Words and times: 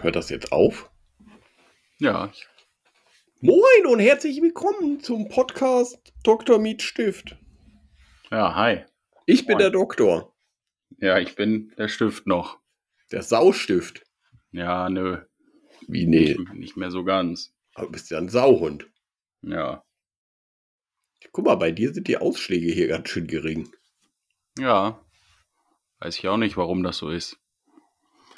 Hört 0.00 0.16
das 0.16 0.30
jetzt 0.30 0.52
auf? 0.52 0.90
Ja, 1.98 2.32
Moin 3.40 3.86
und 3.86 4.00
herzlich 4.00 4.40
willkommen 4.42 5.00
zum 5.00 5.28
Podcast 5.28 5.96
Dr. 6.24 6.58
Miet 6.58 6.82
Stift. 6.82 7.36
ja, 8.30 8.54
hi. 8.54 8.84
Ich 9.26 9.46
bin 9.46 9.54
Moin. 9.54 9.58
der 9.62 9.70
Doktor, 9.70 10.34
Ja, 10.98 11.18
ich 11.18 11.34
bin 11.36 11.72
der 11.78 11.88
Stift 11.88 12.26
noch. 12.26 12.58
der 13.12 13.22
Saustift. 13.22 14.04
Ja, 14.52 14.88
nö, 14.88 15.18
Wie 15.88 16.06
nee, 16.06 16.34
nicht, 16.36 16.52
nicht 16.54 16.76
mehr 16.76 16.90
so 16.90 17.04
ganz. 17.04 17.54
aber 17.74 17.86
du 17.86 17.92
bist 17.92 18.10
ja 18.10 18.18
ein 18.18 18.28
Sauhund. 18.28 18.88
Ja, 19.42 19.84
Guck 21.32 21.44
mal, 21.46 21.56
bei 21.56 21.72
dir 21.72 21.92
sind 21.92 22.06
die 22.08 22.16
Ausschläge 22.18 22.70
hier 22.72 22.88
ganz 22.88 23.08
schön 23.08 23.26
gering. 23.26 23.68
ja. 24.58 25.00
Weiß 26.00 26.16
ich 26.16 26.28
auch 26.28 26.36
nicht, 26.36 26.56
warum 26.56 26.84
das 26.84 26.98
so 26.98 27.10
ist. 27.10 27.40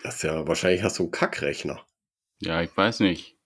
Das 0.02 0.16
ist 0.16 0.22
ja, 0.22 0.46
wahrscheinlich 0.46 0.82
hast 0.82 0.98
du 0.98 1.04
einen 1.04 1.12
Kackrechner. 1.12 1.84
Ja, 2.38 2.62
ich 2.62 2.74
weiß 2.74 3.00
nicht. 3.00 3.36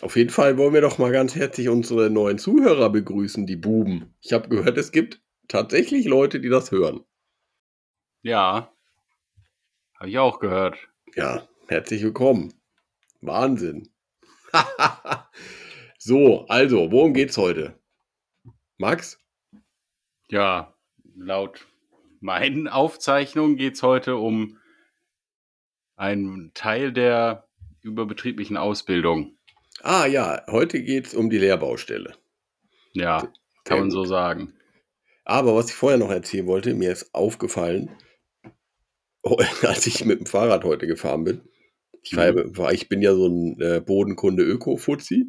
Auf 0.00 0.16
jeden 0.16 0.30
Fall 0.30 0.58
wollen 0.58 0.74
wir 0.74 0.80
doch 0.80 0.98
mal 0.98 1.12
ganz 1.12 1.34
herzlich 1.36 1.68
unsere 1.68 2.10
neuen 2.10 2.38
Zuhörer 2.38 2.90
begrüßen, 2.90 3.46
die 3.46 3.56
Buben. 3.56 4.14
Ich 4.20 4.32
habe 4.32 4.48
gehört, 4.48 4.76
es 4.76 4.90
gibt 4.90 5.22
tatsächlich 5.46 6.06
Leute, 6.06 6.40
die 6.40 6.48
das 6.48 6.72
hören. 6.72 7.04
Ja, 8.22 8.74
habe 9.98 10.10
ich 10.10 10.18
auch 10.18 10.40
gehört. 10.40 10.76
Ja, 11.14 11.48
herzlich 11.68 12.02
willkommen. 12.02 12.52
Wahnsinn. 13.20 13.90
so, 15.98 16.46
also, 16.48 16.90
worum 16.90 17.14
geht's 17.14 17.36
heute? 17.36 17.78
Max? 18.78 19.20
Ja, 20.28 20.74
laut 21.14 21.66
meinen 22.20 22.68
Aufzeichnungen 22.68 23.56
geht 23.56 23.74
es 23.74 23.82
heute 23.82 24.16
um 24.16 24.58
einen 25.96 26.52
Teil 26.54 26.92
der 26.92 27.46
überbetrieblichen 27.82 28.56
Ausbildung. 28.56 29.36
Ah 29.82 30.06
ja, 30.06 30.42
heute 30.48 30.82
geht's 30.82 31.14
um 31.14 31.30
die 31.30 31.38
Lehrbaustelle. 31.38 32.14
Ja, 32.92 33.20
Sehr 33.20 33.32
kann 33.64 33.78
man 33.78 33.88
gut. 33.88 33.92
so 33.92 34.04
sagen. 34.04 34.54
Aber 35.24 35.54
was 35.56 35.68
ich 35.70 35.74
vorher 35.74 35.98
noch 35.98 36.10
erzählen 36.10 36.46
wollte, 36.46 36.74
mir 36.74 36.92
ist 36.92 37.14
aufgefallen, 37.14 37.90
als 39.62 39.86
ich 39.86 40.04
mit 40.04 40.20
dem 40.20 40.26
Fahrrad 40.26 40.64
heute 40.64 40.86
gefahren 40.86 41.24
bin. 41.24 41.40
Ich, 42.02 42.14
war, 42.16 42.72
ich 42.72 42.88
bin 42.90 43.00
ja 43.00 43.14
so 43.14 43.26
ein 43.26 43.60
äh, 43.60 43.80
Bodenkunde-Öko-Fuzzi. 43.80 45.24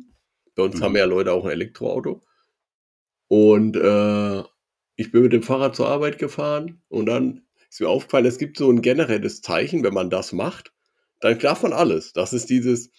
Bei 0.55 0.63
uns 0.63 0.75
Mhm. 0.79 0.83
haben 0.83 0.95
ja 0.97 1.05
Leute 1.05 1.31
auch 1.31 1.45
ein 1.45 1.51
Elektroauto. 1.51 2.21
Und 3.27 3.75
äh, 3.77 4.43
ich 4.97 5.11
bin 5.11 5.23
mit 5.23 5.33
dem 5.33 5.43
Fahrrad 5.43 5.75
zur 5.75 5.87
Arbeit 5.87 6.17
gefahren 6.19 6.81
und 6.89 7.05
dann 7.07 7.44
ist 7.75 7.81
mir 7.81 7.89
aufgefallen, 7.89 8.25
es 8.25 8.37
gibt 8.37 8.57
so 8.57 8.71
ein 8.71 8.81
generelles 8.81 9.41
Zeichen, 9.41 9.83
wenn 9.83 9.93
man 9.93 10.09
das 10.09 10.31
macht, 10.31 10.71
dann 11.19 11.37
darf 11.39 11.61
man 11.61 11.73
alles. 11.73 12.13
Das 12.13 12.31
ist 12.31 12.49
dieses, 12.49 12.89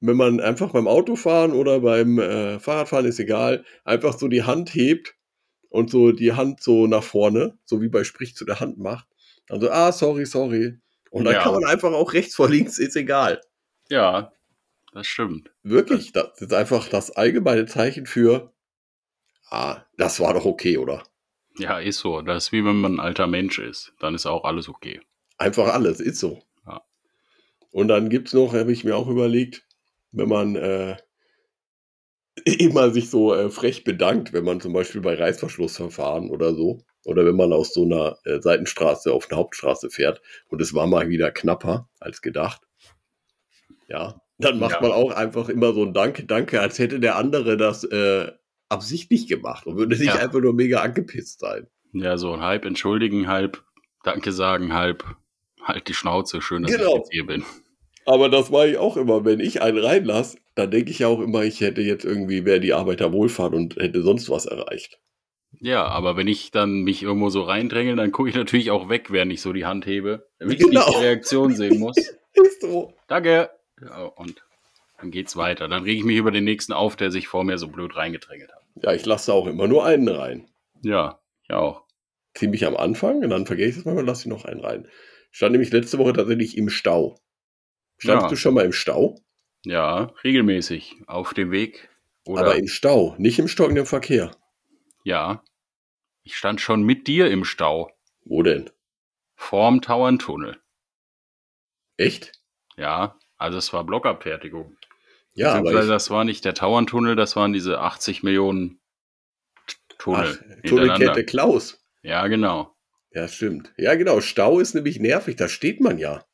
wenn 0.00 0.16
man 0.16 0.40
einfach 0.40 0.72
beim 0.72 0.88
Autofahren 0.88 1.52
oder 1.52 1.80
beim 1.80 2.18
äh, 2.18 2.58
Fahrradfahren 2.58 3.06
ist 3.06 3.20
egal, 3.20 3.64
einfach 3.84 4.18
so 4.18 4.26
die 4.26 4.42
Hand 4.42 4.74
hebt 4.74 5.14
und 5.68 5.88
so 5.88 6.10
die 6.10 6.32
Hand 6.32 6.62
so 6.64 6.88
nach 6.88 7.04
vorne, 7.04 7.58
so 7.64 7.80
wie 7.80 7.88
bei 7.88 8.02
Sprich 8.02 8.34
zu 8.34 8.44
der 8.44 8.58
Hand 8.58 8.78
macht. 8.78 9.06
Dann 9.46 9.60
so, 9.60 9.70
ah, 9.70 9.92
sorry, 9.92 10.26
sorry. 10.26 10.78
Und 11.10 11.24
dann 11.24 11.34
Ja. 11.34 11.42
kann 11.44 11.52
man 11.54 11.64
einfach 11.64 11.92
auch 11.92 12.12
rechts 12.12 12.34
vor 12.34 12.48
links, 12.48 12.78
ist 12.78 12.96
egal. 12.96 13.40
Ja, 13.88 14.32
das 14.92 15.06
stimmt. 15.06 15.52
Wirklich, 15.62 16.10
das 16.10 16.40
ist 16.40 16.52
einfach 16.52 16.88
das 16.88 17.12
allgemeine 17.12 17.66
Zeichen 17.66 18.06
für, 18.06 18.52
ah, 19.48 19.82
das 19.96 20.18
war 20.18 20.34
doch 20.34 20.44
okay, 20.44 20.76
oder? 20.76 21.04
Ja, 21.58 21.78
ist 21.78 21.98
so. 21.98 22.20
Das 22.22 22.44
ist 22.46 22.52
wie 22.52 22.64
wenn 22.64 22.76
man 22.80 22.94
ein 22.96 23.00
alter 23.00 23.26
Mensch 23.26 23.58
ist. 23.58 23.92
Dann 24.00 24.14
ist 24.14 24.26
auch 24.26 24.44
alles 24.44 24.68
okay. 24.68 25.00
Einfach 25.38 25.72
alles, 25.72 26.00
ist 26.00 26.18
so. 26.18 26.42
Ja. 26.66 26.82
Und 27.70 27.88
dann 27.88 28.08
gibt 28.10 28.28
es 28.28 28.34
noch, 28.34 28.54
habe 28.54 28.72
ich 28.72 28.84
mir 28.84 28.96
auch 28.96 29.08
überlegt, 29.08 29.66
wenn 30.12 30.28
man 30.28 30.56
äh, 30.56 30.96
immer 32.44 32.90
sich 32.90 33.10
so 33.10 33.34
äh, 33.34 33.50
frech 33.50 33.84
bedankt, 33.84 34.32
wenn 34.32 34.44
man 34.44 34.60
zum 34.60 34.72
Beispiel 34.72 35.00
bei 35.00 35.14
Reißverschlussverfahren 35.14 36.30
oder 36.30 36.54
so, 36.54 36.82
oder 37.04 37.24
wenn 37.24 37.36
man 37.36 37.52
aus 37.52 37.72
so 37.72 37.84
einer 37.84 38.18
äh, 38.24 38.40
Seitenstraße 38.40 39.12
auf 39.12 39.30
eine 39.30 39.38
Hauptstraße 39.38 39.90
fährt 39.90 40.20
und 40.48 40.60
es 40.60 40.74
war 40.74 40.86
mal 40.86 41.08
wieder 41.08 41.30
knapper 41.30 41.88
als 42.00 42.20
gedacht. 42.20 42.62
Ja, 43.88 44.20
dann 44.38 44.58
macht 44.58 44.76
Ja. 44.76 44.80
man 44.82 44.92
auch 44.92 45.12
einfach 45.12 45.48
immer 45.48 45.72
so 45.72 45.84
ein 45.84 45.94
Danke, 45.94 46.24
Danke, 46.24 46.60
als 46.60 46.78
hätte 46.78 46.98
der 47.00 47.16
andere 47.16 47.56
das 47.56 47.84
äh, 47.84 48.32
absichtlich 48.68 49.26
gemacht 49.28 49.66
und 49.66 49.76
würde 49.76 49.96
nicht 49.96 50.06
Ja. 50.06 50.16
einfach 50.16 50.40
nur 50.40 50.52
mega 50.54 50.80
angepisst 50.80 51.40
sein. 51.40 51.66
Ja, 51.92 52.16
so 52.18 52.40
halb 52.40 52.64
entschuldigen, 52.64 53.28
halb 53.28 53.62
Danke 54.04 54.32
sagen, 54.32 54.72
halb 54.74 55.04
halt 55.62 55.88
die 55.88 55.94
Schnauze. 55.94 56.40
Schön, 56.40 56.62
dass 56.62 56.72
Genau. 56.72 56.90
ich 56.90 56.96
jetzt 56.98 57.12
hier 57.12 57.26
bin. 57.26 57.44
Aber 58.04 58.28
das 58.28 58.50
mache 58.50 58.68
ich 58.68 58.76
auch 58.78 58.96
immer, 58.96 59.24
wenn 59.24 59.40
ich 59.40 59.62
einen 59.62 59.78
reinlasse, 59.78 60.38
dann 60.54 60.70
denke 60.70 60.90
ich 60.92 61.00
ja 61.00 61.08
auch 61.08 61.20
immer, 61.20 61.42
ich 61.42 61.60
hätte 61.60 61.80
jetzt 61.80 62.04
irgendwie, 62.04 62.44
wäre 62.44 62.60
die 62.60 62.72
Arbeiterwohlfahrt 62.72 63.52
und 63.52 63.76
hätte 63.76 64.02
sonst 64.02 64.30
was 64.30 64.46
erreicht. 64.46 65.00
Ja, 65.60 65.86
aber 65.86 66.16
wenn 66.16 66.28
ich 66.28 66.50
dann 66.52 66.82
mich 66.82 67.02
irgendwo 67.02 67.30
so 67.30 67.42
reindränge, 67.42 67.96
dann 67.96 68.12
gucke 68.12 68.28
ich 68.28 68.34
natürlich 68.36 68.70
auch 68.70 68.88
weg, 68.88 69.10
während 69.10 69.32
ich 69.32 69.40
so 69.40 69.52
die 69.52 69.64
Hand 69.66 69.86
hebe, 69.86 70.28
damit 70.38 70.60
ich 70.60 70.66
Genau. 70.66 70.86
nicht 70.86 70.98
die 70.98 71.02
Reaktion 71.02 71.54
sehen 71.56 71.80
muss. 71.80 71.96
Danke. 73.08 73.50
Ja, 73.80 74.04
und 74.04 74.42
dann 74.98 75.10
geht's 75.10 75.36
weiter. 75.36 75.68
Dann 75.68 75.82
rege 75.84 75.98
ich 75.98 76.04
mich 76.04 76.16
über 76.16 76.30
den 76.30 76.44
nächsten 76.44 76.72
auf, 76.72 76.96
der 76.96 77.10
sich 77.10 77.28
vor 77.28 77.44
mir 77.44 77.58
so 77.58 77.68
blöd 77.68 77.94
reingedrängelt 77.96 78.52
hat. 78.52 78.62
Ja, 78.82 78.92
ich 78.92 79.04
lasse 79.06 79.32
auch 79.32 79.46
immer 79.46 79.66
nur 79.68 79.84
einen 79.84 80.08
rein. 80.08 80.48
Ja, 80.82 81.20
ich 81.42 81.52
auch. 81.52 81.84
Ziemlich 82.34 82.66
am 82.66 82.76
Anfang 82.76 83.22
und 83.22 83.30
dann 83.30 83.46
vergesse 83.46 83.70
ich 83.70 83.76
es 83.78 83.84
manchmal 83.84 84.02
und 84.02 84.08
lasse 84.08 84.22
ich 84.22 84.26
noch 84.26 84.44
einen 84.44 84.60
rein. 84.60 84.86
Ich 85.30 85.38
stand 85.38 85.52
nämlich 85.52 85.72
letzte 85.72 85.98
Woche 85.98 86.12
tatsächlich 86.12 86.56
im 86.56 86.68
Stau. 86.68 87.18
Standst 87.98 88.24
Ja. 88.24 88.28
du 88.28 88.36
schon 88.36 88.54
mal 88.54 88.64
im 88.64 88.72
Stau? 88.72 89.18
Ja, 89.64 90.12
regelmäßig 90.22 90.96
auf 91.06 91.34
dem 91.34 91.50
Weg. 91.50 91.88
Oder 92.26 92.42
Aber 92.42 92.56
im 92.56 92.66
Stau, 92.68 93.14
nicht 93.18 93.38
im 93.38 93.48
stockenden 93.48 93.86
Verkehr. 93.86 94.30
ja. 95.04 95.42
Ich 96.28 96.36
stand 96.36 96.60
schon 96.60 96.82
mit 96.82 97.06
dir 97.06 97.30
im 97.30 97.44
Stau. 97.44 97.88
Wo 98.24 98.42
denn? 98.42 98.68
Vorm 99.36 99.80
Tauerntunnel. 99.80 100.56
Echt? 101.96 102.32
Ja, 102.76 103.16
also 103.38 103.58
es 103.58 103.72
war 103.72 103.84
Blockabfertigung. 103.84 104.76
Ja, 105.36 105.52
aber 105.52 105.82
ich, 105.82 105.88
das 105.88 106.10
war 106.10 106.24
nicht 106.24 106.44
der 106.44 106.54
Tauerntunnel, 106.54 107.14
das 107.14 107.36
waren 107.36 107.52
diese 107.52 107.78
80 107.78 108.22
Millionen 108.22 108.80
Tunnel 109.98 110.38
ach. 110.40 110.68
Tunnelkette 110.68 111.24
Klaus. 111.24 111.84
Ja, 112.02 112.26
genau. 112.26 112.74
Ja, 113.12 113.28
stimmt. 113.28 113.72
Ja, 113.76 113.94
genau. 113.94 114.20
Stau 114.20 114.60
ist 114.60 114.74
nämlich 114.74 114.98
nervig, 114.98 115.36
da 115.36 115.48
steht 115.48 115.80
man 115.80 115.98
ja. 115.98 116.24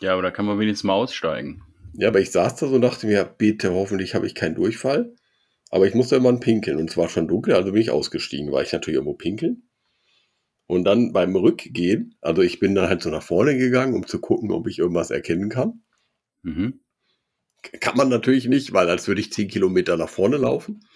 Ja, 0.00 0.12
aber 0.12 0.22
da 0.22 0.30
kann 0.30 0.46
man 0.46 0.58
wenigstens 0.58 0.84
mal 0.84 0.94
aussteigen. 0.94 1.62
Ja, 1.94 2.08
aber 2.08 2.20
ich 2.20 2.32
saß 2.32 2.56
da 2.56 2.66
so 2.66 2.74
und 2.74 2.82
dachte 2.82 3.06
mir, 3.06 3.24
bitte, 3.24 3.72
hoffentlich 3.72 4.14
habe 4.14 4.26
ich 4.26 4.34
keinen 4.34 4.56
Durchfall. 4.56 5.14
Aber 5.70 5.86
ich 5.86 5.94
musste 5.94 6.16
irgendwann 6.16 6.40
pinkeln 6.40 6.78
und 6.78 6.90
es 6.90 6.96
war 6.96 7.08
schon 7.08 7.28
dunkel, 7.28 7.54
also 7.54 7.72
bin 7.72 7.82
ich 7.82 7.90
ausgestiegen, 7.90 8.52
war 8.52 8.62
ich 8.62 8.72
natürlich 8.72 8.96
irgendwo 8.96 9.14
pinkeln. 9.14 9.68
Und 10.66 10.84
dann 10.84 11.12
beim 11.12 11.36
Rückgehen, 11.36 12.16
also 12.20 12.42
ich 12.42 12.58
bin 12.58 12.74
dann 12.74 12.88
halt 12.88 13.02
so 13.02 13.10
nach 13.10 13.22
vorne 13.22 13.56
gegangen, 13.56 13.94
um 13.94 14.06
zu 14.06 14.20
gucken, 14.20 14.50
ob 14.50 14.66
ich 14.66 14.78
irgendwas 14.78 15.10
erkennen 15.10 15.50
kann. 15.50 15.84
Mhm. 16.42 16.83
Kann 17.80 17.96
man 17.96 18.08
natürlich 18.08 18.46
nicht, 18.46 18.72
weil 18.72 18.88
als 18.88 19.08
würde 19.08 19.20
ich 19.20 19.32
zehn 19.32 19.48
Kilometer 19.48 19.96
nach 19.96 20.08
vorne 20.08 20.36
laufen. 20.36 20.86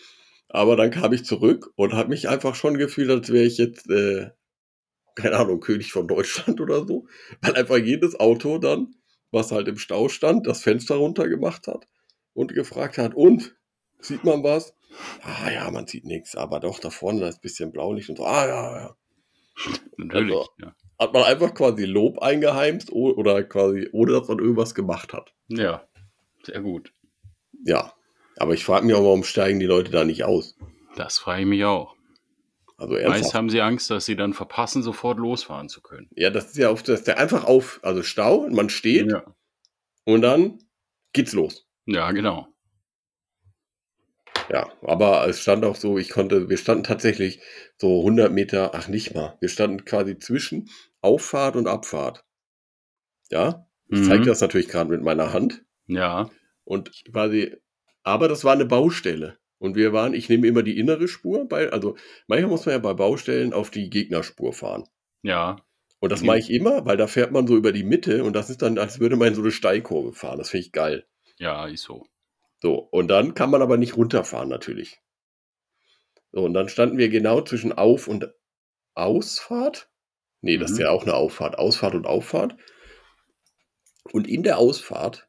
Aber 0.48 0.76
dann 0.76 0.90
kam 0.90 1.12
ich 1.12 1.24
zurück 1.24 1.70
und 1.76 1.92
habe 1.92 2.08
mich 2.08 2.28
einfach 2.28 2.54
schon 2.54 2.78
gefühlt, 2.78 3.10
als 3.10 3.30
wäre 3.32 3.44
ich 3.44 3.58
jetzt, 3.58 3.88
äh, 3.90 4.30
keine 5.14 5.36
Ahnung, 5.36 5.60
König 5.60 5.92
von 5.92 6.08
Deutschland 6.08 6.60
oder 6.60 6.86
so. 6.86 7.06
Weil 7.42 7.56
einfach 7.56 7.76
jedes 7.76 8.18
Auto 8.18 8.58
dann, 8.58 8.94
was 9.30 9.52
halt 9.52 9.68
im 9.68 9.76
Stau 9.78 10.08
stand, 10.08 10.46
das 10.46 10.62
Fenster 10.62 10.96
runtergemacht 10.96 11.66
hat 11.66 11.86
und 12.32 12.54
gefragt 12.54 12.98
hat, 12.98 13.14
und, 13.14 13.56
sieht 14.00 14.24
man 14.24 14.42
was? 14.42 14.74
Ah 15.22 15.50
ja, 15.50 15.70
man 15.70 15.86
sieht 15.86 16.04
nichts, 16.06 16.34
aber 16.34 16.60
doch, 16.60 16.78
da 16.78 16.88
vorne 16.90 17.20
da 17.20 17.28
ist 17.28 17.38
ein 17.38 17.42
bisschen 17.42 17.72
Blaulicht 17.72 18.08
und 18.08 18.16
so, 18.16 18.24
ah 18.24 18.46
ja, 18.46 18.76
ja. 18.80 18.96
Natürlich. 19.96 20.34
Also- 20.36 20.48
ja. 20.60 20.74
Hat 21.00 21.12
man 21.12 21.22
einfach 21.22 21.54
quasi 21.54 21.84
Lob 21.84 22.18
eingeheimst 22.20 22.90
oder 22.90 23.44
quasi, 23.44 23.88
ohne 23.92 24.12
dass 24.12 24.26
man 24.26 24.40
irgendwas 24.40 24.74
gemacht 24.74 25.12
hat. 25.12 25.32
ja, 25.46 25.86
sehr 26.44 26.60
gut. 26.60 26.92
Ja, 27.64 27.92
aber 28.36 28.54
ich 28.54 28.64
frage 28.64 28.86
mich 28.86 28.94
auch, 28.94 29.02
warum 29.04 29.24
steigen 29.24 29.58
die 29.60 29.66
Leute 29.66 29.90
da 29.90 30.04
nicht 30.04 30.24
aus? 30.24 30.56
Das 30.96 31.18
frage 31.18 31.42
ich 31.42 31.46
mich 31.48 31.64
auch. 31.64 31.96
Also 32.76 32.94
Meist 32.94 33.02
ernsthaft. 33.04 33.34
haben 33.34 33.50
sie 33.50 33.60
Angst, 33.60 33.90
dass 33.90 34.06
sie 34.06 34.14
dann 34.16 34.34
verpassen, 34.34 34.82
sofort 34.82 35.18
losfahren 35.18 35.68
zu 35.68 35.80
können. 35.80 36.08
Ja, 36.14 36.30
das 36.30 36.46
ist 36.46 36.56
ja 36.56 36.70
oft, 36.70 36.86
das 36.88 37.00
ist 37.00 37.06
der 37.08 37.18
einfach 37.18 37.44
auf, 37.44 37.80
also 37.82 38.02
Stau, 38.02 38.36
und 38.36 38.54
man 38.54 38.70
steht 38.70 39.10
Ja, 39.10 39.24
und 40.04 40.22
dann 40.22 40.58
geht's 41.12 41.32
los. 41.32 41.66
ja 41.86 42.10
genau. 42.12 42.46
Ja, 44.50 44.72
aber 44.82 45.28
es 45.28 45.40
stand 45.42 45.64
auch 45.64 45.76
so, 45.76 45.98
ich 45.98 46.08
konnte, 46.10 46.48
wir 46.48 46.56
standen 46.56 46.84
tatsächlich 46.84 47.40
so 47.76 47.98
100 48.00 48.32
Meter, 48.32 48.70
ach 48.74 48.88
nicht 48.88 49.14
mal, 49.14 49.36
wir 49.40 49.48
standen 49.48 49.84
quasi 49.84 50.18
zwischen 50.18 50.70
Auffahrt 51.02 51.54
und 51.56 51.66
Abfahrt. 51.66 52.24
Ja, 53.30 53.68
ich 53.88 53.98
Mhm. 54.00 54.04
zeige 54.04 54.24
das 54.26 54.40
natürlich 54.40 54.68
gerade 54.68 54.88
mit 54.90 55.02
meiner 55.02 55.32
Hand 55.32 55.64
Ja, 55.88 56.30
und 56.64 56.90
quasi, 57.12 57.56
aber 58.04 58.28
das 58.28 58.44
war 58.44 58.52
eine 58.52 58.66
Baustelle. 58.66 59.38
Und 59.58 59.74
wir 59.74 59.92
waren, 59.92 60.14
ich 60.14 60.28
nehme 60.28 60.46
immer 60.46 60.62
die 60.62 60.78
innere 60.78 61.08
Spur, 61.08 61.48
bei, 61.48 61.70
also 61.72 61.96
manchmal 62.28 62.50
muss 62.50 62.64
man 62.66 62.74
ja 62.74 62.78
bei 62.78 62.94
Baustellen 62.94 63.52
auf 63.52 63.70
die 63.70 63.90
Gegnerspur 63.90 64.52
fahren. 64.52 64.84
ja, 65.22 65.56
Und 66.00 66.12
das 66.12 66.20
Mhm. 66.20 66.26
mache 66.28 66.38
ich 66.38 66.50
immer, 66.50 66.86
weil 66.86 66.96
da 66.96 67.08
fährt 67.08 67.32
man 67.32 67.46
so 67.48 67.56
über 67.56 67.72
die 67.72 67.82
Mitte 67.82 68.22
und 68.22 68.34
das 68.34 68.50
ist 68.50 68.62
dann, 68.62 68.78
als 68.78 69.00
würde 69.00 69.16
man 69.16 69.28
in 69.28 69.34
so 69.34 69.42
eine 69.42 69.50
Steilkurve 69.50 70.12
fahren. 70.12 70.38
Das 70.38 70.50
finde 70.50 70.66
ich 70.66 70.72
geil. 70.72 71.06
Ja, 71.38 71.66
ist 71.66 71.82
so. 71.82 72.06
So, 72.62 72.74
und 72.78 73.08
dann 73.08 73.34
kann 73.34 73.50
man 73.50 73.62
aber 73.62 73.76
nicht 73.78 73.96
runterfahren 73.96 74.48
natürlich. 74.48 75.00
So, 76.32 76.42
und 76.44 76.54
dann 76.54 76.68
standen 76.68 76.98
wir 76.98 77.08
genau 77.08 77.40
zwischen 77.40 77.72
Auf- 77.72 78.06
und 78.06 78.32
Ausfahrt. 78.94 79.90
Nee, 80.40 80.56
das 80.58 80.70
ist 80.72 80.76
Mhm. 80.78 80.82
ja 80.84 80.90
auch 80.90 81.02
eine 81.02 81.14
Auffahrt. 81.14 81.58
Ausfahrt 81.58 81.94
und 81.94 82.06
Auffahrt. 82.06 82.56
Und 84.12 84.28
in 84.28 84.42
der 84.42 84.58
Ausfahrt, 84.58 85.27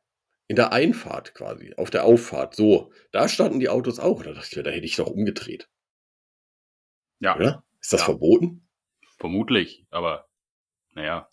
in 0.50 0.56
der 0.57 0.74
Einfahrt 0.74 1.34
quasi, 1.36 1.74
auf 1.78 1.90
der 1.92 2.04
Auffahrt, 2.04 2.56
so, 2.56 2.92
da 3.12 3.30
standen 3.30 3.60
die 3.62 3.69
Autos 3.69 4.00
auch. 4.00 4.24
Da 4.24 4.34
dachte 4.34 4.48
ich 4.51 4.57
mir, 4.57 4.63
da 4.63 4.72
hätte 4.72 4.86
ich 4.86 4.96
doch 4.98 5.07
umgedreht, 5.07 5.69
Ja, 7.19 7.36
oder? 7.38 7.63
Ist 7.80 7.94
das 7.94 8.01
Ja. 8.01 8.06
verboten? 8.06 8.68
vermutlich. 9.18 9.86
Aber 9.92 10.28
naja, 10.96 11.28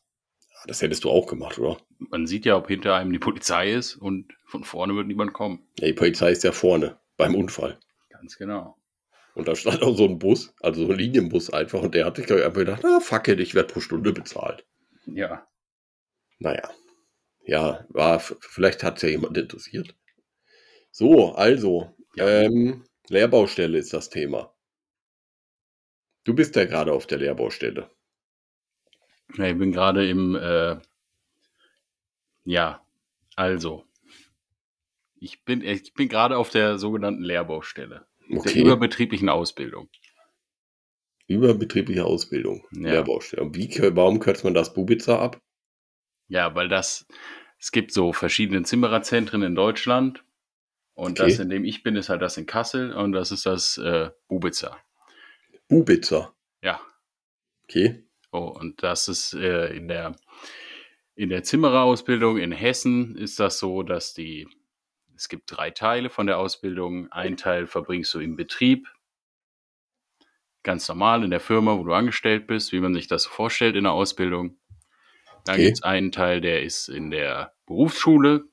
Ja, 0.50 0.62
Das 0.66 0.82
hättest 0.82 1.04
du 1.04 1.10
auch 1.10 1.26
gemacht, 1.26 1.58
oder? 1.58 1.78
man 1.98 2.26
sieht 2.26 2.44
ja, 2.44 2.56
ob 2.56 2.68
hinter 2.68 2.94
einem 2.94 3.12
die 3.12 3.18
Polizei 3.18 3.72
ist 3.72 3.96
und 3.96 4.32
von 4.46 4.64
vorne 4.64 4.94
wird 4.96 5.06
niemand 5.06 5.32
kommen. 5.32 5.66
Ja, 5.78 5.86
die 5.86 5.92
Polizei 5.94 6.30
ist 6.32 6.44
ja 6.44 6.52
vorne 6.52 6.98
beim 7.16 7.34
Unfall. 7.34 7.78
Ganz 8.10 8.36
genau. 8.36 8.76
Und 9.34 9.48
da 9.48 9.54
stand 9.56 9.82
auch 9.82 9.96
so 9.96 10.04
ein 10.06 10.18
Bus, 10.18 10.54
also 10.60 10.84
so 10.86 10.92
ein 10.92 10.98
Linienbus 10.98 11.50
einfach. 11.50 11.82
Und 11.82 11.94
der 11.94 12.04
hat 12.06 12.16
sich, 12.16 12.26
glaube 12.26 12.40
ich, 12.40 12.46
einfach 12.46 12.58
gedacht, 12.60 12.84
ah, 12.84 13.00
fuck 13.00 13.28
it, 13.28 13.38
ich 13.40 13.54
werde 13.54 13.72
pro 13.72 13.80
Stunde 13.80 14.12
bezahlt. 14.12 14.66
Ja. 15.06 15.46
Naja. 16.38 16.68
Ja, 17.46 17.86
war, 17.90 18.18
vielleicht 18.20 18.82
hat 18.82 18.96
es 18.96 19.02
ja 19.02 19.08
jemand 19.08 19.38
interessiert. 19.38 19.94
So, 20.90 21.34
also, 21.34 21.94
Ja. 22.16 22.26
ähm, 22.26 22.84
Lehrbaustelle 23.08 23.78
ist 23.78 23.92
das 23.92 24.10
Thema. 24.10 24.52
Du 26.24 26.34
bist 26.34 26.56
ja 26.56 26.64
gerade 26.64 26.92
auf 26.92 27.06
der 27.06 27.18
Lehrbaustelle. 27.18 27.88
Ja, 29.36 29.44
ich 29.46 29.58
bin 29.58 29.70
gerade 29.72 30.08
im, 30.08 30.34
äh, 30.34 30.76
ja, 32.44 32.84
also, 33.36 33.84
ich 35.20 35.44
bin, 35.44 35.62
ich 35.62 35.94
bin 35.94 36.08
gerade 36.08 36.36
auf 36.36 36.50
der 36.50 36.78
sogenannten 36.78 37.22
Lehrbaustelle, 37.22 38.06
der 38.28 38.38
Okay. 38.38 38.60
überbetrieblichen 38.60 39.28
Ausbildung. 39.28 39.88
Überbetriebliche 41.28 42.04
Ausbildung. 42.04 42.66
Ja. 42.72 42.92
Lehrbaustelle. 42.92 43.54
Wie, 43.54 43.68
warum 43.94 44.18
kürzt 44.18 44.44
man 44.44 44.54
das 44.54 44.74
Bubitzer 44.74 45.20
ab? 45.20 45.40
Ja, 46.28 46.54
weil 46.54 46.68
das, 46.68 47.06
es 47.58 47.72
gibt 47.72 47.92
so 47.92 48.12
verschiedene 48.12 48.62
Zimmererzentren 48.62 49.42
in 49.42 49.54
Deutschland 49.54 50.24
und 50.94 51.20
Okay. 51.20 51.30
das, 51.30 51.38
in 51.38 51.50
dem 51.50 51.64
ich 51.64 51.82
bin, 51.82 51.96
ist 51.96 52.08
halt 52.08 52.22
das 52.22 52.36
in 52.36 52.46
Kassel 52.46 52.92
und 52.92 53.12
das 53.12 53.30
ist 53.30 53.46
das 53.46 53.78
äh, 53.78 54.10
Bubitzer. 54.28 54.78
Bubitzer. 55.68 56.34
Ja, 56.62 56.80
Okay. 57.68 58.04
oh, 58.32 58.46
und 58.60 58.82
das 58.82 59.08
ist 59.08 59.34
äh, 59.34 59.74
in 59.74 59.88
der, 59.88 60.16
in 61.14 61.28
der 61.30 61.42
Zimmererausbildung 61.42 62.38
in 62.38 62.52
Hessen 62.52 63.16
ist 63.16 63.40
das 63.40 63.58
so, 63.58 63.82
dass 63.82 64.14
die, 64.14 64.48
es 65.16 65.28
gibt 65.28 65.44
drei 65.50 65.70
Teile 65.70 66.10
von 66.10 66.26
der 66.26 66.38
Ausbildung. 66.38 67.10
Ein 67.10 67.36
Teil 67.36 67.66
verbringst 67.66 68.12
du 68.14 68.20
im 68.20 68.36
Betrieb, 68.36 68.86
ganz 70.62 70.88
normal 70.88 71.24
in 71.24 71.30
der 71.30 71.40
Firma, 71.40 71.76
wo 71.78 71.84
du 71.84 71.92
angestellt 71.92 72.46
bist, 72.46 72.72
wie 72.72 72.80
man 72.80 72.94
sich 72.94 73.06
das 73.08 73.24
so 73.24 73.30
vorstellt 73.30 73.76
in 73.76 73.84
der 73.84 73.92
Ausbildung. 73.92 74.58
Dann 75.46 75.54
Okay. 75.54 75.64
gibt 75.66 75.78
es 75.78 75.82
einen 75.82 76.12
Teil, 76.12 76.40
der 76.40 76.62
ist 76.62 76.88
in 76.88 77.10
der 77.10 77.54
Berufsschule. 77.66 78.44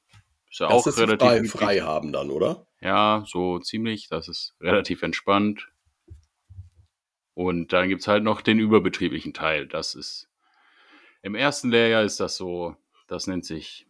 Ist 0.50 0.60
ja 0.60 0.68
Das 0.68 0.76
auch 0.84 0.88
ist 0.88 0.98
relativ 1.00 1.28
frei, 1.28 1.44
frei 1.46 1.80
haben 1.82 2.14
dann, 2.14 2.30
oder? 2.30 2.68
Ja, 2.82 3.24
so 3.28 3.60
ziemlich. 3.60 4.08
Das 4.10 4.28
ist 4.28 4.56
relativ 4.62 5.02
entspannt. 5.02 5.68
Und 7.34 7.74
dann 7.74 7.90
gibt's 7.90 8.08
halt 8.08 8.24
noch 8.24 8.42
den 8.42 8.60
überbetrieblichen 8.60 9.34
Teil. 9.34 9.68
Das 9.68 9.96
ist 9.96 10.30
im 11.24 11.36
ersten 11.36 11.72
Lehrjahr 11.72 12.04
ist 12.04 12.20
das 12.20 12.38
so, 12.38 12.76
das 13.08 13.28
nennt 13.28 13.46
sich 13.46 13.88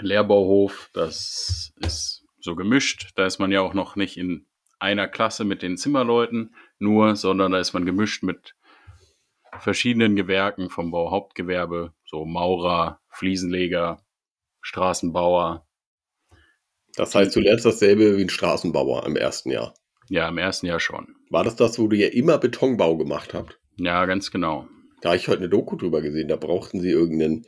Lehrbauhof. 0.00 0.90
Das 0.92 1.72
ist 1.76 2.24
so 2.40 2.56
gemischt. 2.56 3.10
Da 3.14 3.26
ist 3.26 3.38
man 3.38 3.52
ja 3.52 3.60
auch 3.60 3.74
noch 3.74 3.94
nicht 3.96 4.16
in 4.16 4.46
einer 4.78 5.08
Klasse 5.08 5.44
mit 5.44 5.62
den 5.62 5.76
Zimmerleuten 5.76 6.54
nur, 6.78 7.16
sondern 7.16 7.52
da 7.52 7.60
ist 7.60 7.72
man 7.72 7.86
gemischt 7.86 8.22
mit 8.22 8.54
verschiedenen 9.60 10.16
Gewerken 10.16 10.70
vom 10.70 10.90
Bauhauptgewerbe, 10.90 11.92
so 12.04 12.24
Maurer, 12.24 13.00
Fliesenleger, 13.08 14.02
Straßenbauer, 14.60 15.66
Das 16.96 17.14
heißt, 17.14 17.36
du 17.36 17.40
lernst 17.40 17.64
dasselbe 17.66 18.16
wie 18.16 18.22
ein 18.22 18.30
Straßenbauer 18.30 19.06
im 19.06 19.16
ersten 19.16 19.50
Jahr. 19.50 19.74
Ja, 20.08 20.28
im 20.28 20.38
ersten 20.38 20.66
Jahr 20.66 20.80
schon. 20.80 21.14
War 21.30 21.44
das 21.44 21.56
das, 21.56 21.78
wo 21.78 21.88
du 21.88 21.96
ja 21.96 22.08
immer 22.08 22.38
Betonbau 22.38 22.96
gemacht 22.96 23.34
habt? 23.34 23.60
Ja, 23.76 24.06
ganz 24.06 24.30
genau. 24.30 24.66
Da 25.02 25.10
habe 25.10 25.18
ich 25.18 25.28
heute 25.28 25.38
eine 25.38 25.48
Doku 25.48 25.76
drüber 25.76 26.00
gesehen. 26.00 26.28
Da 26.28 26.36
brauchten 26.36 26.80
sie 26.80 26.90
irgendeinen, 26.90 27.44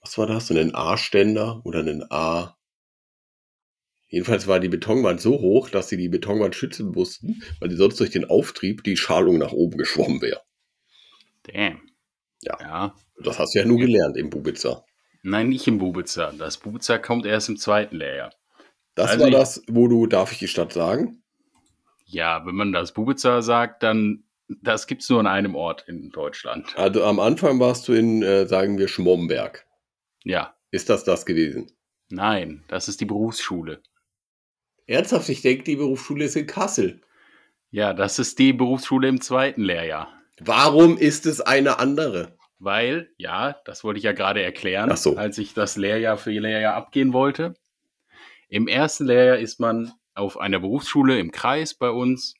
was 0.00 0.16
war 0.18 0.26
das, 0.26 0.50
einen 0.50 0.74
A-Ständer 0.74 1.60
oder 1.64 1.80
einen 1.80 2.04
A. 2.10 2.56
Jedenfalls 4.08 4.46
war 4.46 4.60
die 4.60 4.68
Betonwand 4.68 5.20
so 5.20 5.40
hoch, 5.40 5.70
dass 5.70 5.88
sie 5.88 5.96
die 5.96 6.08
Betonwand 6.08 6.54
schützen 6.54 6.92
mussten, 6.92 7.42
weil 7.60 7.70
sie 7.70 7.76
sonst 7.76 7.98
durch 7.98 8.10
den 8.10 8.26
Auftrieb 8.26 8.84
die 8.84 8.96
Schalung 8.96 9.38
nach 9.38 9.52
oben 9.52 9.78
geschwommen 9.78 10.20
wäre. 10.20 10.42
Damn. 11.44 11.80
Ja. 12.42 12.56
Ja. 12.60 12.94
Das 13.22 13.38
hast 13.38 13.54
du 13.54 13.60
ja 13.60 13.64
nur 13.64 13.78
gelernt 13.78 14.16
im 14.16 14.30
Bubitzer. 14.30 14.84
Nein, 15.22 15.48
nicht 15.50 15.66
im 15.68 15.78
Bubitzer. 15.78 16.32
Das 16.36 16.58
Bubitzer 16.58 16.98
kommt 16.98 17.24
erst 17.26 17.48
im 17.48 17.56
zweiten 17.56 17.96
Lehrjahr. 17.96 18.32
Das 18.94 19.10
Also 19.12 19.20
war 19.22 19.28
ich- 19.28 19.34
das, 19.34 19.62
wo 19.68 19.86
du, 19.88 20.06
darf 20.06 20.32
ich 20.32 20.38
die 20.38 20.48
Stadt 20.48 20.72
sagen? 20.72 21.22
Ja, 22.04 22.44
wenn 22.44 22.54
man 22.56 22.72
das 22.72 22.92
Bubitzer 22.92 23.42
sagt, 23.42 23.82
dann 23.82 24.24
das 24.60 24.86
gibt's 24.86 25.08
nur 25.08 25.20
an 25.20 25.26
einem 25.26 25.54
Ort 25.54 25.84
in 25.88 26.10
Deutschland. 26.10 26.76
Also 26.76 27.04
am 27.04 27.20
Anfang 27.20 27.58
warst 27.58 27.88
du 27.88 27.94
in, 27.94 28.22
äh, 28.22 28.46
sagen 28.46 28.76
wir, 28.76 28.86
Schmomberg. 28.88 29.64
Ja. 30.24 30.54
Ist 30.70 30.90
das 30.90 31.04
das 31.04 31.24
gewesen? 31.24 31.70
Nein, 32.10 32.64
das 32.68 32.88
ist 32.88 33.00
die 33.00 33.06
Berufsschule. 33.06 33.82
Ernsthaft, 34.86 35.28
ich 35.30 35.40
denke, 35.40 35.64
die 35.64 35.76
Berufsschule 35.76 36.24
ist 36.24 36.36
in 36.36 36.46
Kassel. 36.46 37.00
Ja, 37.70 37.94
das 37.94 38.18
ist 38.18 38.38
die 38.38 38.52
Berufsschule 38.52 39.08
im 39.08 39.20
zweiten 39.22 39.62
Lehrjahr. 39.62 40.12
Warum 40.44 40.98
ist 40.98 41.26
es 41.26 41.40
eine 41.40 41.78
andere? 41.78 42.36
Weil, 42.58 43.10
ja, 43.16 43.56
das 43.64 43.82
wollte 43.84 43.98
ich 43.98 44.04
ja 44.04 44.12
gerade 44.12 44.42
erklären, 44.42 44.96
so. 44.96 45.16
als 45.16 45.38
ich 45.38 45.54
das 45.54 45.76
Lehrjahr 45.76 46.16
für 46.16 46.30
Lehrjahr 46.30 46.74
abgehen 46.74 47.12
wollte. 47.12 47.54
Im 48.48 48.68
ersten 48.68 49.06
Lehrjahr 49.06 49.38
ist 49.38 49.60
man 49.60 49.92
auf 50.14 50.38
einer 50.38 50.60
Berufsschule 50.60 51.18
im 51.18 51.32
Kreis 51.32 51.74
bei 51.74 51.90
uns 51.90 52.34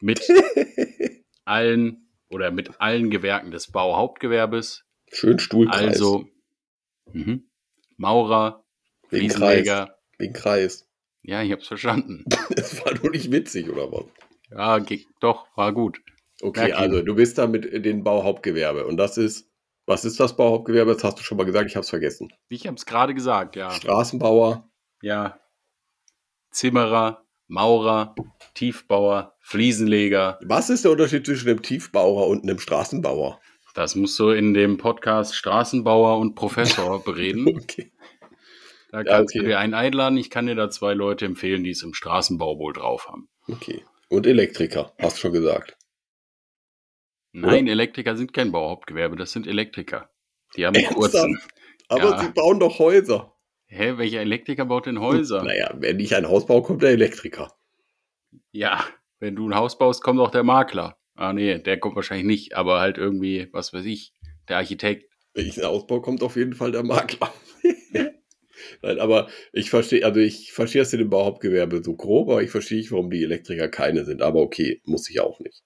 mit 0.00 0.20
allen 1.44 2.08
oder 2.28 2.50
mit 2.50 2.80
allen 2.80 3.10
Gewerken 3.10 3.50
des 3.50 3.70
Bauhauptgewerbes, 3.70 4.84
Schön 5.10 5.38
Stuhlkreis. 5.38 5.80
also 5.80 6.28
mhm, 7.12 7.48
Maurer, 7.96 8.64
Wegen 9.10 9.30
Fliesenleger. 9.30 9.98
Wegen 10.18 10.34
Kreis. 10.34 10.86
Ja, 11.22 11.42
ich 11.42 11.52
hab's 11.52 11.68
verstanden. 11.68 12.24
Das 12.54 12.84
war 12.84 12.94
nur 12.94 13.10
nicht 13.10 13.30
witzig, 13.30 13.70
oder 13.70 13.90
was? 13.92 14.04
Ja, 14.50 14.80
doch, 15.20 15.46
war 15.56 15.72
gut. 15.72 16.00
Okay, 16.40 16.72
also 16.72 17.02
du 17.02 17.14
bist 17.14 17.38
da 17.38 17.46
mit 17.46 17.84
den 17.84 18.04
Bauhauptgewerbe. 18.04 18.86
Und 18.86 18.96
das 18.96 19.18
ist, 19.18 19.50
was 19.86 20.04
ist 20.04 20.20
das 20.20 20.36
Bauhauptgewerbe? 20.36 20.94
Das 20.94 21.02
hast 21.04 21.18
du 21.18 21.22
schon 21.22 21.36
mal 21.36 21.44
gesagt, 21.44 21.68
ich 21.68 21.76
habe 21.76 21.82
es 21.82 21.90
vergessen. 21.90 22.32
Ich 22.48 22.66
hab's 22.66 22.86
gerade 22.86 23.14
gesagt, 23.14 23.56
ja. 23.56 23.70
Straßenbauer. 23.70 24.70
Ja. 25.02 25.40
Zimmerer, 26.50 27.24
Maurer, 27.46 28.14
Tiefbauer, 28.54 29.34
Fliesenleger. 29.40 30.38
Was 30.44 30.70
ist 30.70 30.84
der 30.84 30.92
Unterschied 30.92 31.26
zwischen 31.26 31.48
einem 31.48 31.62
Tiefbauer 31.62 32.26
und 32.28 32.42
einem 32.44 32.58
Straßenbauer? 32.58 33.40
Das 33.74 33.94
musst 33.94 34.18
du 34.18 34.30
in 34.30 34.54
dem 34.54 34.76
Podcast 34.76 35.34
Straßenbauer 35.36 36.18
und 36.18 36.34
Professor 36.34 37.02
bereden. 37.04 37.48
Okay. 37.48 37.92
Da 38.90 38.98
Ja, 38.98 39.04
kannst 39.04 39.34
okay. 39.34 39.44
du 39.44 39.48
dir 39.50 39.58
einen 39.58 39.74
einladen. 39.74 40.18
Ich 40.18 40.30
kann 40.30 40.46
dir 40.46 40.54
da 40.54 40.68
zwei 40.70 40.94
Leute 40.94 41.24
empfehlen, 41.26 41.64
die 41.64 41.70
es 41.70 41.82
im 41.82 41.94
Straßenbau 41.94 42.58
wohl 42.58 42.72
drauf 42.72 43.08
haben. 43.08 43.28
Okay. 43.48 43.84
Und 44.08 44.26
Elektriker, 44.26 44.92
hast 44.98 45.16
du 45.16 45.20
schon 45.22 45.32
gesagt. 45.32 45.77
Nein, 47.32 47.68
Elektriker 47.68 48.16
sind 48.16 48.32
kein 48.32 48.52
Bauhauptgewerbe, 48.52 49.16
das 49.16 49.32
sind 49.32 49.46
Elektriker. 49.46 50.10
Die 50.56 50.66
haben 50.66 50.74
Ernsthaft? 50.74 50.96
kurzen. 50.96 51.38
Aber 51.88 52.10
Ja. 52.10 52.18
sie 52.18 52.28
bauen 52.32 52.58
doch 52.60 52.78
Häuser. 52.78 53.34
Hä, 53.66 53.94
welcher 53.98 54.20
Elektriker 54.20 54.64
baut 54.64 54.86
denn 54.86 55.00
Häuser? 55.00 55.44
Naja, 55.44 55.74
wenn 55.78 56.00
ich 56.00 56.14
ein 56.14 56.26
Haus 56.28 56.46
baue, 56.46 56.62
kommt 56.62 56.82
der 56.82 56.90
Elektriker. 56.90 57.52
Ja, 58.52 58.84
wenn 59.20 59.36
du 59.36 59.48
ein 59.48 59.54
Haus 59.54 59.76
baust, 59.78 60.02
kommt 60.02 60.20
auch 60.20 60.30
der 60.30 60.42
Makler. 60.42 60.98
Ah, 61.14 61.32
nee, 61.32 61.58
der 61.58 61.78
kommt 61.78 61.96
wahrscheinlich 61.96 62.26
nicht, 62.26 62.54
aber 62.56 62.80
halt 62.80 62.96
irgendwie, 62.96 63.48
was 63.52 63.72
weiß 63.72 63.84
ich, 63.84 64.12
der 64.48 64.56
Architekt. 64.56 65.12
Wenn 65.34 65.46
ich 65.46 65.58
ein 65.58 65.66
Haus 65.66 65.86
baue, 65.86 66.00
kommt 66.00 66.22
auf 66.22 66.36
jeden 66.36 66.54
Fall 66.54 66.72
der 66.72 66.82
Makler. 66.82 67.32
Nein, 68.82 68.98
aber 68.98 69.28
ich 69.52 69.70
verstehe, 69.70 70.04
also 70.04 70.20
ich 70.20 70.52
verstehe 70.52 70.80
das 70.82 70.92
in 70.92 71.00
dem 71.00 71.10
Bauhauptgewerbe 71.10 71.82
so 71.82 71.94
grob, 71.96 72.28
aber 72.30 72.42
ich 72.42 72.50
verstehe 72.50 72.78
nicht, 72.78 72.92
warum 72.92 73.10
die 73.10 73.22
Elektriker 73.22 73.68
keine 73.68 74.04
sind. 74.04 74.22
Aber 74.22 74.40
okay, 74.40 74.80
muss 74.84 75.08
ich 75.10 75.20
auch 75.20 75.40
nicht. 75.40 75.62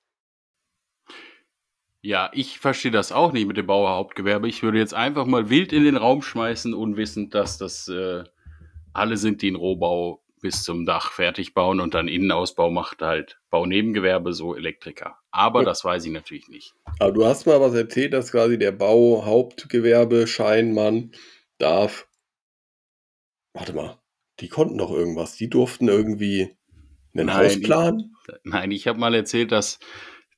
Ja, 2.05 2.31
ich 2.35 2.59
verstehe 2.59 2.91
das 2.91 3.13
auch 3.13 3.31
nicht 3.33 3.47
mit 3.47 3.57
dem 3.57 3.67
Bauhauptgewerbe. 3.69 4.49
Ich 4.49 4.63
würde 4.65 4.79
jetzt 4.79 4.93
einfach 4.95 5.25
mal 5.25 5.49
wild 5.51 5.73
in 5.73 5.85
den 5.85 5.97
Raum 5.97 6.21
schmeißen, 6.23 6.75
unwissend, 6.75 7.33
dass 7.35 7.59
das 7.59 7.87
äh, 7.89 8.25
alle 8.93 9.17
sind, 9.17 9.41
die 9.41 9.47
einen 9.49 9.55
Rohbau 9.57 10.21
bis 10.41 10.65
zum 10.65 10.85
Dach 10.85 11.13
fertig 11.13 11.55
bauen 11.55 11.79
und 11.79 11.95
dann 11.95 12.09
Innenausbau 12.09 12.71
macht 12.73 13.03
halt 13.03 13.39
Baunebengewerbe, 13.51 14.33
so 14.33 14.57
Elektriker. 14.57 15.17
Aber 15.31 15.61
Ja. 15.61 15.67
das 15.67 15.85
weiß 15.85 16.05
ich 16.05 16.11
natürlich 16.11 16.49
nicht. 16.49 16.75
Aber 16.99 17.13
du 17.13 17.25
hast 17.25 17.47
mal 17.47 17.61
was 17.61 17.75
erzählt, 17.75 18.13
dass 18.13 18.33
quasi 18.33 18.59
der 18.59 18.73
Bauhauptgewerbescheinmann 18.73 21.13
darf. 21.59 22.09
Warte 23.55 23.73
mal, 23.75 24.01
die 24.41 24.49
konnten 24.49 24.77
doch 24.79 24.91
irgendwas. 24.91 25.37
Die 25.37 25.49
durften 25.49 25.87
irgendwie 25.87 26.57
ein 27.15 27.27
Nein, 27.27 27.45
Haus 27.45 27.53
die- 27.55 27.61
planen. 27.61 28.17
Nein, 28.43 28.73
ich 28.73 28.89
habe 28.89 28.99
mal 28.99 29.15
erzählt, 29.15 29.53
dass 29.53 29.79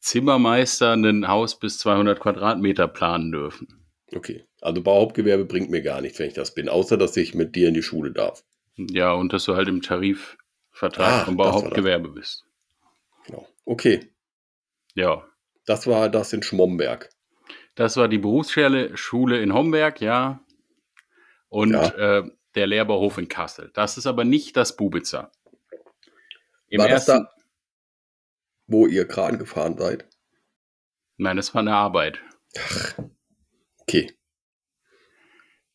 Zimmermeister 0.04 0.92
ein 0.92 1.26
Haus 1.28 1.58
bis 1.58 1.78
200 1.78 2.20
Quadratmeter 2.20 2.88
planen 2.88 3.32
dürfen. 3.32 3.86
Okay, 4.14 4.44
also 4.60 4.82
Bauhauptgewerbe 4.82 5.46
bringt 5.46 5.70
mir 5.70 5.80
gar 5.80 6.02
nichts, 6.02 6.18
wenn 6.18 6.28
ich 6.28 6.34
das 6.34 6.52
bin, 6.54 6.68
außer 6.68 6.98
dass 6.98 7.16
ich 7.16 7.34
mit 7.34 7.56
dir 7.56 7.68
in 7.68 7.74
die 7.74 7.82
Schule 7.82 8.12
darf. 8.12 8.44
Ja, 8.76 9.12
und 9.14 9.32
dass 9.32 9.44
du 9.46 9.56
halt 9.56 9.66
im 9.68 9.80
Tarifvertrag 9.80 10.42
Ah, 11.22 11.24
vom 11.24 11.38
das 11.38 11.46
das. 11.46 11.54
Bauhauptgewerbe 11.54 12.10
bist. 12.10 12.44
Genau. 13.26 13.48
Okay, 13.64 14.12
Ja, 14.94 15.24
das 15.64 15.86
war 15.86 16.10
das 16.10 16.34
in 16.34 16.42
Schmomberg. 16.42 17.08
das 17.74 17.96
war 17.96 18.06
die 18.08 18.18
Berufsschule 18.18 18.94
Schule 18.98 19.40
in 19.40 19.54
Homberg, 19.54 20.02
ja. 20.02 20.44
Und 21.48 21.72
Ja. 21.72 22.18
Äh, 22.18 22.30
der 22.56 22.66
Lehrbauhof 22.66 23.16
in 23.18 23.26
Kassel. 23.28 23.70
Das 23.74 23.96
ist 23.96 24.06
aber 24.06 24.24
nicht 24.24 24.54
das 24.56 24.76
Bubitzer. 24.76 25.32
Im 26.68 26.80
War 26.80 26.88
das 26.88 27.08
ersten, 27.08 27.24
da, 27.24 27.33
wo 28.66 28.86
ihr 28.86 29.06
Kran 29.06 29.38
gefahren 29.38 29.76
seid? 29.78 30.06
Nein, 31.16 31.36
das 31.36 31.54
war 31.54 31.60
eine 31.60 31.74
Arbeit. 31.74 32.20
Okay, 33.80 34.14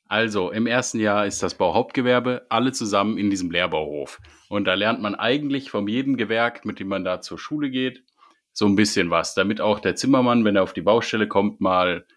Also, 0.08 0.50
im 0.52 0.66
ersten 0.66 1.00
Jahr 1.00 1.28
ist 1.28 1.44
das 1.44 1.54
Bauhauptgewerbe, 1.54 2.48
alle 2.50 2.72
zusammen 2.72 3.20
in 3.20 3.30
diesem 3.30 3.52
Lehrbauhof. 3.52 4.20
Und 4.50 4.66
da 4.66 4.74
lernt 4.74 5.02
man 5.02 5.14
eigentlich 5.14 5.70
von 5.70 5.88
jedem 5.88 6.18
Gewerk, 6.18 6.66
mit 6.66 6.80
dem 6.80 6.88
man 6.88 7.04
da 7.04 7.22
zur 7.22 7.38
Schule 7.38 7.70
geht, 7.70 8.04
so 8.52 8.66
ein 8.66 8.76
bisschen 8.76 9.12
was, 9.12 9.36
damit 9.36 9.62
auch 9.62 9.80
der 9.80 9.96
Zimmermann, 9.96 10.44
wenn 10.46 10.56
er 10.56 10.64
auf 10.64 10.74
die 10.74 10.82
Baustelle 10.82 11.28
kommt, 11.28 11.62
mal 11.62 12.08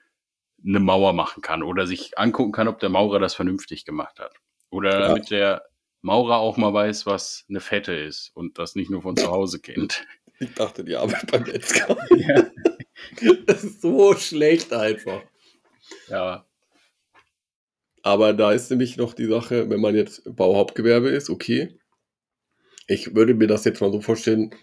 eine 0.67 0.81
Mauer 0.81 1.13
machen 1.13 1.43
kann 1.43 1.63
oder 1.63 1.87
sich 1.87 2.17
angucken 2.19 2.53
kann, 2.53 2.69
ob 2.69 2.79
der 2.81 2.89
Maurer 2.89 3.19
das 3.19 3.35
vernünftig 3.35 3.85
gemacht 3.85 4.19
hat. 4.19 4.35
Oder 4.71 4.93
Ja. 4.93 5.09
damit 5.09 5.31
der 5.31 5.63
Maurer 6.01 6.39
auch 6.39 6.57
mal 6.57 6.73
weiß, 6.73 7.05
was 7.05 7.45
eine 7.51 7.61
Fette 7.61 7.93
ist 7.93 8.31
und 8.35 8.59
das 8.59 8.75
nicht 8.75 8.91
nur 8.91 9.03
von 9.03 9.17
zu 9.19 9.31
Hause 9.31 9.61
kennt. 9.61 10.07
Ich 10.43 10.55
dachte, 10.55 10.85
die 10.85 10.97
Arbeit 10.97 11.31
beim 11.31 11.43
Metzger. 11.43 11.97
ja. 12.17 12.51
Das 13.47 13.63
ist 13.63 13.83
so 13.83 14.15
schlecht 14.15 14.73
einfach. 14.73 15.23
ja, 16.09 16.47
Aber 18.03 18.33
da 18.33 18.53
ist 18.53 18.71
nämlich 18.71 18.97
noch 18.97 19.15
die 19.15 19.27
Sache, 19.27 19.69
wenn 19.71 19.81
man 19.81 19.95
jetzt 19.95 20.23
Bauhauptgewerbe 20.25 21.11
ist, 21.11 21.31
okay. 21.31 21.79
Ich 22.87 23.15
würde 23.15 23.35
mir 23.35 23.47
das 23.47 23.65
jetzt 23.65 23.81
mal 23.81 23.93
so 23.93 24.01
vorstellen, 24.01 24.55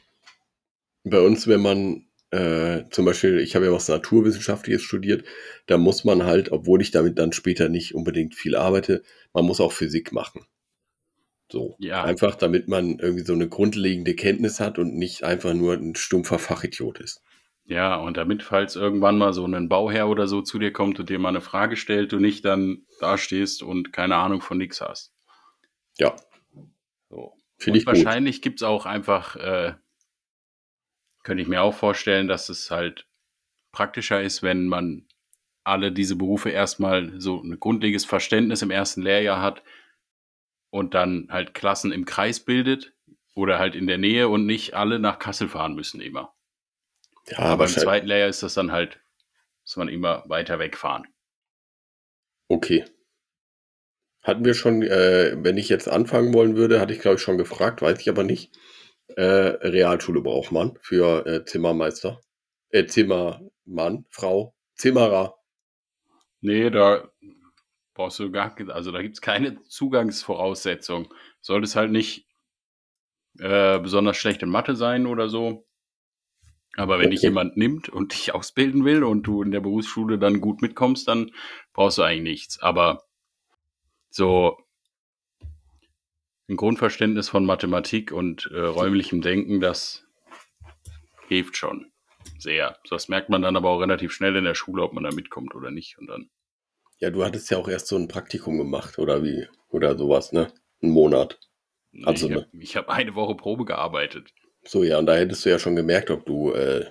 bei 1.04 1.20
uns, 1.22 1.48
wenn 1.48 1.62
man 1.62 2.08
äh, 2.32 2.84
zum 2.92 3.06
Beispiel, 3.06 3.40
ich 3.40 3.56
habe 3.56 3.66
ja 3.66 3.72
was 3.72 3.88
Naturwissenschaftliches 3.88 4.82
studiert, 4.82 5.24
da 5.66 5.78
muss 5.78 6.04
man 6.04 6.24
halt, 6.24 6.52
obwohl 6.52 6.82
ich 6.82 6.92
damit 6.92 7.18
dann 7.18 7.32
später 7.32 7.70
nicht 7.70 7.96
unbedingt 7.96 8.36
viel 8.36 8.56
arbeite, 8.56 9.04
man 9.34 9.46
muss 9.46 9.62
auch 9.62 9.72
Physik 9.72 10.12
machen. 10.12 10.46
So. 11.52 11.76
Ja. 11.80 12.04
Einfach 12.04 12.36
damit 12.36 12.68
man 12.68 13.00
irgendwie 13.00 13.24
so 13.24 13.34
eine 13.34 13.50
grundlegende 13.50 14.16
Kenntnis 14.16 14.60
hat 14.60 14.78
und 14.78 14.96
nicht 14.96 15.24
einfach 15.24 15.54
nur 15.54 15.74
ein 15.74 15.96
stumpfer 15.96 16.40
Fachidiot 16.40 17.00
ist. 17.00 17.22
Ja, 17.66 17.96
und 17.98 18.18
damit, 18.18 18.42
falls 18.42 18.76
irgendwann 18.76 19.18
mal 19.18 19.32
so 19.34 19.46
ein 19.46 19.70
Bauherr 19.70 20.10
oder 20.10 20.28
so 20.28 20.42
zu 20.42 20.58
dir 20.58 20.74
kommt 20.74 21.00
und 21.00 21.10
dir 21.10 21.20
mal 21.20 21.30
eine 21.30 21.42
Frage 21.42 21.76
stellt, 21.76 22.12
du 22.12 22.20
nicht 22.20 22.44
dann 22.46 22.84
dastehst 23.00 23.62
und 23.62 23.94
keine 23.94 24.16
Ahnung 24.16 24.42
von 24.42 24.58
nix 24.58 24.82
hast. 24.82 25.14
Ja, 26.00 26.16
So. 27.10 27.34
finde 27.58 27.80
ich 27.80 27.86
gut. 27.86 27.96
wahrscheinlich 27.96 28.42
gibt's 28.42 28.64
auch 28.64 28.86
einfach, 28.88 29.36
äh, 29.36 29.74
könnte 31.24 31.44
ich 31.44 31.48
mir 31.48 31.62
auch 31.62 31.76
vorstellen, 31.76 32.28
dass 32.28 32.50
es 32.50 32.72
halt 32.72 33.08
praktischer 33.72 34.22
ist, 34.22 34.42
wenn 34.42 34.68
man 34.68 35.06
alle 35.64 35.92
diese 35.92 36.16
Berufe 36.16 36.50
erstmal 36.50 37.20
so 37.22 37.40
ein 37.40 37.60
grundlegendes 37.60 38.06
Verständnis 38.06 38.64
im 38.64 38.72
ersten 38.72 39.04
Lehrjahr 39.04 39.42
hat 39.42 39.62
und 40.70 40.94
dann 40.94 41.28
halt 41.30 41.54
Klassen 41.54 41.92
im 41.92 42.06
Kreis 42.06 42.40
bildet 42.40 42.94
oder 43.36 43.60
halt 43.60 43.76
in 43.76 43.88
der 43.88 43.98
Nähe 43.98 44.28
und 44.28 44.46
nicht 44.46 44.74
alle 44.74 45.00
nach 45.00 45.20
Kassel 45.20 45.48
fahren 45.48 45.76
müssen 45.76 46.02
immer. 46.02 46.34
Ja, 47.28 47.40
Aber 47.40 47.66
im 47.66 47.72
zweiten 47.72 48.08
Lehrjahr 48.08 48.30
ist 48.30 48.44
das 48.44 48.54
dann 48.54 48.72
halt, 48.72 49.00
muss 49.64 49.78
man 49.78 49.88
immer 49.88 50.24
weiter 50.28 50.60
wegfahren. 50.60 51.08
Okay. 52.48 52.86
Hatten 54.24 54.44
wir 54.44 54.54
schon, 54.54 54.82
äh, 54.82 55.36
wenn 55.38 55.58
ich 55.58 55.70
jetzt 55.70 55.88
anfangen 55.88 56.34
wollen 56.34 56.56
würde, 56.56 56.80
hatte 56.82 56.94
ich 56.94 57.00
glaube 57.00 57.16
ich 57.16 57.22
schon 57.22 57.38
gefragt, 57.38 57.82
weiß 57.82 58.00
ich 58.02 58.10
aber 58.10 58.24
nicht. 58.24 58.58
Äh, 59.16 59.22
Realschule 59.22 60.22
braucht 60.22 60.52
man 60.52 60.78
für 60.82 61.26
äh, 61.26 61.46
Zimmermeister. 61.46 62.20
Äh, 62.70 62.86
Zimmermann, 62.86 64.06
Frau, 64.10 64.56
Zimmerer. 64.76 65.36
Nee, 66.42 66.70
da 66.70 67.09
brauchst 68.00 68.18
du 68.20 68.32
gar 68.32 68.56
also 68.70 68.94
da 68.94 69.02
gibt's 69.02 69.20
keine 69.20 69.62
Zugangsvoraussetzung. 69.64 71.14
Solltest 71.42 71.76
halt 71.76 71.92
nicht 71.92 72.30
äh, 73.40 73.78
besonders 73.78 74.16
schlecht 74.16 74.42
in 74.42 74.50
Mathe 74.50 74.78
sein 74.78 75.06
oder 75.06 75.28
so. 75.28 75.68
Aber 76.78 76.98
wenn 76.98 77.10
dich 77.10 77.20
Okay. 77.20 77.28
jemand 77.28 77.58
nimmt 77.58 77.90
und 77.90 78.14
dich 78.14 78.34
ausbilden 78.34 78.86
will 78.86 79.04
und 79.04 79.24
du 79.24 79.44
in 79.44 79.52
der 79.52 79.60
Berufsschule 79.60 80.18
dann 80.18 80.40
gut 80.40 80.62
mitkommst, 80.62 81.10
dann 81.10 81.32
brauchst 81.74 81.98
du 81.98 82.04
eigentlich 82.04 82.24
nichts. 82.24 82.62
Aber 82.62 83.04
so 84.10 84.58
ein 86.48 86.56
Grundverständnis 86.56 87.28
von 87.28 87.46
Mathematik 87.46 88.14
und 88.14 88.50
äh, 88.54 88.62
räumlichem 88.62 89.20
Denken, 89.20 89.60
das 89.60 90.08
hilft 91.28 91.58
schon 91.58 91.92
sehr. 92.38 92.78
Das 92.90 93.10
merkt 93.10 93.28
man 93.28 93.42
dann 93.42 93.58
aber 93.58 93.70
auch 93.70 93.82
relativ 93.82 94.14
schnell 94.14 94.38
in 94.38 94.46
der 94.46 94.56
Schule, 94.56 94.84
ob 94.84 94.94
man 94.94 95.04
da 95.04 95.12
mitkommt 95.12 95.54
oder 95.54 95.70
nicht. 95.70 95.98
Und 96.00 96.08
dann 96.08 96.30
Ja, 97.00 97.10
du 97.10 97.24
hattest 97.24 97.50
ja 97.50 97.58
auch 97.58 97.68
erst 97.68 97.88
so 97.88 97.96
ein 97.96 98.08
Praktikum 98.08 98.58
gemacht 98.58 99.00
oder 99.00 99.24
wie? 99.24 99.48
Oder 99.70 99.98
sowas, 99.98 100.32
ne? 100.32 100.52
Einen 100.82 100.92
Monat. 100.92 101.40
Nee, 101.92 102.06
Also, 102.06 102.28
ich 102.28 102.36
ne? 102.36 102.48
habe 102.52 102.88
hab 102.88 102.90
eine 102.90 103.16
Woche 103.16 103.36
Probe 103.36 103.66
gearbeitet. 103.66 104.34
So, 104.64 104.84
ja, 104.84 104.98
und 105.00 105.06
da 105.06 105.16
hättest 105.16 105.46
du 105.46 105.50
ja 105.50 105.60
schon 105.60 105.76
gemerkt, 105.76 106.12
ob 106.12 106.26
du 106.26 106.52
äh, 106.54 106.86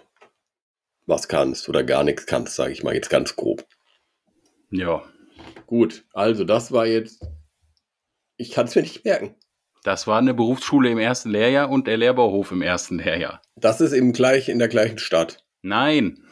was 1.06 1.28
kannst 1.28 1.68
oder 1.68 1.84
gar 1.84 2.04
nichts 2.04 2.26
kannst, 2.26 2.56
sage 2.56 2.72
ich 2.72 2.82
mal 2.82 2.94
jetzt 2.94 3.10
ganz 3.10 3.36
grob. 3.36 3.64
Ja, 4.70 5.02
Gut, 5.66 6.04
also 6.14 6.44
das 6.44 6.72
war 6.72 6.86
jetzt. 6.86 7.24
Ich 8.36 8.52
kann 8.52 8.66
es 8.66 8.74
mir 8.74 8.82
nicht 8.82 9.04
merken. 9.04 9.34
das 9.84 10.06
war 10.06 10.18
eine 10.18 10.34
Berufsschule 10.34 10.90
im 10.90 10.98
ersten 10.98 11.30
Lehrjahr 11.30 11.70
und 11.70 11.86
der 11.86 11.96
Lehrbauhof 11.96 12.52
im 12.52 12.62
ersten 12.62 12.98
Lehrjahr. 12.98 13.42
Das 13.56 13.80
ist 13.80 13.92
im 13.92 14.12
gleich, 14.12 14.48
in 14.48 14.58
der 14.58 14.68
gleichen 14.68 14.98
Stadt. 14.98 15.44
Nein. 15.62 16.24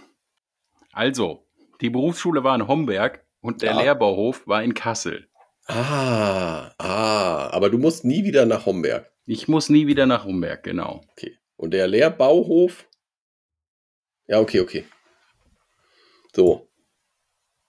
Also, 0.93 1.47
die 1.81 1.91
Berufsschule 1.91 2.45
war 2.45 2.55
in 2.55 2.67
Homberg 2.67 3.26
und 3.47 3.63
der 3.63 3.73
Ja. 3.73 3.81
Lehrbauhof 3.83 4.47
war 4.47 4.63
in 4.63 4.75
Kassel. 4.75 5.29
Ah, 5.67 6.73
ah, 6.79 7.49
aber 7.51 7.71
du 7.71 7.79
musst 7.79 8.05
nie 8.05 8.25
wieder 8.25 8.45
nach 8.47 8.67
Homberg. 8.67 9.11
Ich 9.25 9.49
muss 9.49 9.69
nie 9.69 9.87
wieder 9.87 10.07
nach 10.07 10.25
Homberg, 10.25 10.63
genau. 10.63 11.01
Okay. 11.13 11.39
Und 11.57 11.73
der 11.73 11.87
Lehrbauhof? 11.87 12.87
Ja, 14.27 14.41
okay, 14.41 14.61
okay. 14.61 14.85
So. 16.35 16.69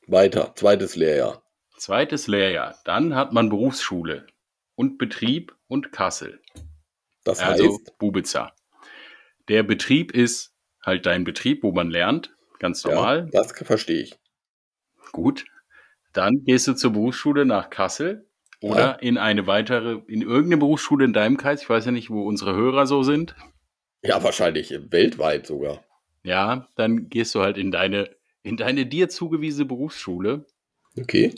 Weiter. 0.07 0.53
Zweites 0.55 0.95
Lehrjahr. 0.95 1.43
Zweites 1.77 2.27
Lehrjahr. 2.27 2.77
Dann 2.85 3.15
hat 3.15 3.33
man 3.33 3.49
Berufsschule 3.49 4.27
und 4.75 4.97
Betrieb 4.97 5.55
und 5.67 5.91
Kassel. 5.91 6.41
Das 7.23 7.39
Also 7.39 7.65
heißt, 7.65 7.97
Bubitzer. 7.97 8.53
Der 9.47 9.63
Betrieb 9.63 10.11
ist 10.11 10.53
halt 10.83 11.05
dein 11.05 11.23
Betrieb, 11.23 11.63
wo 11.63 11.71
man 11.71 11.89
lernt. 11.89 12.35
Ganz 12.59 12.83
normal. 12.83 13.29
ja, 13.31 13.41
das 13.41 13.51
verstehe 13.51 14.01
ich. 14.01 14.15
Gut. 15.11 15.45
Dann 16.17 16.43
gehst 16.45 16.67
du 16.67 16.73
zur 16.73 16.93
Berufsschule 16.93 17.45
nach 17.45 17.69
Kassel 17.69 18.27
oder 18.59 18.79
Ja. 18.79 18.91
in 18.93 19.19
eine 19.19 19.45
weitere, 19.45 20.01
in 20.07 20.23
irgendeine 20.23 20.57
Berufsschule 20.57 21.05
in 21.05 21.13
deinem 21.13 21.37
Kreis. 21.37 21.61
Ich 21.61 21.69
weiß 21.69 21.85
ja 21.85 21.91
nicht, 21.91 22.09
wo 22.09 22.23
unsere 22.23 22.55
Hörer 22.55 22.87
so 22.87 23.03
sind. 23.03 23.35
Ja, 24.01 24.23
wahrscheinlich 24.23 24.71
weltweit 24.89 25.45
sogar. 25.45 25.83
Ja, 26.23 26.67
dann 26.75 27.09
gehst 27.09 27.35
du 27.35 27.41
halt 27.41 27.57
in 27.57 27.69
deine, 27.71 28.09
in 28.41 28.57
deine 28.57 28.87
dir 28.87 29.09
zugewiesene 29.09 29.65
Berufsschule 29.65 30.47
Okay. 30.99 31.35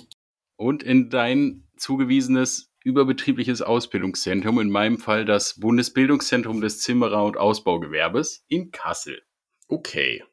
und 0.55 0.81
in 0.81 1.09
dein 1.09 1.67
zugewiesenes 1.75 2.74
überbetriebliches 2.86 3.62
Ausbildungszentrum, 3.62 4.62
in 4.62 4.69
meinem 4.69 4.98
Fall 4.98 5.25
das 5.25 5.59
Bundesbildungszentrum 5.59 6.62
des 6.62 6.79
Zimmerer- 6.79 7.25
und 7.25 7.36
Ausbaugewerbes 7.36 8.45
in 8.48 8.71
Kassel. 8.71 9.21
Okay. 9.67 10.24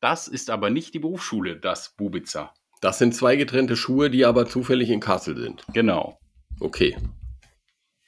Das 0.00 0.26
ist 0.26 0.48
aber 0.48 0.70
nicht 0.70 0.94
die 0.94 1.00
Berufsschule, 1.00 1.58
das 1.60 1.94
Bubitzer. 1.96 2.54
Das 2.80 2.98
sind 2.98 3.14
zwei 3.14 3.36
getrennte 3.36 3.76
Schuhe, 3.76 4.10
die 4.10 4.24
aber 4.24 4.46
zufällig 4.46 4.90
in 4.90 5.00
Kassel 5.00 5.36
sind. 5.36 5.64
Genau. 5.72 6.18
Okay. 6.60 6.96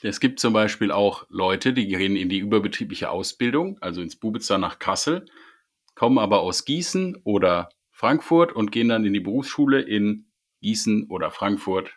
Es 0.02 0.20
gibt 0.20 0.40
zum 0.40 0.52
Beispiel 0.52 0.92
auch 0.92 1.26
Leute, 1.28 1.72
die 1.72 1.86
gehen 1.86 2.16
in 2.16 2.28
die 2.28 2.38
überbetriebliche 2.38 3.10
Ausbildung, 3.10 3.78
also 3.80 4.00
ins 4.00 4.16
Bubitzer 4.16 4.58
nach 4.58 4.78
Kassel, 4.78 5.26
kommen 5.94 6.18
aber 6.18 6.40
aus 6.40 6.64
Gießen 6.64 7.20
oder 7.24 7.68
Frankfurt 7.90 8.52
und 8.52 8.72
gehen 8.72 8.88
dann 8.88 9.04
in 9.04 9.12
die 9.12 9.20
Berufsschule 9.20 9.82
in 9.82 10.26
Gießen 10.62 11.08
oder 11.10 11.30
Frankfurt. 11.30 11.90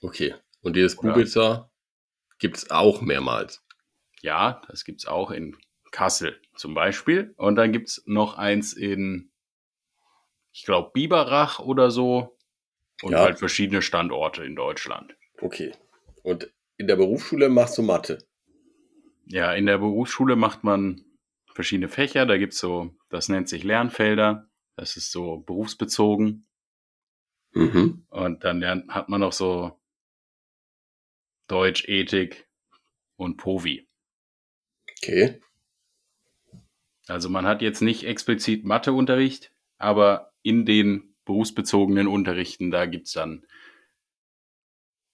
Okay. 0.00 0.34
Und 0.62 0.76
dieses 0.76 0.98
Oder- 0.98 1.12
Bubitzer 1.12 1.72
Gibt 2.42 2.56
es 2.56 2.70
auch 2.72 3.00
mehrmals. 3.02 3.64
Ja, 4.20 4.62
das 4.66 4.84
gibt 4.84 5.02
es 5.02 5.06
auch 5.06 5.30
in 5.30 5.56
Kassel 5.92 6.40
zum 6.56 6.74
Beispiel. 6.74 7.34
Und 7.36 7.54
dann 7.54 7.70
gibt 7.70 7.88
es 7.90 8.02
noch 8.04 8.36
eins 8.36 8.72
in, 8.72 9.30
ich 10.52 10.64
glaube, 10.64 10.90
Biberach 10.92 11.58
oder 11.58 11.90
so. 11.90 12.36
Und 13.02 13.12
Ja. 13.12 13.20
halt 13.20 13.38
verschiedene 13.38 13.82
Standorte 13.82 14.44
in 14.44 14.54
Deutschland. 14.54 15.16
Okay. 15.40 15.72
Und 16.22 16.52
in 16.76 16.86
der 16.86 16.96
Berufsschule 16.96 17.48
machst 17.48 17.76
du 17.78 17.82
Mathe. 17.82 18.24
Ja, 19.26 19.52
in 19.54 19.66
der 19.66 19.78
Berufsschule 19.78 20.36
macht 20.36 20.62
man 20.62 21.04
verschiedene 21.52 21.88
Fächer. 21.88 22.26
Da 22.26 22.38
gibt's 22.38 22.58
so, 22.58 22.94
das 23.08 23.28
nennt 23.28 23.48
sich 23.48 23.64
Lernfelder. 23.64 24.48
Das 24.76 24.96
ist 24.96 25.10
so 25.10 25.38
berufsbezogen. 25.38 26.46
Mhm. 27.52 28.06
Und 28.08 28.44
dann 28.44 28.60
lernt, 28.60 28.88
hat 28.94 29.08
man 29.08 29.20
noch 29.20 29.32
so 29.32 29.78
Deutsch, 31.48 31.86
Ethik 31.88 32.48
und 33.16 33.36
Povi. 33.36 33.88
Okay. 34.96 35.40
Also 37.08 37.28
man 37.28 37.46
hat 37.46 37.62
jetzt 37.62 37.82
nicht 37.82 38.04
explizit 38.04 38.64
Matheunterricht, 38.64 39.52
aber 39.78 40.31
in 40.42 40.64
den 40.66 41.14
berufsbezogenen 41.24 42.08
Unterrichten, 42.08 42.70
da 42.70 42.86
gibt's 42.86 43.12
dann 43.12 43.46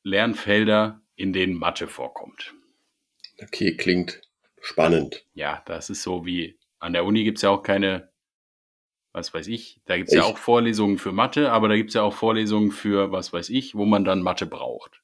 Lernfelder, 0.03 1.01
in 1.17 1.33
denen 1.33 1.55
Mathe 1.55 1.89
vorkommt. 1.89 2.55
Okay, 3.43 3.77
klingt 3.77 4.21
spannend. 4.61 5.27
Ja, 5.35 5.63
das 5.67 5.91
ist 5.91 6.03
so 6.03 6.25
wie 6.25 6.59
an 6.79 6.93
der 6.93 7.05
Uni 7.05 7.25
gibt's 7.25 7.43
ja 7.43 7.51
auch 7.51 7.63
keine, 7.63 8.11
was 9.13 9.35
weiß 9.35 9.49
ich, 9.49 9.81
da 9.85 9.97
gibt's 9.97 10.15
ja 10.15 10.21
Ich- 10.21 10.27
auch 10.27 10.39
Vorlesungen 10.39 10.99
für 10.99 11.13
Mathe, 11.13 11.51
aber 11.51 11.69
da 11.69 11.77
gibt's 11.77 11.95
ja 11.95 12.03
auch 12.03 12.15
Vorlesungen 12.15 12.71
für, 12.71 13.11
was 13.13 13.33
weiß 13.33 13.51
ich, 13.51 13.75
wo 13.75 13.85
man 13.85 14.05
dann 14.05 14.23
Mathe 14.23 14.47
braucht. 14.47 15.03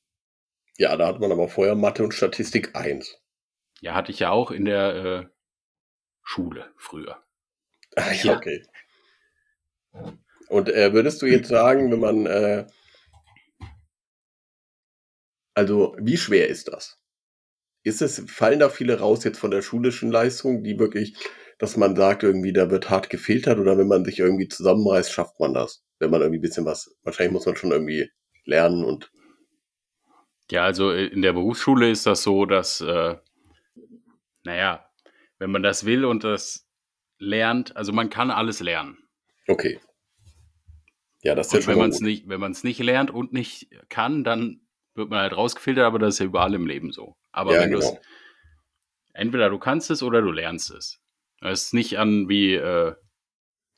Ja, 0.78 0.96
da 0.96 1.06
hat 1.08 1.20
man 1.20 1.30
aber 1.30 1.48
vorher 1.48 1.74
Mathe 1.74 2.02
und 2.02 2.14
Statistik 2.14 2.74
1. 2.74 3.16
Ja, 3.80 3.94
hatte 3.94 4.10
ich 4.12 4.20
ja 4.20 4.30
auch 4.30 4.50
in 4.50 4.64
der 4.64 4.94
äh, 4.94 5.26
Schule 6.22 6.72
früher. 6.76 7.22
Ah, 7.96 8.10
Ja. 8.12 8.32
ja, 8.32 8.36
okay. 8.36 8.64
Und 10.48 10.68
äh, 10.68 10.92
würdest 10.92 11.22
du 11.22 11.26
jetzt 11.26 11.48
sagen, 11.48 11.90
wenn 11.90 12.00
man, 12.00 12.26
äh, 12.26 12.66
also 15.54 15.96
wie 15.98 16.16
schwer 16.16 16.48
ist 16.48 16.68
das? 16.68 16.98
Ist 17.82 18.02
es, 18.02 18.24
fallen 18.28 18.60
da 18.60 18.68
viele 18.68 18.98
raus 18.98 19.24
jetzt 19.24 19.38
von 19.38 19.50
der 19.50 19.62
schulischen 19.62 20.10
Leistung, 20.10 20.62
die 20.62 20.78
wirklich, 20.78 21.16
dass 21.58 21.76
man 21.76 21.94
sagt, 21.96 22.22
irgendwie, 22.22 22.52
da 22.52 22.70
wird 22.70 22.90
hart 22.90 23.10
gefiltert 23.10 23.58
oder 23.58 23.76
wenn 23.78 23.88
man 23.88 24.04
sich 24.04 24.18
irgendwie 24.18 24.48
zusammenreißt, 24.48 25.12
schafft 25.12 25.38
man 25.38 25.54
das? 25.54 25.84
Wenn 25.98 26.10
man 26.10 26.20
irgendwie 26.20 26.38
ein 26.38 26.42
bisschen 26.42 26.66
was, 26.66 26.96
wahrscheinlich 27.02 27.32
muss 27.32 27.46
man 27.46 27.56
schon 27.56 27.72
irgendwie 27.72 28.10
lernen 28.44 28.84
und 28.84 29.10
Ja, 30.50 30.64
also 30.64 30.90
äh, 30.92 31.06
in 31.06 31.22
der 31.22 31.32
Berufsschule 31.32 31.90
ist 31.90 32.06
das 32.06 32.22
so, 32.22 32.46
dass, 32.46 32.80
äh, 32.80 33.16
naja, 34.44 34.90
wenn 35.38 35.50
man 35.50 35.62
das 35.62 35.84
will 35.84 36.04
und 36.04 36.24
das 36.24 36.68
lernt, 37.18 37.76
also 37.76 37.92
man 37.92 38.10
kann 38.10 38.30
alles 38.30 38.60
lernen. 38.60 39.03
Okay. 39.48 39.80
Ja, 41.22 41.34
das 41.34 41.46
ist 41.48 41.52
ja 41.52 41.58
Und 41.58 41.62
schon 41.64 41.72
wenn 41.72 41.78
man 41.78 41.90
es 41.90 42.00
nicht, 42.00 42.28
wenn 42.28 42.40
man 42.40 42.52
es 42.52 42.64
nicht 42.64 42.78
lernt 42.80 43.10
und 43.10 43.32
nicht 43.32 43.68
kann, 43.88 44.24
dann 44.24 44.60
wird 44.94 45.10
man 45.10 45.20
halt 45.20 45.36
rausgefiltert, 45.36 45.84
aber 45.84 45.98
das 45.98 46.14
ist 46.14 46.18
ja 46.20 46.26
überall 46.26 46.54
im 46.54 46.66
Leben 46.66 46.92
so. 46.92 47.16
Aber 47.32 47.54
Ja, 47.54 47.60
wenn 47.62 47.70
du 47.72 47.78
es, 47.78 47.88
genau. 47.88 48.00
entweder 49.14 49.50
du 49.50 49.58
kannst 49.58 49.90
es 49.90 50.02
oder 50.02 50.20
du 50.22 50.30
lernst 50.30 50.70
es. 50.70 51.00
Es 51.40 51.64
ist 51.64 51.74
nicht 51.74 51.98
an 51.98 52.28
wie, 52.28 52.54
äh, 52.54 52.94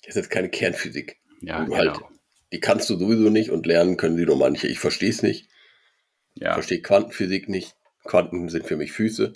Das 0.03 0.09
ist 0.11 0.17
jetzt 0.17 0.31
keine 0.31 0.51
Kernphysik. 0.51 1.19
ja, 1.41 1.65
genau. 1.65 1.77
halt, 1.77 2.01
Die 2.53 2.61
kannst 2.61 2.91
du 2.91 2.97
sowieso 2.97 3.31
nicht 3.31 3.51
und 3.51 3.67
lernen 3.67 3.97
können 3.97 4.17
sie 4.17 4.27
nur 4.27 4.37
manche. 4.37 4.67
Ich 4.69 4.79
verstehe 4.79 5.11
es 5.11 5.23
nicht. 5.23 5.49
Ich 6.35 6.43
Ja, 6.43 6.53
verstehe 6.55 6.83
Quantenphysik 6.83 7.49
nicht. 7.49 7.75
Quanten 8.05 8.49
sind 8.49 8.67
für 8.67 8.77
mich 8.77 8.93
Füße, 8.93 9.33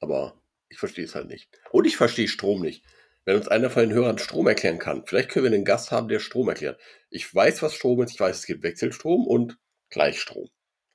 aber 0.00 0.40
ich 0.68 0.78
verstehe 0.78 1.04
es 1.04 1.14
halt 1.14 1.26
nicht. 1.28 1.48
Und 1.70 1.86
ich 1.86 1.96
verstehe 1.96 2.28
Strom 2.28 2.60
nicht. 2.62 2.84
Wenn 3.26 3.36
uns 3.36 3.48
einer 3.48 3.70
von 3.70 3.82
den 3.82 3.92
Hörern 3.92 4.18
Strom 4.18 4.46
erklären 4.46 4.78
kann, 4.78 5.02
vielleicht 5.04 5.30
können 5.30 5.46
wir 5.46 5.52
einen 5.52 5.64
Gast 5.64 5.90
haben, 5.90 6.06
der 6.06 6.20
Strom 6.20 6.48
erklärt. 6.48 6.80
Ich 7.10 7.34
weiß, 7.34 7.60
was 7.60 7.74
Strom 7.74 8.00
ist. 8.00 8.12
Ich 8.12 8.20
weiß, 8.20 8.38
es 8.38 8.46
gibt 8.46 8.62
Wechselstrom 8.62 9.26
und 9.26 9.58
Gleichstrom. 9.90 10.48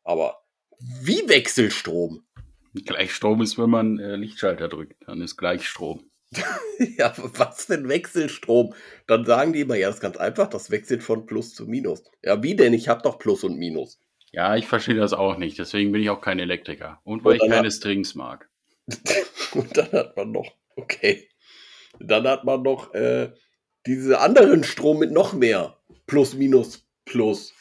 Aber 0.04 0.42
wie 0.80 1.28
Wechselstrom? 1.28 2.26
Gleichstrom 2.74 3.42
ist, 3.42 3.58
wenn 3.58 3.70
man 3.70 4.00
äh, 4.00 4.16
Lichtschalter 4.16 4.70
drückt, 4.70 4.96
dann 5.06 5.22
ist 5.22 5.36
Gleichstrom. 5.36 6.10
ja, 6.98 7.14
was 7.18 7.68
denn 7.68 7.90
Wechselstrom? 7.90 8.74
Dann 9.08 9.26
sagen 9.26 9.52
die 9.52 9.60
immer, 9.60 9.76
ja, 9.76 9.88
das 9.88 9.98
ist 9.98 10.02
ganz 10.02 10.16
einfach, 10.16 10.48
das 10.50 10.72
wechselt 10.72 11.04
von 11.04 11.26
Plus 11.26 11.54
zu 11.54 11.68
Minus. 11.68 12.02
Ja, 12.24 12.42
wie 12.42 12.56
denn? 12.56 12.74
Ich 12.74 12.88
habe 12.88 13.02
doch 13.02 13.20
Plus 13.20 13.44
und 13.44 13.58
Minus. 13.58 14.00
Ja, 14.32 14.56
ich 14.56 14.68
verstehe 14.68 14.96
das 14.96 15.12
auch 15.12 15.38
nicht, 15.38 15.60
deswegen 15.60 15.92
bin 15.92 16.02
ich 16.02 16.10
auch 16.10 16.22
kein 16.22 16.40
Elektriker. 16.40 17.02
Und 17.04 17.26
weil 17.26 17.34
Und 17.34 17.48
ich 17.48 17.52
keine 17.52 17.70
Strings 17.70 18.16
mag. 18.16 18.50
Und 19.54 19.76
dann 19.76 19.92
hat 19.92 20.16
man 20.16 20.32
noch, 20.32 20.50
okay. 20.78 21.28
Dann 22.08 22.28
hat 22.28 22.44
man 22.44 22.62
noch 22.62 22.94
äh, 22.94 23.32
diese 23.86 24.20
anderen 24.20 24.64
Strom 24.64 25.00
mit 25.00 25.12
noch 25.12 25.34
mehr. 25.34 25.78
Plus, 26.08 26.34
minus, 26.34 26.86
plus. 27.06 27.54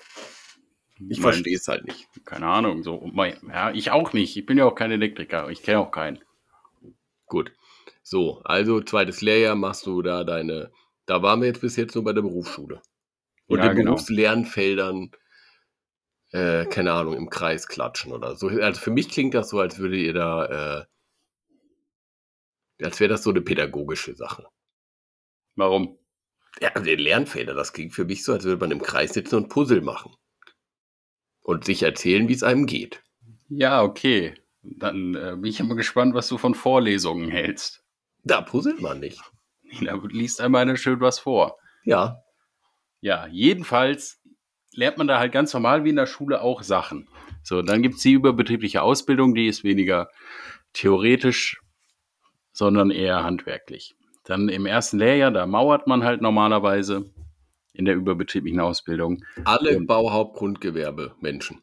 Ich 1.08 1.20
verstehe 1.20 1.56
es 1.56 1.66
halt 1.66 1.86
nicht. 1.86 2.08
Keine 2.26 2.46
Ahnung, 2.46 2.82
so. 2.82 3.08
Mein, 3.12 3.38
ja, 3.48 3.70
ich 3.70 3.90
auch 3.90 4.12
nicht. 4.12 4.36
Ich 4.36 4.44
bin 4.44 4.58
ja 4.58 4.66
auch 4.66 4.74
kein 4.74 4.90
Elektriker. 4.90 5.48
Ich 5.48 5.62
kenne 5.62 5.78
auch 5.78 5.90
keinen. 5.90 6.18
Gut. 7.26 7.52
So, 8.02 8.40
also 8.44 8.80
zweites 8.80 9.22
Lehrjahr 9.22 9.54
machst 9.54 9.86
du 9.86 10.02
da 10.02 10.24
deine. 10.24 10.70
Da 11.06 11.22
waren 11.22 11.40
wir 11.40 11.48
jetzt 11.48 11.62
bis 11.62 11.76
jetzt 11.76 11.94
nur 11.94 12.04
bei 12.04 12.12
der 12.12 12.22
Berufsschule. 12.22 12.82
Und 13.46 13.58
Ja, 13.58 13.68
den 13.68 13.76
genau. 13.76 13.92
Berufslernfeldern, 13.92 15.10
äh, 16.32 16.66
keine 16.66 16.92
Ahnung, 16.92 17.14
im 17.14 17.30
Kreis 17.30 17.66
klatschen 17.66 18.12
oder 18.12 18.36
so. 18.36 18.48
Also 18.48 18.80
für 18.80 18.90
mich 18.90 19.08
klingt 19.08 19.34
das 19.34 19.48
so, 19.48 19.58
als 19.58 19.78
würde 19.78 19.96
ihr 19.96 20.12
da, 20.12 20.80
äh, 20.80 20.84
als 22.82 23.00
wäre 23.00 23.08
das 23.08 23.22
so 23.22 23.30
eine 23.30 23.40
pädagogische 23.40 24.14
Sache. 24.14 24.46
Warum? 25.56 25.98
Ja, 26.60 26.70
also 26.70 26.84
den 26.84 26.98
Lernfelder, 26.98 27.54
das 27.54 27.72
klingt 27.72 27.94
für 27.94 28.04
mich 28.04 28.24
so, 28.24 28.32
als 28.32 28.44
würde 28.44 28.60
man 28.60 28.70
im 28.70 28.82
Kreis 28.82 29.12
sitzen 29.12 29.36
und 29.36 29.48
Puzzle 29.48 29.82
machen. 29.82 30.14
Und 31.42 31.64
sich 31.64 31.82
erzählen, 31.82 32.28
wie 32.28 32.34
es 32.34 32.42
einem 32.42 32.66
geht. 32.66 33.02
Ja, 33.48 33.82
okay. 33.82 34.34
Dann 34.62 35.14
äh, 35.14 35.36
bin 35.36 35.46
ich 35.46 35.60
immer 35.60 35.74
gespannt, 35.74 36.14
was 36.14 36.28
du 36.28 36.38
von 36.38 36.54
Vorlesungen 36.54 37.30
hältst. 37.30 37.82
Da 38.24 38.42
puzzelt 38.42 38.80
man 38.80 39.00
nicht. 39.00 39.20
Da 39.80 39.94
liest 40.08 40.40
einmal 40.40 40.62
einer 40.62 40.76
schön 40.76 41.00
was 41.00 41.18
vor. 41.18 41.56
Ja, 41.84 42.22
Ja, 43.00 43.26
jedenfalls 43.28 44.20
lernt 44.72 44.98
man 44.98 45.06
da 45.06 45.18
halt 45.18 45.32
ganz 45.32 45.52
normal 45.54 45.84
wie 45.84 45.90
in 45.90 45.96
der 45.96 46.06
Schule 46.06 46.42
auch 46.42 46.62
Sachen. 46.62 47.08
So, 47.42 47.62
dann 47.62 47.82
gibt's 47.82 48.02
die 48.02 48.12
überbetriebliche 48.12 48.82
Ausbildung, 48.82 49.34
die 49.34 49.46
ist 49.46 49.64
weniger 49.64 50.10
theoretisch, 50.72 51.60
sondern 52.60 52.90
eher 52.90 53.24
handwerklich. 53.24 53.94
Dann 54.24 54.50
im 54.50 54.66
ersten 54.66 54.98
Lehrjahr, 54.98 55.30
da 55.30 55.46
mauert 55.46 55.86
man 55.86 56.04
halt 56.04 56.20
normalerweise 56.20 57.10
in 57.72 57.86
der 57.86 57.94
überbetrieblichen 57.94 58.60
Ausbildung. 58.60 59.24
alle 59.46 59.78
Und- 59.78 59.86
Bauhauptgrundgewerbe 59.86 61.14
Menschen. 61.20 61.62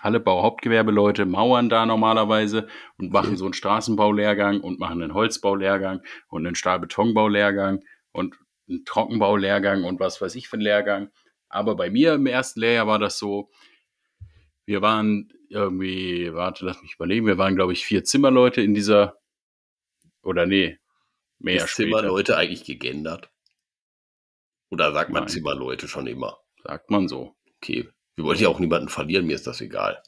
Alle 0.00 0.18
Bauhauptgewerbeleute 0.18 1.24
mauern 1.24 1.68
da 1.68 1.86
normalerweise 1.86 2.66
und 2.98 3.12
machen 3.12 3.36
so 3.36 3.44
einen 3.44 3.54
Straßenbaulehrgang 3.54 4.60
und 4.60 4.80
machen 4.80 5.00
einen 5.02 5.14
Holzbaulehrgang 5.14 6.02
und 6.26 6.44
einen 6.44 6.56
Stahlbetonbaulehrgang 6.56 7.84
und 8.10 8.34
einen 8.68 8.84
Trockenbaulehrgang 8.84 9.84
und 9.84 10.00
was 10.00 10.20
weiß 10.20 10.34
ich 10.34 10.48
für 10.48 10.54
einen 10.54 10.62
Lehrgang. 10.62 11.10
Aber 11.48 11.76
bei 11.76 11.90
mir 11.90 12.14
im 12.14 12.26
ersten 12.26 12.58
Lehrjahr 12.58 12.88
war 12.88 12.98
das 12.98 13.18
so, 13.18 13.50
wir 14.66 14.82
waren 14.82 15.32
irgendwie, 15.48 16.34
warte, 16.34 16.64
lass 16.66 16.82
mich 16.82 16.96
überlegen, 16.96 17.24
wir 17.26 17.38
waren, 17.38 17.54
glaube 17.54 17.72
ich, 17.72 17.84
vier 17.84 18.02
Zimmerleute 18.02 18.62
in 18.62 18.74
dieser, 18.74 19.14
oder 20.24 20.46
nee, 20.46 20.78
mehr 21.38 21.64
Ist 21.64 21.70
später, 21.70 21.98
Zimmerleute 21.98 22.36
eigentlich 22.36 22.64
gegendert? 22.64 23.30
Oder 24.70 24.92
sagt 24.92 25.10
man 25.10 25.24
Nein. 25.24 25.28
Zimmerleute 25.28 25.88
schon 25.88 26.06
immer? 26.06 26.38
sagt 26.64 26.90
man 26.90 27.08
so. 27.08 27.36
Okay, 27.58 27.88
wir 28.16 28.24
wollen 28.24 28.38
ja 28.38 28.48
auch 28.48 28.58
niemanden 28.58 28.88
verlieren, 28.88 29.26
mir 29.26 29.34
ist 29.34 29.46
das 29.46 29.60
egal. 29.60 30.02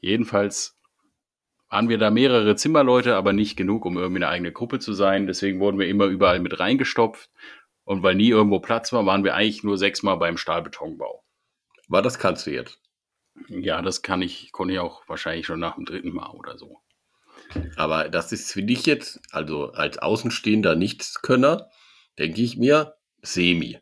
Jedenfalls 0.00 0.76
waren 1.70 1.88
wir 1.88 1.98
da 1.98 2.10
mehrere 2.10 2.56
Zimmerleute, 2.56 3.14
aber 3.16 3.32
nicht 3.32 3.56
genug, 3.56 3.84
um 3.84 3.96
irgendwie 3.96 4.24
eine 4.24 4.28
eigene 4.28 4.52
Gruppe 4.52 4.78
zu 4.78 4.92
sein. 4.92 5.26
Deswegen 5.26 5.60
wurden 5.60 5.78
wir 5.78 5.88
immer 5.88 6.06
überall 6.06 6.40
mit 6.40 6.58
reingestopft. 6.58 7.30
Und 7.84 8.02
weil 8.02 8.14
nie 8.14 8.28
irgendwo 8.28 8.60
Platz 8.60 8.92
war, 8.92 9.06
waren 9.06 9.24
wir 9.24 9.34
eigentlich 9.34 9.64
nur 9.64 9.78
sechsmal 9.78 10.18
beim 10.18 10.36
Stahlbetonbau. 10.36 11.24
Aber 11.88 12.02
das 12.02 12.18
kannst 12.18 12.46
du 12.46 12.50
jetzt. 12.50 12.80
Ja, 13.48 13.82
das 13.82 14.02
kann 14.02 14.20
ich, 14.22 14.52
konnte 14.52 14.74
ich 14.74 14.80
auch 14.80 15.08
wahrscheinlich 15.08 15.46
schon 15.46 15.60
nach 15.60 15.76
dem 15.76 15.84
dritten 15.84 16.12
Mal 16.12 16.30
oder 16.30 16.58
so. 16.58 16.80
Aber 17.76 18.08
das 18.08 18.32
ist 18.32 18.52
für 18.52 18.62
dich 18.62 18.86
jetzt, 18.86 19.20
also 19.30 19.72
als 19.72 19.98
Außenstehender 19.98 20.74
Nichtskönner, 20.74 21.70
denke 22.18 22.40
ich 22.42 22.56
mir, 22.56 22.96
semi. 23.22 23.78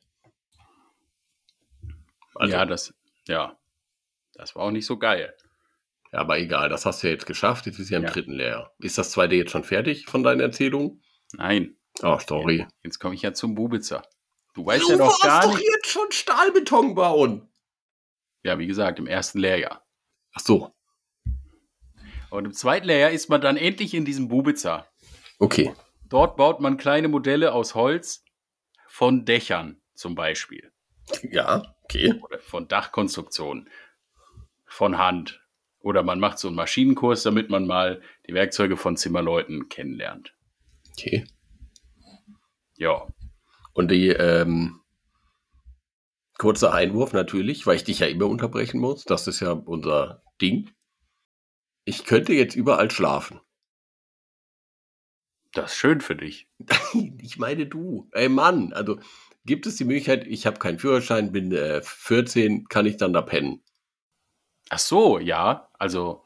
Also, 2.35 2.53
ja, 2.53 2.59
ja, 2.61 2.67
das, 2.67 2.95
ja, 3.27 3.59
das 4.35 4.55
war 4.55 4.63
auch 4.65 4.71
nicht 4.71 4.87
so 4.87 4.99
geil. 4.99 5.35
aber 6.13 6.39
egal, 6.39 6.69
das 6.69 6.87
hast 6.87 7.03
du 7.03 7.09
ja 7.09 7.13
jetzt 7.15 7.27
geschafft, 7.27 7.67
jetzt 7.67 7.77
bist 7.79 7.91
du 7.91 7.95
ja 7.95 7.99
im 7.99 8.05
Ja. 8.07 8.11
dritten 8.11 8.33
Lehrjahr. 8.33 8.73
Ist 8.79 8.99
das 8.99 9.11
zweite 9.11 9.35
jetzt 9.35 9.51
schon 9.51 9.65
fertig 9.65 10.07
von 10.07 10.23
deinen 10.23 10.41
Erzählungen? 10.41 11.03
Nein, 11.33 11.77
Oh, 12.03 12.19
sorry. 12.27 12.67
jetzt 12.85 12.99
komme 13.01 13.15
ich 13.15 13.23
ja 13.23 13.33
zum 13.33 13.55
Bubitzer. 13.55 14.03
Du 14.55 14.65
weißt 14.65 14.89
ja 14.89 14.97
doch 14.97 15.19
gar 15.21 15.47
nicht. 15.49 15.61
jetzt 15.61 15.89
schon 15.91 16.11
Stahlbeton 16.13 16.95
bauen. 16.95 17.49
Ja, 18.43 18.59
wie 18.59 18.67
gesagt, 18.67 18.99
im 18.99 19.07
ersten 19.07 19.39
Lehrjahr. 19.39 19.85
Ach 20.35 20.41
so, 20.41 20.75
Und 22.37 22.45
im 22.45 22.53
zweiten 22.53 22.87
Layer 22.87 23.11
ist 23.11 23.31
man 23.31 23.41
dann 23.41 23.57
endlich 23.57 23.95
in 23.95 24.05
diesem 24.05 24.29
Bubiza. 24.29 24.87
Okay. 25.39 25.75
Dort 26.11 26.37
baut 26.37 26.61
man 26.61 26.77
kleine 26.77 27.09
Modelle 27.09 27.55
aus 27.55 27.75
Holz 27.75 28.25
von 28.87 29.25
Dächern 29.25 29.81
zum 29.95 30.15
Beispiel. 30.15 30.71
Ja, 31.23 31.75
okay. 31.85 32.13
Oder 32.23 32.39
von 32.41 32.69
Dachkonstruktionen. 32.69 33.71
Von 34.67 34.99
Hand. 34.99 35.43
Oder 35.81 36.03
man 36.03 36.21
macht 36.21 36.39
so 36.39 36.49
einen 36.49 36.57
Maschinenkurs, 36.57 37.23
damit 37.23 37.49
man 37.49 37.67
mal 37.67 38.03
die 38.29 38.35
Werkzeuge 38.35 38.77
von 38.77 38.99
Zimmerleuten 38.99 39.71
kennenlernt. 39.71 40.35
Okay. 40.93 41.25
Ja. 42.77 43.07
Und 43.73 43.91
die, 43.91 44.09
ähm, 44.09 44.81
kurzer 46.37 46.75
Einwurf 46.75 47.15
natürlich, 47.15 47.67
weil 47.67 47.77
ich 47.77 47.85
dich 47.85 48.01
ja 48.01 48.09
immer 48.09 48.27
unterbrechen 48.27 48.79
muss. 48.79 49.05
Das 49.05 49.27
ist 49.27 49.41
ja 49.41 49.53
unser 49.53 50.23
Ding. 50.43 50.76
Ich 51.89 52.05
könnte 52.05 52.33
jetzt 52.33 52.57
überall 52.57 52.91
schlafen. 52.91 53.41
Das 55.53 55.71
ist 55.71 55.79
schön 55.79 56.01
für 56.01 56.17
dich. 56.17 56.49
ich 57.19 57.39
meine 57.39 57.67
du. 57.67 58.11
Ey 58.13 58.29
Mann, 58.29 58.73
also 58.73 58.99
gibt 59.45 59.67
es 59.67 59.77
die 59.77 59.85
Möglichkeit, 59.85 60.27
ich 60.27 60.47
habe 60.47 60.59
keinen 60.59 60.81
Führerschein, 60.81 61.31
bin 61.31 61.53
äh, 61.53 61.81
14, 61.83 62.67
kann 62.67 62.87
ich 62.87 62.97
dann 62.97 63.13
da 63.13 63.23
pennen? 63.23 63.63
Ach 64.69 64.81
so, 64.81 65.21
ja. 65.21 65.69
Also. 65.79 66.25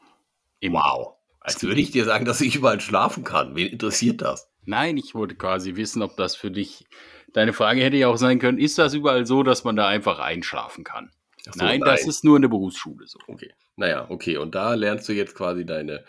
Wow. 0.63 1.17
Als 1.39 1.61
würde 1.61 1.79
ich 1.79 1.91
dir 1.91 2.05
sagen, 2.05 2.25
dass 2.25 2.41
ich 2.41 2.55
überall 2.55 2.81
schlafen 2.81 3.23
kann. 3.23 3.55
Wen 3.55 3.67
interessiert 3.67 4.21
das? 4.21 4.49
Nein, 4.65 4.97
ich 4.97 5.13
wollte 5.13 5.35
quasi 5.35 5.75
wissen, 5.75 6.01
ob 6.01 6.17
das 6.17 6.35
für 6.35 6.49
dich. 6.49 6.87
Deine 7.33 7.53
Frage 7.53 7.83
hätte 7.83 7.97
ja 7.97 8.07
auch 8.07 8.17
sein 8.17 8.39
können: 8.39 8.57
Ist 8.57 8.79
das 8.79 8.95
überall 8.95 9.27
so, 9.27 9.43
dass 9.43 9.63
man 9.63 9.75
da 9.75 9.87
einfach 9.87 10.17
einschlafen 10.17 10.83
kann? 10.83 11.11
So, 11.43 11.51
nein, 11.55 11.79
nein, 11.79 11.81
das 11.81 12.05
ist 12.05 12.23
nur 12.23 12.35
in 12.35 12.43
der 12.43 12.49
Berufsschule 12.49 13.07
so. 13.07 13.19
Okay. 13.27 13.53
Naja, 13.75 14.05
okay. 14.09 14.37
Und 14.37 14.53
da 14.53 14.75
lernst 14.75 15.09
du 15.09 15.13
jetzt 15.13 15.35
quasi 15.35 15.65
deine. 15.65 16.05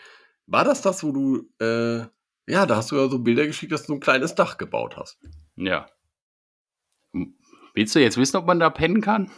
War 0.47 0.65
das 0.65 0.83
das, 0.83 1.03
wo 1.03 1.13
du. 1.13 1.49
Äh, 1.59 2.07
ja, 2.51 2.67
da 2.67 2.77
hast 2.77 2.91
du 2.91 2.97
ja 2.97 3.09
so 3.09 3.19
Bilder 3.19 3.47
geschickt, 3.47 3.73
dass 3.73 3.87
du 3.87 3.95
ein 3.95 4.01
kleines 4.01 4.35
Dach 4.35 4.59
gebaut 4.59 4.97
hast. 4.97 5.19
Ja. 5.57 5.89
Willst 7.75 7.95
du 7.95 8.01
jetzt 8.01 8.17
wissen, 8.17 8.37
ob 8.37 8.47
man 8.47 8.61
da 8.61 8.69
pennen 8.69 9.01
kann? 9.01 9.31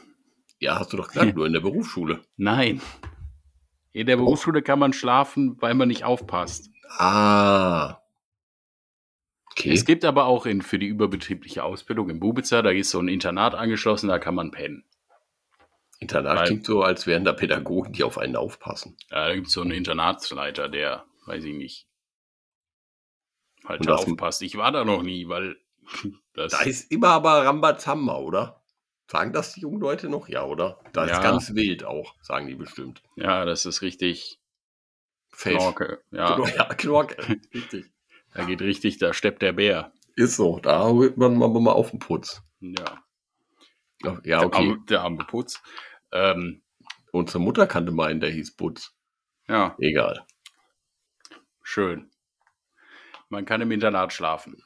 Ja, 0.59 0.79
hast 0.79 0.93
du 0.93 0.97
doch 0.97 1.09
gesagt, 1.09 1.35
nur 1.37 1.47
in 1.47 1.53
der 1.53 1.61
Berufsschule. 1.61 2.23
Nein. 2.37 2.81
In 3.93 4.07
der 4.07 4.17
Berufsschule 4.17 4.63
kann 4.63 4.79
man 4.79 4.93
schlafen, 4.93 5.57
weil 5.61 5.75
man 5.75 5.89
nicht 5.89 6.05
aufpasst. 6.05 6.71
Ah. 6.99 8.01
Okay. 9.53 9.73
Es 9.73 9.85
gibt 9.85 10.05
aber 10.05 10.25
auch 10.25 10.47
in, 10.47 10.63
für 10.63 10.81
die 10.81 10.89
überbetriebliche 10.89 11.63
Ausbildung 11.63 12.11
in 12.11 12.19
Bubiza, 12.19 12.63
da 12.63 12.71
ist 12.71 12.91
so 12.91 12.99
ein 12.99 13.07
Internat 13.07 13.55
angeschlossen, 13.55 14.09
da 14.09 14.19
kann 14.19 14.35
man 14.35 14.51
pennen. 14.51 14.85
Internat 16.05 16.39
weil, 16.39 16.47
klingt 16.47 16.67
so, 16.67 16.83
als 16.83 17.07
wären 17.07 17.25
da 17.25 17.33
Pädagogen, 17.33 17.93
die 17.93 18.05
auf 18.05 18.19
einen 18.19 18.37
aufpassen. 18.37 18.97
Ja, 19.11 19.29
da 19.29 19.35
gibt 19.35 19.47
es 19.47 19.53
so 19.55 19.63
einen 19.63 19.73
Internatsleiter, 19.73 20.69
der, 20.69 21.05
weiß 21.27 21.45
ich 21.45 21.55
nicht, 21.55 21.89
halt 23.65 23.87
da 23.87 23.97
aufpasst. 23.97 24.43
Ich 24.43 24.57
war 24.57 24.71
da 24.71 24.85
noch 24.85 25.03
nie, 25.03 25.29
weil 25.29 25.57
das. 26.35 26.53
Da 26.53 26.61
ist 26.63 26.91
immer 26.91 27.09
aber 27.09 27.45
Rambazamba, 27.45 28.19
oder? 28.19 28.61
Sagen 29.11 29.33
das 29.33 29.55
die 29.55 29.61
jungen 29.61 29.81
Leute 29.81 30.09
noch? 30.09 30.29
Ja, 30.29 30.45
oder? 30.45 30.81
Da 30.93 31.07
ja. 31.07 31.15
ist 31.15 31.23
ganz 31.23 31.55
wild 31.55 31.85
auch, 31.85 32.15
sagen 32.23 32.47
die 32.47 32.55
bestimmt. 32.55 33.03
Ja, 33.17 33.45
das 33.45 33.67
ist 33.67 33.83
richtig. 33.83 34.41
Fesch. 35.31 35.57
Knorke. 35.57 36.03
Ja, 36.11 36.39
ja 36.47 36.75
Knorke. 36.75 37.17
richtig. 37.55 37.87
Da 38.33 38.45
geht 38.45 38.63
richtig, 38.63 38.99
da 38.99 39.13
steppt 39.13 39.43
der 39.43 39.53
Bär. 39.53 39.93
Ist 40.17 40.37
so, 40.37 40.59
da 40.59 40.85
holt 40.85 41.17
man 41.17 41.37
mal 41.39 41.73
auf 41.73 41.91
den 41.91 41.99
Putz. 41.99 42.43
Ja. 42.61 43.05
Ja, 44.03 44.13
okay. 44.13 44.23
Der 44.25 44.43
arme, 44.45 44.85
der 44.89 45.01
arme 45.03 45.25
Putz. 45.25 45.63
Ähm, 46.15 46.63
Unsere 47.15 47.39
Mutter 47.39 47.69
kannte 47.69 47.93
meinen, 47.93 48.19
der 48.19 48.31
hieß 48.31 48.57
Putz. 48.57 48.93
Ja. 49.47 49.77
Egal. 49.79 50.27
Schön. 51.63 52.11
Man 53.29 53.45
kann 53.45 53.61
im 53.61 53.71
Internat 53.71 54.13
schlafen. 54.13 54.65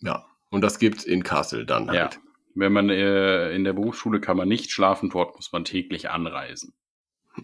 Ja. 0.00 0.26
Und 0.50 0.62
das 0.62 0.80
gibt 0.80 0.98
es 0.98 1.04
in 1.04 1.22
Kassel 1.22 1.64
dann 1.64 1.88
halt. 1.88 2.14
Ja. 2.14 2.20
Wenn 2.56 2.72
man 2.72 2.90
äh, 2.90 3.52
in 3.52 3.62
der 3.62 3.74
Berufsschule 3.74 4.20
kann 4.20 4.36
man 4.36 4.48
nicht 4.48 4.72
schlafen, 4.72 5.08
dort 5.08 5.36
muss 5.36 5.52
man 5.52 5.64
täglich 5.64 6.10
anreisen. 6.10 6.74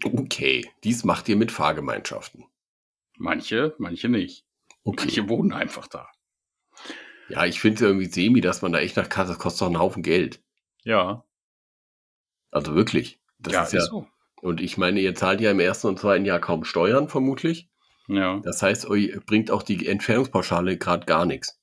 Okay, 0.02 0.68
dies 0.82 1.04
macht 1.04 1.28
ihr 1.28 1.36
mit 1.36 1.52
Fahrgemeinschaften. 1.52 2.44
Manche, 3.18 3.76
manche 3.78 4.08
nicht. 4.08 4.44
Okay. 4.82 5.04
Manche 5.04 5.28
wohnen 5.28 5.52
einfach 5.52 5.86
da. 5.86 6.08
Ja, 7.28 7.46
ich 7.46 7.60
finde 7.60 7.84
irgendwie 7.84 8.06
semi, 8.06 8.40
dass 8.40 8.62
man 8.62 8.72
da 8.72 8.80
echt 8.80 8.96
nach 8.96 9.08
Kassel 9.08 9.36
kostet 9.36 9.60
doch 9.60 9.66
einen 9.68 9.78
Haufen 9.78 10.02
Geld. 10.02 10.42
Ja. 10.82 11.24
Also 12.50 12.74
wirklich. 12.74 13.19
Das 13.42 13.52
ja, 13.52 13.62
ist 13.62 13.72
ja. 13.72 13.78
Ist 13.80 13.90
so. 13.90 14.06
Und 14.42 14.60
ich 14.60 14.78
meine, 14.78 15.00
ihr 15.00 15.14
zahlt 15.14 15.40
ja 15.40 15.50
im 15.50 15.60
ersten 15.60 15.88
und 15.88 15.98
zweiten 15.98 16.24
Jahr 16.24 16.40
kaum 16.40 16.64
Steuern, 16.64 17.08
vermutlich. 17.08 17.68
Ja. 18.08 18.40
Das 18.42 18.62
heißt, 18.62 18.88
euch 18.88 19.12
bringt 19.26 19.50
auch 19.50 19.62
die 19.62 19.86
Entfernungspauschale 19.86 20.78
gerade 20.78 21.06
gar 21.06 21.26
nichts. 21.26 21.60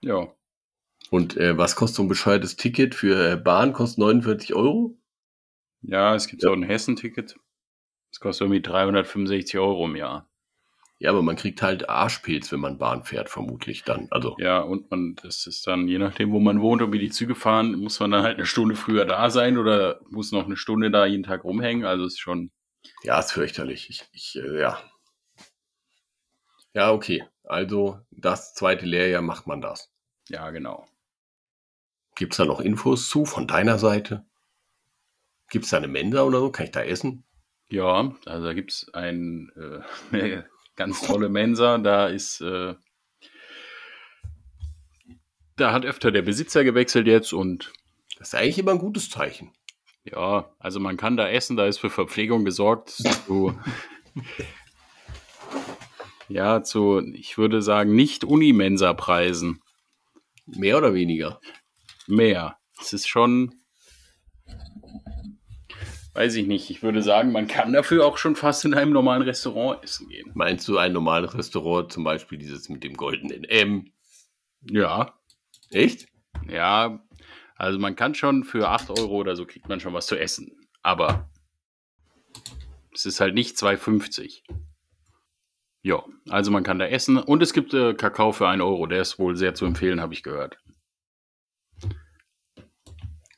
Ja. 0.00 0.28
Und 1.10 1.36
äh, 1.36 1.58
was 1.58 1.74
kostet 1.74 1.96
so 1.96 2.02
ein 2.04 2.08
bescheuertes 2.08 2.56
Ticket 2.56 2.94
für 2.94 3.32
äh, 3.32 3.36
Bahn? 3.36 3.72
Kostet 3.72 3.98
49 3.98 4.54
Euro? 4.54 4.96
Ja, 5.82 6.14
es 6.14 6.28
gibt 6.28 6.42
ja. 6.42 6.50
so 6.50 6.54
ein 6.54 6.62
Hessen-Ticket. 6.62 7.36
Das 8.10 8.20
kostet 8.20 8.46
irgendwie 8.46 8.62
365 8.62 9.58
Euro 9.58 9.86
im 9.86 9.96
Jahr. 9.96 10.29
Ja, 11.00 11.08
aber 11.08 11.22
man 11.22 11.36
kriegt 11.36 11.62
halt 11.62 11.88
Arschpilz, 11.88 12.52
wenn 12.52 12.60
man 12.60 12.76
Bahn 12.76 13.04
fährt, 13.04 13.30
vermutlich 13.30 13.84
dann. 13.84 14.08
Also. 14.10 14.36
Ja, 14.38 14.60
und 14.60 14.90
man, 14.90 15.16
das 15.22 15.46
ist 15.46 15.66
dann, 15.66 15.88
je 15.88 15.96
nachdem, 15.96 16.30
wo 16.30 16.40
man 16.40 16.60
wohnt 16.60 16.82
und 16.82 16.92
wie 16.92 16.98
die 16.98 17.08
Züge 17.08 17.34
fahren, 17.34 17.74
muss 17.76 17.98
man 18.00 18.10
dann 18.10 18.22
halt 18.22 18.36
eine 18.36 18.44
Stunde 18.44 18.74
früher 18.74 19.06
da 19.06 19.30
sein 19.30 19.56
oder 19.56 20.00
muss 20.10 20.30
noch 20.30 20.44
eine 20.44 20.58
Stunde 20.58 20.90
da 20.90 21.06
jeden 21.06 21.22
Tag 21.22 21.42
rumhängen. 21.42 21.86
Also 21.86 22.04
ist 22.04 22.20
schon. 22.20 22.50
Ja, 23.02 23.18
ist 23.18 23.32
fürchterlich. 23.32 23.88
Ich, 23.88 24.04
ich 24.12 24.36
äh, 24.36 24.60
ja. 24.60 24.78
Ja, 26.74 26.92
okay. 26.92 27.24
Also 27.44 27.98
das 28.10 28.52
zweite 28.52 28.84
Lehrjahr 28.84 29.22
macht 29.22 29.46
man 29.46 29.62
das. 29.62 29.90
Ja, 30.28 30.50
genau. 30.50 30.86
Gibt 32.14 32.34
es 32.34 32.36
da 32.36 32.44
noch 32.44 32.60
Infos 32.60 33.08
zu 33.08 33.24
von 33.24 33.46
deiner 33.46 33.78
Seite? 33.78 34.26
Gibt 35.48 35.64
es 35.64 35.70
da 35.70 35.78
eine 35.78 35.88
Mensa 35.88 36.24
oder 36.24 36.40
so? 36.40 36.52
Kann 36.52 36.66
ich 36.66 36.72
da 36.72 36.82
essen? 36.82 37.24
Ja, 37.70 38.14
also 38.26 38.46
da 38.46 38.52
gibt 38.52 38.72
es 38.72 38.92
ein, 38.92 39.50
äh, 40.12 40.42
ganz 40.80 41.02
tolle 41.02 41.28
Mensa. 41.28 41.76
Da 41.76 42.06
ist, 42.06 42.40
äh, 42.40 42.74
da 45.56 45.72
hat 45.72 45.84
öfter 45.84 46.10
der 46.10 46.22
Besitzer 46.22 46.64
gewechselt 46.64 47.06
jetzt 47.06 47.34
und. 47.34 47.72
Das 48.18 48.28
ist 48.28 48.34
eigentlich 48.34 48.58
immer 48.58 48.72
ein 48.72 48.78
gutes 48.78 49.10
Zeichen. 49.10 49.52
Ja, 50.04 50.50
also 50.58 50.80
man 50.80 50.96
kann 50.96 51.16
da 51.16 51.28
essen, 51.28 51.56
da 51.56 51.66
ist 51.66 51.78
für 51.78 51.90
Verpflegung 51.90 52.44
gesorgt. 52.44 52.90
Zu, 52.90 53.58
ja, 56.28 56.62
zu, 56.62 57.00
ich 57.14 57.38
würde 57.38 57.62
sagen, 57.62 57.94
nicht 57.94 58.24
Unimensa-Preisen. 58.24 59.60
Mehr 60.46 60.78
oder 60.78 60.94
weniger? 60.94 61.40
mehr. 62.10 62.58
Es 62.78 62.92
ist 62.92 63.08
schon, 63.08 63.54
weiß 66.14 66.34
ich 66.36 66.46
nicht. 66.46 66.70
Ich 66.70 66.82
würde 66.82 67.02
sagen, 67.02 67.32
man 67.32 67.46
kann 67.46 67.72
dafür 67.72 68.06
auch 68.06 68.18
schon 68.18 68.36
fast 68.36 68.64
in 68.64 68.74
einem 68.74 68.92
normalen 68.92 69.22
Restaurant 69.22 69.82
essen 69.84 70.08
gehen. 70.08 70.30
Meinst 70.34 70.66
du 70.68 70.78
ein 70.78 70.92
normales 70.92 71.34
Restaurant, 71.34 71.92
zum 71.92 72.04
Beispiel 72.04 72.38
dieses 72.38 72.68
mit 72.68 72.84
dem 72.84 72.94
goldenen 72.94 73.44
M? 73.44 73.92
Ja. 74.62 75.14
Echt? 75.70 76.08
Ja, 76.48 77.00
also 77.56 77.78
man 77.78 77.94
kann 77.94 78.14
schon 78.14 78.44
für 78.44 78.68
8 78.68 78.90
Euro 78.98 79.16
oder 79.16 79.36
so 79.36 79.46
kriegt 79.46 79.68
man 79.68 79.80
schon 79.80 79.92
was 79.92 80.06
zu 80.06 80.18
essen. 80.18 80.68
Aber 80.82 81.30
es 82.94 83.06
ist 83.06 83.20
halt 83.20 83.34
nicht 83.34 83.56
2,50. 83.56 84.42
Ja, 85.82 86.02
also 86.28 86.50
man 86.50 86.62
kann 86.62 86.78
da 86.78 86.86
essen. 86.86 87.18
Und 87.18 87.42
es 87.42 87.52
gibt 87.52 87.72
äh, 87.72 87.94
Kakao 87.94 88.32
für 88.32 88.48
1 88.48 88.62
Euro. 88.62 88.86
Der 88.86 89.00
ist 89.00 89.18
wohl 89.18 89.36
sehr 89.36 89.54
zu 89.54 89.64
empfehlen, 89.66 90.00
habe 90.00 90.14
ich 90.14 90.22
gehört. 90.22 90.58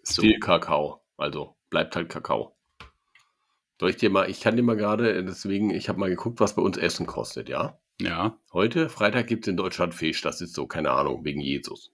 So. 0.03 0.23
Viel 0.23 0.41
Kakao. 0.41 1.05
Also 1.17 1.57
bleibt 1.71 1.95
halt 1.95 2.09
Kakao. 2.09 2.57
Soll 3.83 3.91
ich 3.91 3.97
dir 3.97 4.11
mal, 4.11 4.31
ich 4.31 4.41
kann 4.41 4.55
dir 4.55 4.63
mal 4.63 4.77
gerade, 4.77 5.25
deswegen, 5.25 5.71
ich 5.71 5.89
habe 5.89 5.99
mal 5.99 6.09
geguckt, 6.09 6.39
was 6.39 6.55
bei 6.55 6.63
uns 6.63 6.79
Essen 6.79 7.05
kostet, 7.05 7.49
ja? 7.49 7.81
Ja. 8.01 8.39
Heute, 8.53 8.89
Freitag, 8.89 9.27
gibt 9.27 9.45
es 9.45 9.51
in 9.51 9.57
Deutschland 9.57 9.93
Fisch. 9.93 10.21
Das 10.21 10.41
ist 10.41 10.55
so, 10.55 10.69
keine 10.69 10.93
Ahnung, 10.93 11.25
wegen 11.25 11.41
Jesus. 11.41 11.91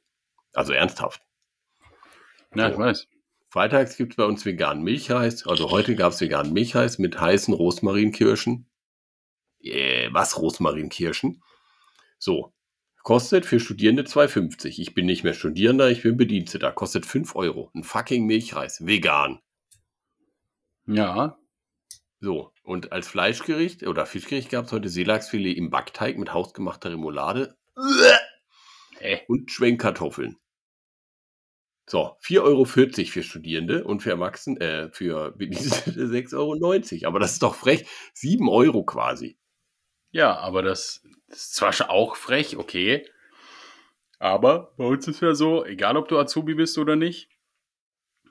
Also 0.53 0.74
ernsthaft. 0.74 1.22
Ja, 2.55 2.66
so. 2.66 2.72
ich 2.74 2.79
weiß. 2.79 3.09
Freitags 3.48 3.96
gibt 3.96 4.12
es 4.12 4.16
bei 4.18 4.27
uns 4.27 4.44
veganen 4.44 4.85
Milchreis. 4.85 5.46
Also 5.46 5.70
heute 5.70 5.96
gab 5.96 6.12
es 6.12 6.20
veganen 6.20 6.53
Milchreis 6.53 6.98
mit 6.98 7.18
heißen 7.18 7.55
Rosmarinkirschen. 7.55 8.66
Yeah, 9.64 10.12
was 10.12 10.38
Rosmarinkirschen? 10.38 11.42
So, 12.18 12.53
Kostet 13.03 13.46
für 13.46 13.61
Studierende 13.61 14.03
2,50. 14.03 14.79
Ich 14.79 14.92
bin 14.92 15.07
nicht 15.07 15.24
mehr 15.24 15.33
Studierender, 15.33 15.88
ich 15.88 16.03
bin 16.03 16.18
Bediensteter. 16.18 16.70
Kostet 16.70 17.07
5 17.07 17.35
Euro. 17.35 17.70
Ein 17.74 17.83
fucking 17.83 18.27
Milchreis. 18.27 18.85
Vegan. 18.85 19.40
Ja. 20.85 21.38
So, 22.20 22.52
und 22.64 22.92
als 22.92 23.07
Fleischgericht 23.07 23.87
oder 23.87 24.04
Fischgericht 24.04 24.50
gab 24.50 24.64
es 24.64 24.72
heute 24.72 24.88
Seelachsfilet 24.88 25.57
im 25.57 25.70
Backteig 25.70 26.18
mit 26.18 26.33
hausgemachter 26.33 26.90
Remoulade. 26.90 27.57
Hä? 28.98 29.20
Und 29.28 29.50
Schwenkkartoffeln. 29.52 30.37
So, 31.87 32.16
4,40 32.22 32.42
Euro 32.42 32.64
für 32.64 33.22
Studierende 33.22 33.85
und 33.85 34.02
für 34.02 34.11
Erwachsene, 34.11 34.61
äh, 34.61 34.90
für 34.90 35.31
Bedienstete 35.33 36.07
6,90 36.07 36.35
Euro. 37.02 37.09
Aber 37.09 37.18
das 37.20 37.35
ist 37.35 37.42
doch 37.42 37.54
frech. 37.54 37.87
7 38.14 38.48
Euro 38.48 38.85
quasi. 38.85 39.38
Ja, 40.11 40.37
aber 40.37 40.62
das, 40.62 41.02
das 41.28 41.38
ist 41.38 41.54
zwar 41.54 41.72
schon 41.72 41.87
auch 41.87 42.16
frech, 42.16 42.57
okay. 42.57 43.07
Aber 44.18 44.74
bei 44.76 44.85
uns 44.85 45.07
ist 45.07 45.22
ja 45.22 45.35
so, 45.35 45.64
egal 45.64 45.96
ob 45.96 46.09
du 46.09 46.18
Azubi 46.18 46.54
bist 46.54 46.76
oder 46.76 46.96
nicht, 46.96 47.31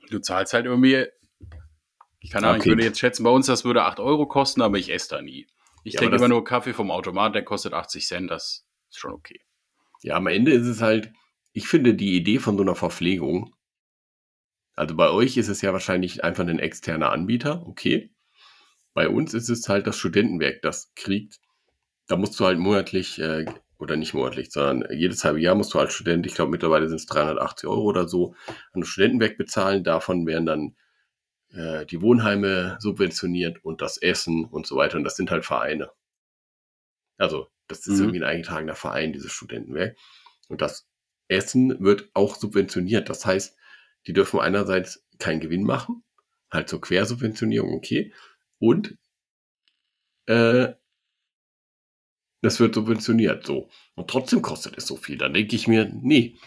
du 0.10 0.20
zahlst 0.20 0.54
halt 0.54 0.66
irgendwie, 0.66 1.08
ich 2.20 2.30
kann 2.32 2.44
Ahnung, 2.44 2.58
ich 2.58 2.62
Okay. 2.64 2.70
würde 2.72 2.84
jetzt 2.84 3.00
schätzen, 3.00 3.24
bei 3.24 3.30
uns 3.30 3.46
das 3.48 3.66
würde 3.66 3.84
8 3.84 4.00
Euro 4.00 4.26
kosten, 4.28 4.62
aber 4.62 4.78
ich 4.78 4.92
esse 4.92 5.10
da 5.10 5.22
nie. 5.22 5.48
Ich 5.84 5.94
Ja, 5.94 6.02
das- 6.02 6.20
immer 6.20 6.28
nur 6.28 6.44
Kaffee 6.44 6.74
vom 6.74 6.92
Automat, 6.92 7.36
der 7.36 7.44
kostet 7.44 7.74
80 7.74 8.08
Cent, 8.08 8.30
das 8.32 8.66
ist 8.90 9.00
schon 9.00 9.14
okay. 9.14 9.40
Ja, 10.02 10.16
am 10.16 10.28
Ende 10.28 10.52
ist 10.52 10.68
es 10.68 10.82
halt, 10.82 11.12
ich 11.54 11.68
finde 11.68 11.94
die 11.96 12.16
Idee 12.16 12.40
von 12.40 12.58
so 12.58 12.64
einer 12.64 12.76
Verpflegung, 12.76 13.54
also 14.76 14.96
bei 14.96 15.10
euch 15.10 15.38
ist 15.38 15.48
es 15.48 15.62
ja 15.62 15.74
wahrscheinlich 15.74 16.24
einfach 16.24 16.46
ein 16.46 16.60
externer 16.60 17.12
Anbieter, 17.12 17.66
okay. 17.68 18.12
Bei 18.94 19.10
uns 19.10 19.34
ist 19.34 19.50
es 19.50 19.68
halt 19.70 19.88
das 19.88 19.98
Studentenwerk, 19.98 20.62
das 20.62 20.94
kriegt, 20.96 21.40
da 22.08 22.16
musst 22.18 22.40
du 22.40 22.46
halt 22.46 22.60
monatlich, 22.60 23.20
äh, 23.20 23.46
oder 23.80 23.96
nicht 23.96 24.14
monatlich, 24.14 24.52
sondern 24.52 24.92
jedes 24.98 25.24
halbe 25.24 25.40
Jahr 25.40 25.56
musst 25.56 25.74
du 25.74 25.80
als 25.80 25.94
Student, 25.94 26.26
ich 26.26 26.34
glaube 26.36 26.52
mittlerweile 26.52 26.88
sind 26.90 26.98
es 26.98 27.06
380 27.06 27.70
Euro 27.70 27.82
oder 27.84 28.08
so, 28.08 28.34
an 28.74 28.82
das 28.82 28.90
Studentenwerk 28.90 29.38
bezahlen. 29.38 29.84
Davon 29.84 30.26
werden 30.26 30.46
dann 30.48 30.76
äh, 31.58 31.86
die 31.86 32.02
Wohnheime 32.02 32.78
subventioniert 32.80 33.64
und 33.66 33.82
das 33.82 33.98
Essen 33.98 34.46
und 34.46 34.68
so 34.68 34.76
weiter. 34.78 34.98
Und 34.98 35.04
das 35.04 35.16
sind 35.16 35.32
halt 35.32 35.46
Vereine. 35.46 35.92
Also, 37.18 37.48
das 37.68 37.80
ist 37.88 37.96
Mhm. 37.98 38.00
irgendwie 38.06 38.20
ein 38.20 38.30
eingetragener 38.30 38.76
Verein, 38.76 39.14
dieses 39.14 39.32
Studentenwerk. 39.32 39.98
Und 40.50 40.62
das 40.62 40.88
Essen 41.28 41.84
wird 41.84 42.10
auch 42.14 42.36
subventioniert. 42.36 43.10
Das 43.10 43.26
heißt, 43.26 43.58
die 44.08 44.14
dürfen 44.14 44.40
einerseits 44.40 45.06
keinen 45.20 45.40
Gewinn 45.42 45.64
machen, 45.64 46.04
halt 46.52 46.70
zur 46.70 46.80
Quersubventionierung, 46.82 47.74
okay. 47.74 48.14
Und 48.60 48.98
äh, 50.28 50.74
das 52.42 52.60
wird 52.60 52.76
subventioniert, 52.76 53.46
so. 53.46 53.70
Und 53.96 54.10
trotzdem 54.10 54.42
kostet 54.42 54.78
es 54.78 54.86
so 54.88 54.96
viel. 54.96 55.18
Dann 55.18 55.34
denke 55.34 55.56
ich 55.56 55.68
mir, 55.68 55.86
nee. 55.92 56.38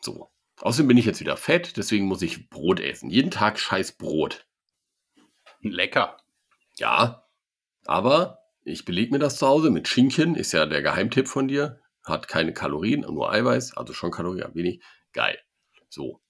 So. 0.00 0.30
Außerdem 0.60 0.88
bin 0.88 0.98
ich 0.98 1.04
jetzt 1.06 1.20
wieder 1.20 1.36
fett, 1.36 1.76
deswegen 1.76 2.06
muss 2.06 2.22
ich 2.22 2.48
Brot 2.48 2.80
essen. 2.80 3.10
Jeden 3.10 3.30
Tag 3.30 3.58
scheiß 3.58 3.96
Brot. 3.98 4.46
Lecker. 5.60 6.16
Ja, 6.78 7.26
aber 7.86 8.38
ich 8.62 8.84
belege 8.84 9.12
mir 9.12 9.18
das 9.18 9.36
zu 9.38 9.46
Hause 9.46 9.70
mit 9.70 9.88
Schinken, 9.88 10.34
ist 10.36 10.52
ja 10.52 10.66
der 10.66 10.82
Geheimtipp 10.82 11.28
von 11.28 11.48
dir. 11.48 11.80
Hat 12.04 12.28
keine 12.28 12.52
Kalorien, 12.52 13.00
nur 13.00 13.32
Eiweiß, 13.32 13.76
also 13.76 13.92
schon 13.92 14.10
Kalorien, 14.10 14.44
aber 14.44 14.54
wenig. 14.54 14.82
Geil. 15.12 15.38
So. 15.88 16.20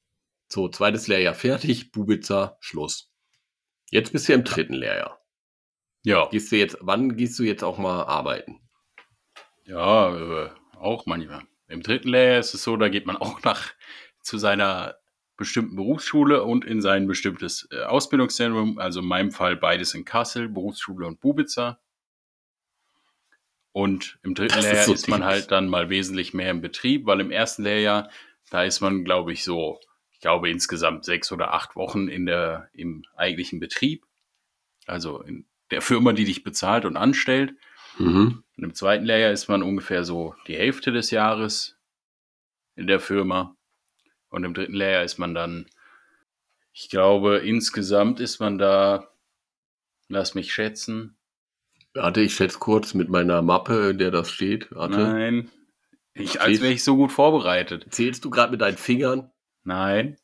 So, 0.49 0.69
zweites 0.69 1.09
Lehrjahr 1.09 1.35
fertig, 1.35 1.91
Bubitzer, 1.91 2.57
Schluss. 2.61 3.11
Jetzt 3.91 4.13
bist 4.13 4.29
du 4.29 4.35
im 4.35 4.45
dritten 4.45 4.75
Lehrjahr. 4.75 5.21
Ja, 6.05 6.29
Gehst 6.29 6.53
du 6.53 6.57
jetzt, 6.57 6.77
wann 6.81 7.17
gehst 7.17 7.39
du 7.39 7.45
jetzt 7.45 7.65
auch 7.65 7.79
mal 7.79 8.05
arbeiten? 8.05 8.61
ja, 9.65 10.45
äh, 10.45 10.51
auch 10.77 11.07
manchmal. 11.07 11.43
Im 11.67 11.83
dritten 11.83 12.09
Lehrjahr 12.09 12.41
ist 12.41 12.53
es 12.55 12.63
so, 12.63 12.77
da 12.77 12.89
geht 12.89 13.07
man 13.07 13.17
auch 13.17 13.43
nach 13.43 13.73
zu 14.25 14.39
seiner 14.39 14.97
bestimmten 15.37 15.77
Berufsschule 15.77 16.43
und 16.43 16.65
in 16.65 16.81
sein 16.81 17.07
bestimmtes 17.07 17.69
äh, 17.71 17.83
Ausbildungszentrum. 17.83 18.79
Also 18.79 19.01
in 19.01 19.07
meinem 19.07 19.33
Fall 19.33 19.57
beides 19.57 19.95
in 19.95 20.05
Kassel, 20.05 20.49
Berufsschule 20.49 21.07
und 21.07 21.21
Bubitzer. 21.21 21.81
Und 23.73 24.19
im 24.23 24.35
dritten 24.35 24.55
Das 24.55 24.65
ist 24.65 24.71
Lehrjahr 24.71 24.87
so 24.87 24.95
ist 24.95 25.09
man 25.09 25.25
halt 25.25 25.51
dann 25.51 25.69
mal 25.69 25.91
wesentlich 25.91 26.33
mehr 26.33 26.51
im 26.51 26.61
Betrieb, 26.61 27.07
weil 27.07 27.21
im 27.21 27.33
ersten 27.33 27.65
Lehrjahr, 27.65 28.09
da 28.51 28.63
ist 28.63 28.81
man, 28.81 29.05
glaube 29.05 29.33
ich, 29.33 29.43
so, 29.43 29.81
ich 30.13 30.21
glaube 30.21 30.49
insgesamt 30.49 31.05
sechs 31.05 31.33
oder 31.33 31.53
acht 31.53 31.75
Wochen 31.75 32.07
in 32.07 32.25
der, 32.25 32.69
im 32.73 33.05
eigentlichen 33.17 33.59
Betrieb. 33.59 34.07
Also 34.87 35.21
in 35.23 35.47
der 35.73 35.83
Firma, 35.83 36.13
die 36.13 36.25
dich 36.25 36.45
bezahlt 36.45 36.85
und 36.85 36.97
anstellt. 36.97 37.55
Mhm. 37.99 38.45
Und 38.57 38.65
im 38.65 38.75
zweiten 38.75 39.05
Lehrjahr 39.05 39.33
ist 39.33 39.49
man 39.49 39.65
ungefähr 39.65 40.05
so 40.05 40.37
die 40.47 40.57
Hälfte 40.57 40.93
des 40.93 41.11
Jahres 41.11 41.77
in 42.77 42.87
der 42.87 43.01
Firma. 43.01 43.57
Und 44.35 44.45
im 44.45 44.55
dritten 44.55 44.75
Lehrjahr 44.75 45.05
ist 45.05 45.19
man 45.19 45.35
dann, 45.35 45.67
ich 46.73 46.91
glaube, 46.91 47.39
insgesamt 47.39 48.21
ist 48.21 48.41
man 48.41 48.59
da, 48.59 49.09
lass 50.09 50.35
mich 50.35 50.53
schätzen, 50.53 51.17
Warte, 51.97 52.23
ich 52.23 52.35
schätze 52.35 52.59
kurz 52.59 52.93
mit 52.93 53.09
meiner 53.09 53.41
Mappe, 53.41 53.91
in 53.91 53.99
der 53.99 54.11
das 54.11 54.29
steht. 54.29 54.67
Warte. 54.75 54.99
nein, 54.99 55.51
ich, 56.13 56.41
als 56.41 56.61
wäre 56.61 56.73
ich 56.73 56.83
so 56.83 56.97
gut 56.97 57.13
vorbereitet. 57.13 57.87
Zählst 57.91 58.25
du 58.25 58.31
gerade 58.31 58.51
mit 58.51 58.61
deinen 58.61 58.77
Fingern? 58.77 59.31
Nein, 59.63 60.17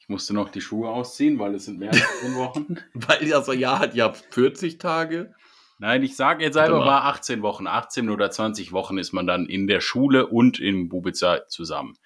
ich 0.00 0.08
musste 0.08 0.34
noch 0.34 0.48
die 0.48 0.60
Schuhe 0.60 0.88
ausziehen, 0.88 1.38
weil 1.38 1.54
es 1.54 1.66
sind 1.66 1.78
mehr 1.78 1.90
als 1.90 2.20
zehn 2.20 2.34
Wochen. 2.34 2.78
Weil 2.94 3.28
das 3.28 3.46
Jahr 3.54 3.78
hat 3.78 3.94
ja 3.94 4.12
40 4.12 4.78
Tage. 4.78 5.32
Nein, 5.78 6.02
ich 6.02 6.16
sage 6.16 6.44
jetzt 6.44 6.56
einfach 6.56 6.80
mal. 6.80 6.86
mal 6.86 7.10
18 7.10 7.42
Wochen. 7.42 7.68
18 7.68 8.10
oder 8.10 8.28
20 8.28 8.72
Wochen 8.72 8.98
ist 8.98 9.12
man 9.12 9.28
dann 9.28 9.46
in 9.46 9.68
der 9.68 9.80
Schule 9.80 10.26
und 10.26 10.58
im 10.58 10.88
Bubitzer 10.88 11.46
zusammen. 11.46 11.96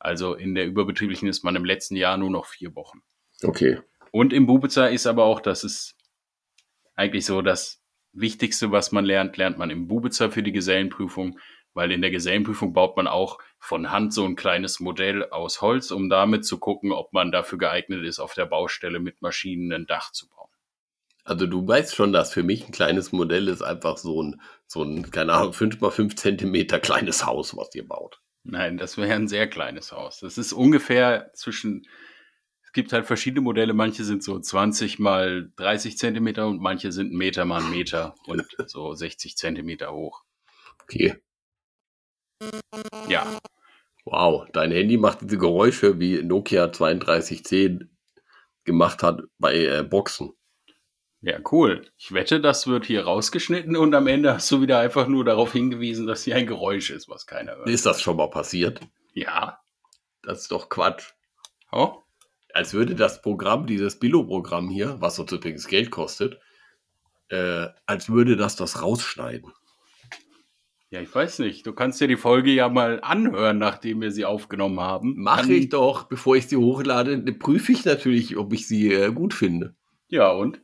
Also 0.00 0.34
in 0.34 0.54
der 0.54 0.66
überbetrieblichen 0.66 1.28
ist 1.28 1.44
man 1.44 1.54
im 1.56 1.64
letzten 1.64 1.94
Jahr 1.94 2.16
nur 2.16 2.30
noch 2.30 2.46
vier 2.46 2.74
Wochen. 2.74 3.02
Okay. 3.42 3.78
Und 4.10 4.32
im 4.32 4.46
Bubitzer 4.46 4.90
ist 4.90 5.06
aber 5.06 5.24
auch, 5.24 5.40
das 5.40 5.62
ist 5.62 5.96
eigentlich 6.96 7.26
so 7.26 7.42
das 7.42 7.82
Wichtigste, 8.12 8.72
was 8.72 8.92
man 8.92 9.04
lernt, 9.04 9.36
lernt 9.36 9.58
man 9.58 9.70
im 9.70 9.86
Bubitzer 9.86 10.30
für 10.30 10.42
die 10.42 10.52
Gesellenprüfung, 10.52 11.38
weil 11.74 11.92
in 11.92 12.00
der 12.00 12.10
Gesellenprüfung 12.10 12.72
baut 12.72 12.96
man 12.96 13.06
auch 13.06 13.38
von 13.58 13.90
Hand 13.90 14.12
so 14.12 14.24
ein 14.24 14.36
kleines 14.36 14.80
Modell 14.80 15.24
aus 15.30 15.60
Holz, 15.60 15.90
um 15.90 16.08
damit 16.08 16.44
zu 16.44 16.58
gucken, 16.58 16.92
ob 16.92 17.12
man 17.12 17.30
dafür 17.30 17.58
geeignet 17.58 18.04
ist, 18.04 18.18
auf 18.18 18.34
der 18.34 18.46
Baustelle 18.46 18.98
mit 18.98 19.22
Maschinen 19.22 19.72
ein 19.72 19.86
Dach 19.86 20.10
zu 20.10 20.28
bauen. 20.28 20.50
Also 21.24 21.46
du 21.46 21.66
weißt 21.66 21.94
schon, 21.94 22.12
dass 22.12 22.32
für 22.32 22.42
mich 22.42 22.66
ein 22.66 22.72
kleines 22.72 23.12
Modell 23.12 23.46
ist 23.48 23.62
einfach 23.62 23.98
so 23.98 24.22
ein, 24.22 24.40
so 24.66 24.82
ein, 24.82 25.10
keine 25.10 25.34
Ahnung, 25.34 25.52
5 25.52 25.80
mal 25.80 25.90
5 25.90 26.16
Zentimeter 26.16 26.80
kleines 26.80 27.24
Haus, 27.24 27.56
was 27.56 27.72
ihr 27.74 27.86
baut. 27.86 28.20
Nein, 28.42 28.78
das 28.78 28.96
wäre 28.96 29.14
ein 29.14 29.28
sehr 29.28 29.48
kleines 29.48 29.92
Haus. 29.92 30.20
Das 30.20 30.38
ist 30.38 30.52
ungefähr 30.52 31.30
zwischen, 31.34 31.86
es 32.62 32.72
gibt 32.72 32.92
halt 32.92 33.06
verschiedene 33.06 33.42
Modelle, 33.42 33.74
manche 33.74 34.04
sind 34.04 34.22
so 34.22 34.38
20 34.38 34.98
mal 34.98 35.50
30 35.56 35.98
Zentimeter 35.98 36.46
und 36.46 36.60
manche 36.60 36.92
sind 36.92 37.12
ein 37.12 37.18
Meter 37.18 37.44
mal 37.44 37.62
ein 37.62 37.70
Meter 37.70 38.14
und 38.26 38.44
so 38.66 38.94
60 38.94 39.36
Zentimeter 39.36 39.92
hoch. 39.92 40.22
Okay. 40.82 41.16
Ja, 43.08 43.40
Wow, 44.04 44.48
dein 44.52 44.72
Handy 44.72 44.96
macht 44.96 45.20
diese 45.20 45.38
Geräusche, 45.38 46.00
wie 46.00 46.22
Nokia 46.22 46.68
3210 46.68 47.90
gemacht 48.64 49.02
hat 49.02 49.22
bei 49.38 49.56
äh, 49.56 49.82
Boxen. 49.82 50.32
Ja, 51.22 51.38
cool. 51.52 51.86
Ich 51.98 52.12
wette, 52.12 52.40
das 52.40 52.66
wird 52.66 52.86
hier 52.86 53.04
rausgeschnitten 53.04 53.76
und 53.76 53.94
am 53.94 54.06
Ende 54.06 54.34
hast 54.34 54.50
du 54.50 54.62
wieder 54.62 54.78
einfach 54.78 55.06
nur 55.06 55.24
darauf 55.24 55.52
hingewiesen, 55.52 56.06
dass 56.06 56.24
hier 56.24 56.36
ein 56.36 56.46
Geräusch 56.46 56.90
ist, 56.90 57.08
was 57.08 57.26
keiner 57.26 57.56
hört. 57.56 57.68
Ist 57.68 57.84
das 57.84 58.00
schon 58.00 58.16
mal 58.16 58.30
passiert? 58.30 58.80
Ja. 59.12 59.60
Das 60.22 60.42
ist 60.42 60.52
doch 60.52 60.68
Quatsch. 60.68 61.12
Oh, 61.72 61.98
Als 62.52 62.74
würde 62.74 62.94
das 62.94 63.22
Programm, 63.22 63.66
dieses 63.66 63.98
Billo-Programm 63.98 64.68
hier, 64.70 64.96
was 65.00 65.18
uns 65.18 65.32
übrigens 65.32 65.66
Geld 65.66 65.90
kostet, 65.90 66.38
äh, 67.28 67.68
als 67.86 68.08
würde 68.10 68.36
das 68.36 68.56
das 68.56 68.82
rausschneiden. 68.82 69.52
ja, 70.90 71.00
ich 71.00 71.14
weiß 71.14 71.38
nicht. 71.40 71.66
Du 71.66 71.72
kannst 71.72 72.00
dir 72.00 72.08
die 72.08 72.16
Folge 72.16 72.50
ja 72.50 72.68
mal 72.68 73.00
anhören, 73.02 73.58
nachdem 73.58 74.00
wir 74.00 74.10
sie 74.10 74.24
aufgenommen 74.24 74.80
haben. 74.80 75.14
Mache 75.16 75.52
ich 75.52 75.68
doch, 75.68 76.04
bevor 76.04 76.36
ich 76.36 76.48
sie 76.48 76.56
hochlade, 76.56 77.18
prüfe 77.34 77.72
ich 77.72 77.84
natürlich, 77.84 78.36
ob 78.36 78.52
ich 78.52 78.66
sie 78.66 78.92
äh, 78.92 79.12
gut 79.12 79.32
finde. 79.34 79.76
Ja, 80.08 80.30
und? 80.30 80.60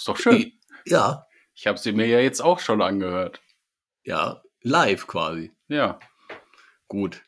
Ist 0.00 0.08
doch 0.08 0.16
schön. 0.16 0.52
Ja, 0.86 1.26
Ich 1.54 1.66
habe 1.66 1.76
sie 1.76 1.92
mir 1.92 2.06
ja 2.06 2.20
jetzt 2.20 2.40
auch 2.40 2.58
schon 2.58 2.80
angehört. 2.80 3.42
ja, 4.02 4.42
live 4.62 5.06
quasi. 5.06 5.52
Ja. 5.68 6.00
Gut. 6.88 7.22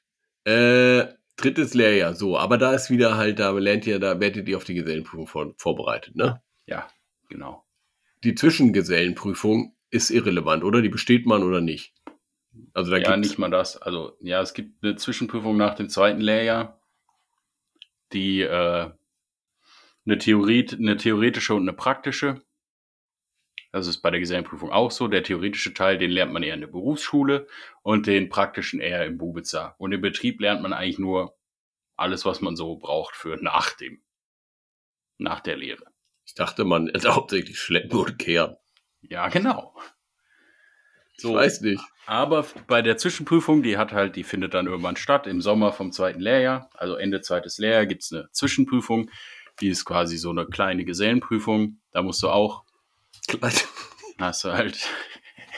Äh, 0.45 1.05
drittes 1.37 1.75
Lehrjahr, 1.75 2.15
so, 2.15 2.39
aber 2.39 2.57
da 2.57 2.73
ist 2.73 2.89
wieder 2.89 3.19
halt, 3.19 3.41
da 3.41 3.51
lernt 3.51 3.87
ihr, 3.87 3.99
da 3.99 4.21
werdet 4.21 4.49
ihr 4.49 4.57
auf 4.57 4.65
die 4.65 4.73
Gesellenprüfung 4.73 5.27
vor, 5.27 5.53
vorbereitet, 5.59 6.17
ne? 6.17 6.43
Ja, 6.65 6.89
genau. 7.29 7.63
Die 8.25 8.35
Zwischengesellenprüfung 8.35 9.77
ist 9.91 10.09
irrelevant, 10.09 10.65
oder? 10.65 10.81
Die 10.81 10.89
besteht 10.89 11.27
man 11.27 11.43
oder 11.43 11.61
nicht? 11.61 11.95
Also 12.73 12.91
da 12.91 12.97
ja, 12.97 13.19
nicht 13.19 13.39
mal 13.39 13.51
das. 13.51 13.77
Also, 13.77 14.17
ja, 14.21 14.41
es 14.41 14.55
gibt 14.55 14.83
eine 14.83 14.97
Zwischenprüfung 14.97 15.59
nach 15.59 15.75
dem 15.75 15.91
zweiten 15.91 16.23
Lehrjahr, 16.23 16.81
die 18.15 18.41
äh, 18.41 18.91
eine, 20.07 20.19
Theorie, 20.19 20.67
eine 20.73 20.97
theoretische 20.97 21.55
und 21.55 21.63
eine 21.63 21.75
praktische. 21.75 22.43
Das 23.73 23.87
ist 23.87 24.03
bei 24.03 24.11
der 24.11 24.21
Gesellenprüfung 24.21 24.71
auch 24.71 24.91
so. 24.91 25.09
Der 25.09 25.23
theoretische 25.23 25.73
Teil, 25.73 25.97
den 25.97 26.11
lernt 26.11 26.33
man 26.33 26.43
eher 26.43 26.55
in 26.55 26.61
der 26.61 26.69
Berufsschule 26.69 27.47
und 27.83 28.07
den 28.07 28.29
praktischen 28.29 28.81
eher 28.81 29.07
im 29.07 29.17
Bubitzer. 29.17 29.75
Und 29.79 29.93
im 29.93 30.03
Betrieb 30.03 30.41
lernt 30.41 30.63
man 30.63 30.75
eigentlich 30.75 30.99
nur 30.99 31.35
alles, 31.97 32.27
was 32.27 32.43
man 32.43 32.55
so 32.55 32.77
braucht 32.77 33.17
für 33.17 33.37
nach 33.43 33.75
dem, 33.77 34.03
nach 35.17 35.41
der 35.41 35.57
Lehre. 35.57 35.87
ich 36.27 36.35
dachte, 36.35 36.65
man 36.65 36.87
ist 36.87 37.09
hauptsächlich 37.09 37.59
schleppen 37.59 37.99
und 37.99 38.19
kehren. 38.19 38.57
Ja, 39.01 39.29
genau. 39.29 39.75
Ich 41.17 41.25
weiß 41.25 41.63
nicht. 41.63 41.83
Aber 42.07 42.45
bei 42.67 42.83
der 42.83 42.97
Zwischenprüfung, 42.97 43.63
die 43.63 43.79
hat 43.79 43.93
halt, 43.93 44.17
die 44.17 44.25
findet 44.25 44.55
dann 44.55 44.67
irgendwann 44.67 44.97
statt 44.97 45.27
im 45.27 45.41
Sommer 45.41 45.73
vom 45.73 45.93
zweiten 45.93 46.21
Lehrjahr, 46.21 46.69
also 46.75 46.97
Ende 46.97 47.21
zweites 47.21 47.59
Lehrjahr 47.59 47.87
gibt's 47.87 48.13
eine 48.13 48.29
Zwischenprüfung. 48.33 49.11
Die 49.61 49.69
ist 49.69 49.85
quasi 49.85 50.17
so 50.17 50.31
eine 50.31 50.47
kleine 50.47 50.85
Gesellenprüfung. 50.85 51.81
Da 51.93 52.03
musst 52.03 52.23
du 52.23 52.29
auch, 52.29 52.65
hast 54.19 54.45
du 54.45 54.53
halt 54.53 54.79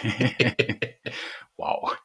wow. 1.57 1.97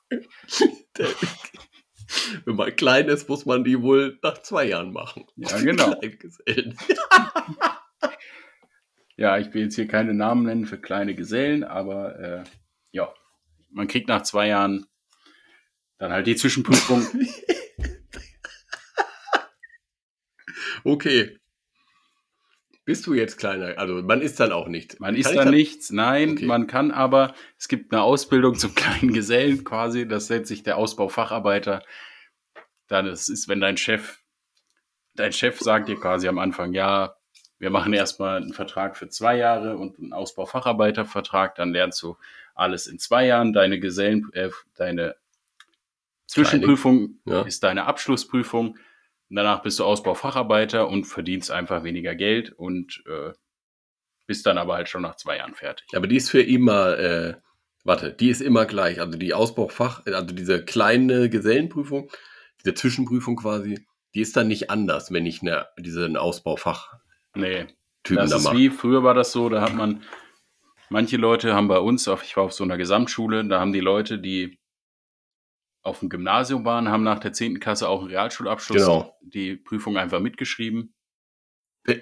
Wenn 2.45 2.55
man 2.55 2.75
klein 2.75 3.07
ist, 3.07 3.29
muss 3.29 3.45
man 3.45 3.63
die 3.63 3.81
wohl 3.81 4.19
nach 4.23 4.41
zwei 4.41 4.65
Jahren 4.65 4.91
machen. 4.91 5.25
Ja, 5.35 5.59
genau. 5.59 5.95
Ja, 9.17 9.37
ich 9.37 9.53
will 9.53 9.63
jetzt 9.63 9.75
hier 9.75 9.85
keine 9.85 10.13
Namen 10.13 10.45
nennen 10.45 10.65
für 10.65 10.79
kleine 10.79 11.13
Gesellen, 11.13 11.65
aber 11.65 12.17
äh, 12.19 12.43
ja, 12.91 13.13
man 13.69 13.89
kriegt 13.89 14.07
nach 14.07 14.21
zwei 14.21 14.47
Jahren 14.47 14.85
dann 15.97 16.13
halt 16.13 16.25
die 16.25 16.37
Zwischenprüfung. 16.37 17.05
Okay. 20.85 21.37
Bist 22.89 23.05
du 23.05 23.13
jetzt 23.13 23.37
kleiner? 23.37 23.77
Also 23.77 24.01
man 24.01 24.19
ist 24.19 24.39
dann 24.39 24.51
auch 24.51 24.67
nicht. 24.67 24.99
Man 24.99 25.09
Kann 25.09 25.15
ist 25.21 25.29
ich 25.29 25.35
da 25.35 25.43
dann- 25.43 25.53
nichts, 25.53 25.91
nein, 25.91 26.31
Okay. 26.31 26.45
man 26.47 26.65
kann 26.65 26.89
aber, 26.89 27.35
es 27.55 27.67
gibt 27.67 27.93
eine 27.93 28.01
Ausbildung 28.01 28.55
zum 28.55 28.73
kleinen 29.03 29.13
Gesellen 29.13 29.63
quasi, 29.63 30.07
das 30.07 30.27
nennt 30.31 30.47
sich 30.47 30.63
der 30.63 30.75
Ausbaufacharbeiter. 30.77 31.83
Dann 32.87 33.05
es 33.05 33.29
ist, 33.29 33.47
wenn 33.47 33.61
dein 33.61 33.77
Chef, 33.77 34.17
dein 35.13 35.31
Chef 35.33 35.59
sagt 35.59 35.87
dir 35.87 35.97
quasi 35.97 36.27
am 36.27 36.39
Anfang, 36.39 36.73
ja, 36.73 37.13
wir 37.59 37.69
machen 37.69 37.93
erstmal 37.93 38.37
einen 38.37 38.53
Vertrag 38.53 38.97
für 38.97 39.07
zwei 39.07 39.37
Jahre 39.37 39.77
und 39.77 39.99
einen 39.99 40.11
Ausbaufacharbeitervertrag, 40.11 41.53
dann 41.53 41.71
lernst 41.73 42.01
du 42.01 42.17
alles 42.55 42.87
in 42.87 42.97
zwei 42.97 43.27
Jahren, 43.27 43.53
deine 43.53 43.79
Gesellen, 43.79 44.31
äh, 44.33 44.49
deine 44.75 45.15
Zwischenprüfung 46.25 47.19
Ja. 47.25 47.43
ist 47.43 47.61
deine 47.63 47.85
Abschlussprüfung. 47.85 48.79
Danach 49.29 49.61
bist 49.61 49.79
du 49.79 49.85
Ausbaufacharbeiter 49.85 50.87
und 50.87 51.05
verdienst 51.05 51.51
einfach 51.51 51.83
weniger 51.83 52.15
Geld 52.15 52.51
und 52.51 53.03
äh, 53.07 53.31
bist 54.25 54.45
dann 54.45 54.57
aber 54.57 54.75
halt 54.75 54.89
schon 54.89 55.01
nach 55.01 55.15
zwei 55.15 55.37
Jahren 55.37 55.55
fertig. 55.55 55.87
Aber 55.95 56.07
die 56.07 56.17
ist 56.17 56.29
für 56.29 56.41
immer, 56.41 56.97
äh, 56.97 57.35
warte, 57.83 58.13
die 58.13 58.29
ist 58.29 58.41
immer 58.41 58.65
gleich. 58.65 58.99
Also 58.99 59.17
die 59.17 59.33
Ausbaufach, 59.33 60.05
also 60.05 60.33
diese 60.33 60.63
kleine 60.63 61.29
Gesellenprüfung, 61.29 62.11
diese 62.63 62.73
Zwischenprüfung 62.73 63.35
quasi, 63.37 63.85
die 64.15 64.21
ist 64.21 64.35
dann 64.35 64.47
nicht 64.47 64.69
anders, 64.69 65.11
wenn 65.11 65.25
ich 65.25 65.41
eine, 65.41 65.67
diesen 65.77 66.17
Ausbaufach-Typen 66.17 67.41
Nee, 67.41 67.67
da 68.03 68.15
das 68.21 68.33
ist 68.33 68.43
mache. 68.45 68.57
wie, 68.57 68.69
früher 68.69 69.03
war 69.03 69.13
das 69.13 69.31
so, 69.31 69.49
da 69.49 69.61
hat 69.61 69.75
man, 69.75 70.03
manche 70.89 71.17
Leute 71.17 71.53
haben 71.53 71.67
bei 71.67 71.79
uns, 71.79 72.07
auf, 72.07 72.23
ich 72.23 72.35
war 72.35 72.45
auf 72.45 72.53
so 72.53 72.63
einer 72.63 72.77
Gesamtschule, 72.77 73.47
da 73.47 73.59
haben 73.59 73.73
die 73.73 73.79
Leute, 73.79 74.19
die 74.19 74.58
auf 75.89 75.99
dem 75.99 76.09
Gymnasium 76.09 76.63
waren, 76.65 76.89
haben 76.89 77.03
nach 77.03 77.19
der 77.19 77.33
10. 77.33 77.59
Klasse 77.59 77.89
auch 77.89 77.99
einen 77.99 78.09
Realschulabschluss 78.09 78.77
Genau. 78.77 79.15
die 79.21 79.55
Prüfung 79.55 79.97
einfach 79.97 80.19
mitgeschrieben. 80.19 80.93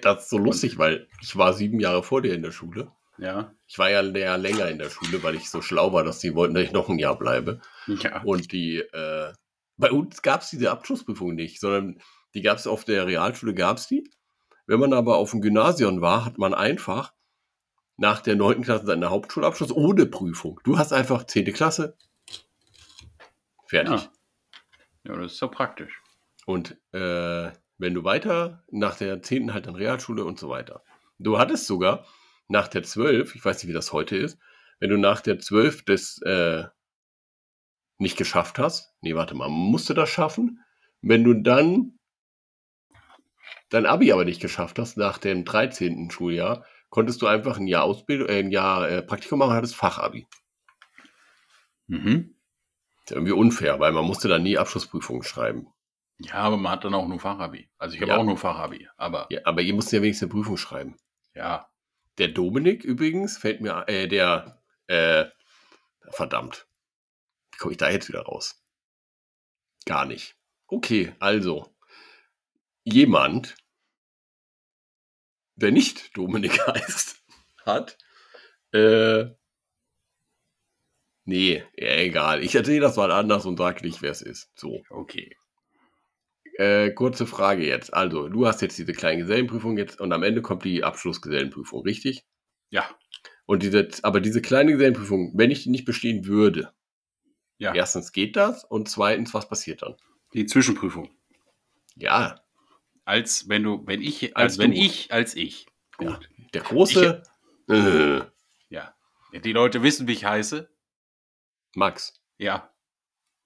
Das 0.02 0.24
ist 0.24 0.30
so 0.30 0.38
lustig, 0.38 0.78
weil 0.78 1.08
ich 1.22 1.36
war 1.36 1.52
sieben 1.54 1.80
Jahre 1.80 2.02
vor 2.02 2.20
dir 2.22 2.34
in 2.34 2.42
der 2.42 2.52
Schule. 2.52 2.92
Ja, 3.16 3.52
Ich 3.66 3.78
war 3.78 3.90
ja 3.90 4.00
länger 4.00 4.68
in 4.68 4.78
der 4.78 4.90
Schule, 4.90 5.22
weil 5.22 5.34
ich 5.34 5.50
so 5.50 5.60
schlau 5.60 5.92
war, 5.92 6.04
dass 6.04 6.20
die 6.20 6.34
wollten, 6.34 6.54
dass 6.54 6.62
ich 6.64 6.72
noch 6.72 6.88
ein 6.88 6.98
Jahr 7.00 7.18
bleibe. 7.18 7.60
ja. 7.86 8.22
Und 8.22 8.52
die, 8.52 8.76
äh, 8.78 9.32
bei 9.76 9.90
uns 9.90 10.22
gab 10.22 10.42
es 10.42 10.50
diese 10.50 10.70
Abschlussprüfung 10.70 11.34
nicht, 11.34 11.58
sondern 11.60 12.00
die 12.34 12.42
gab 12.42 12.58
es 12.58 12.66
auf 12.66 12.84
der 12.84 13.06
Realschule, 13.06 13.54
gab 13.54 13.78
es 13.78 13.88
die. 13.88 14.08
Wenn 14.66 14.78
man 14.80 14.92
aber 14.92 15.16
auf 15.16 15.30
dem 15.32 15.40
Gymnasium 15.40 16.00
war, 16.00 16.24
hat 16.24 16.38
man 16.38 16.54
einfach 16.54 17.12
nach 17.96 18.20
der 18.20 18.36
9. 18.36 18.62
Klasse 18.62 18.86
seinen 18.86 19.08
Hauptschulabschluss 19.10 19.72
ohne 19.72 20.06
Prüfung. 20.06 20.60
Du 20.62 20.78
hast 20.78 20.92
einfach 20.92 21.24
10. 21.24 21.52
Klasse. 21.52 21.96
Fertig. 23.68 24.08
Ja. 25.04 25.12
ja, 25.12 25.20
das 25.20 25.32
ist 25.32 25.38
so 25.38 25.48
praktisch. 25.48 26.02
Und 26.46 26.78
äh, 26.92 27.52
wenn 27.76 27.94
du 27.94 28.02
weiter, 28.02 28.64
nach 28.70 28.96
der 28.96 29.22
10. 29.22 29.52
halt 29.52 29.66
dann 29.66 29.76
Realschule 29.76 30.24
und 30.24 30.38
so 30.38 30.48
weiter. 30.48 30.82
Du 31.18 31.38
hattest 31.38 31.66
sogar 31.66 32.06
nach 32.48 32.68
der 32.68 32.82
12, 32.82 33.34
ich 33.34 33.44
weiß 33.44 33.62
nicht, 33.62 33.68
wie 33.68 33.74
das 33.74 33.92
heute 33.92 34.16
ist, 34.16 34.38
wenn 34.80 34.90
du 34.90 34.96
nach 34.96 35.20
der 35.20 35.38
12 35.38 35.84
das 35.84 36.20
äh, 36.22 36.64
nicht 37.98 38.16
geschafft 38.16 38.58
hast, 38.58 38.94
nee, 39.00 39.14
warte 39.14 39.34
mal, 39.34 39.48
musst 39.48 39.90
du 39.90 39.94
das 39.94 40.08
schaffen? 40.08 40.64
Wenn 41.02 41.24
du 41.24 41.34
dann 41.34 41.98
dein 43.68 43.86
Abi 43.86 44.12
aber 44.12 44.24
nicht 44.24 44.40
geschafft 44.40 44.78
hast, 44.78 44.96
nach 44.96 45.18
dem 45.18 45.44
13. 45.44 46.10
Schuljahr, 46.10 46.64
konntest 46.88 47.20
du 47.22 47.26
einfach 47.26 47.58
ein 47.58 47.66
Jahr 47.66 47.84
Ausbildung, 47.84 48.28
äh, 48.28 48.38
ein 48.38 48.50
Jahr 48.50 48.88
äh, 48.88 49.02
Praktikum 49.02 49.40
machen 49.40 49.50
und 49.50 49.56
hattest 49.56 49.76
Fachabi. 49.76 50.26
Mhm. 51.86 52.37
Ist 53.08 53.12
ja 53.12 53.16
irgendwie 53.16 53.32
unfair, 53.32 53.80
weil 53.80 53.92
man 53.92 54.04
musste 54.04 54.28
dann 54.28 54.42
nie 54.42 54.58
Abschlussprüfungen 54.58 55.22
schreiben. 55.22 55.72
Ja, 56.18 56.34
aber 56.34 56.58
man 56.58 56.72
hat 56.72 56.84
dann 56.84 56.92
auch 56.92 57.08
nur 57.08 57.18
Fachabi. 57.18 57.70
Also 57.78 57.94
ich 57.94 58.02
habe 58.02 58.12
Ja. 58.12 58.18
auch 58.18 58.24
nur 58.24 58.36
Fachabi, 58.36 58.86
aber 58.98 59.26
Ja, 59.30 59.40
aber 59.44 59.62
ihr 59.62 59.72
musst 59.72 59.90
ja 59.92 60.02
wenigstens 60.02 60.24
eine 60.26 60.32
Prüfung 60.32 60.58
schreiben. 60.58 60.98
ja. 61.34 61.66
Der 62.18 62.28
Dominik 62.28 62.84
übrigens 62.84 63.38
fällt 63.38 63.62
mir, 63.62 63.84
äh, 63.88 64.08
der, 64.08 64.60
äh, 64.88 65.24
verdammt. 66.10 66.66
Wie 67.52 67.56
komme 67.58 67.72
ich 67.72 67.78
da 67.78 67.88
jetzt 67.88 68.08
wieder 68.08 68.20
raus? 68.22 68.62
Gar 69.86 70.04
nicht. 70.04 70.36
Okay, 70.66 71.14
also. 71.18 71.74
Jemand, 72.84 73.56
der 75.54 75.70
nicht 75.72 76.14
Dominik 76.14 76.58
heißt, 76.66 77.22
hat, 77.64 77.96
äh, 78.72 79.26
nee, 81.28 81.62
ja, 81.76 81.96
egal. 81.96 82.42
Ich 82.42 82.54
erzähle 82.54 82.80
das 82.80 82.96
mal 82.96 83.10
anders 83.12 83.46
und 83.46 83.56
sage 83.58 83.84
nicht, 83.86 84.02
wer 84.02 84.10
es 84.10 84.22
ist. 84.22 84.50
So. 84.56 84.82
Okay. 84.90 85.36
Äh, 86.56 86.90
kurze 86.90 87.26
Frage 87.26 87.64
jetzt. 87.66 87.94
Also, 87.94 88.28
du 88.28 88.46
hast 88.46 88.62
jetzt 88.62 88.78
diese 88.78 88.92
kleine 88.92 89.22
Gesellenprüfung 89.22 89.78
jetzt 89.78 90.00
und 90.00 90.12
am 90.12 90.22
Ende 90.24 90.42
kommt 90.42 90.64
die 90.64 90.82
Abschlussgesellenprüfung, 90.82 91.82
richtig? 91.82 92.24
Ja. 92.70 92.90
Und 93.46 93.62
diese, 93.62 93.88
aber 94.02 94.20
diese 94.20 94.42
kleine 94.42 94.72
Gesellenprüfung, 94.72 95.32
wenn 95.36 95.50
ich 95.50 95.62
die 95.62 95.70
nicht 95.70 95.84
bestehen 95.84 96.26
würde, 96.26 96.72
Ja. 97.58 97.74
erstens 97.74 98.12
geht 98.12 98.34
das 98.36 98.64
und 98.64 98.88
zweitens, 98.88 99.32
was 99.34 99.48
passiert 99.48 99.82
dann? 99.82 99.94
Die 100.34 100.46
Zwischenprüfung. 100.46 101.10
Ja, 101.94 102.40
Als 103.04 103.48
wenn 103.48 103.62
du, 103.62 103.86
wenn 103.86 104.02
ich, 104.02 104.36
Als 104.36 104.54
als 104.54 104.58
wenn 104.58 104.72
ich, 104.72 105.10
als 105.12 105.34
ich. 105.34 105.66
Ja. 106.00 106.08
Gut. 106.14 106.28
der 106.54 106.62
große 106.62 107.22
äh, 107.68 108.20
Ja. 108.68 108.94
Die 109.44 109.52
Leute 109.52 109.82
wissen, 109.82 110.06
wie 110.08 110.12
ich 110.12 110.24
heiße. 110.24 110.68
Max. 111.74 112.20
Ja. 112.38 112.72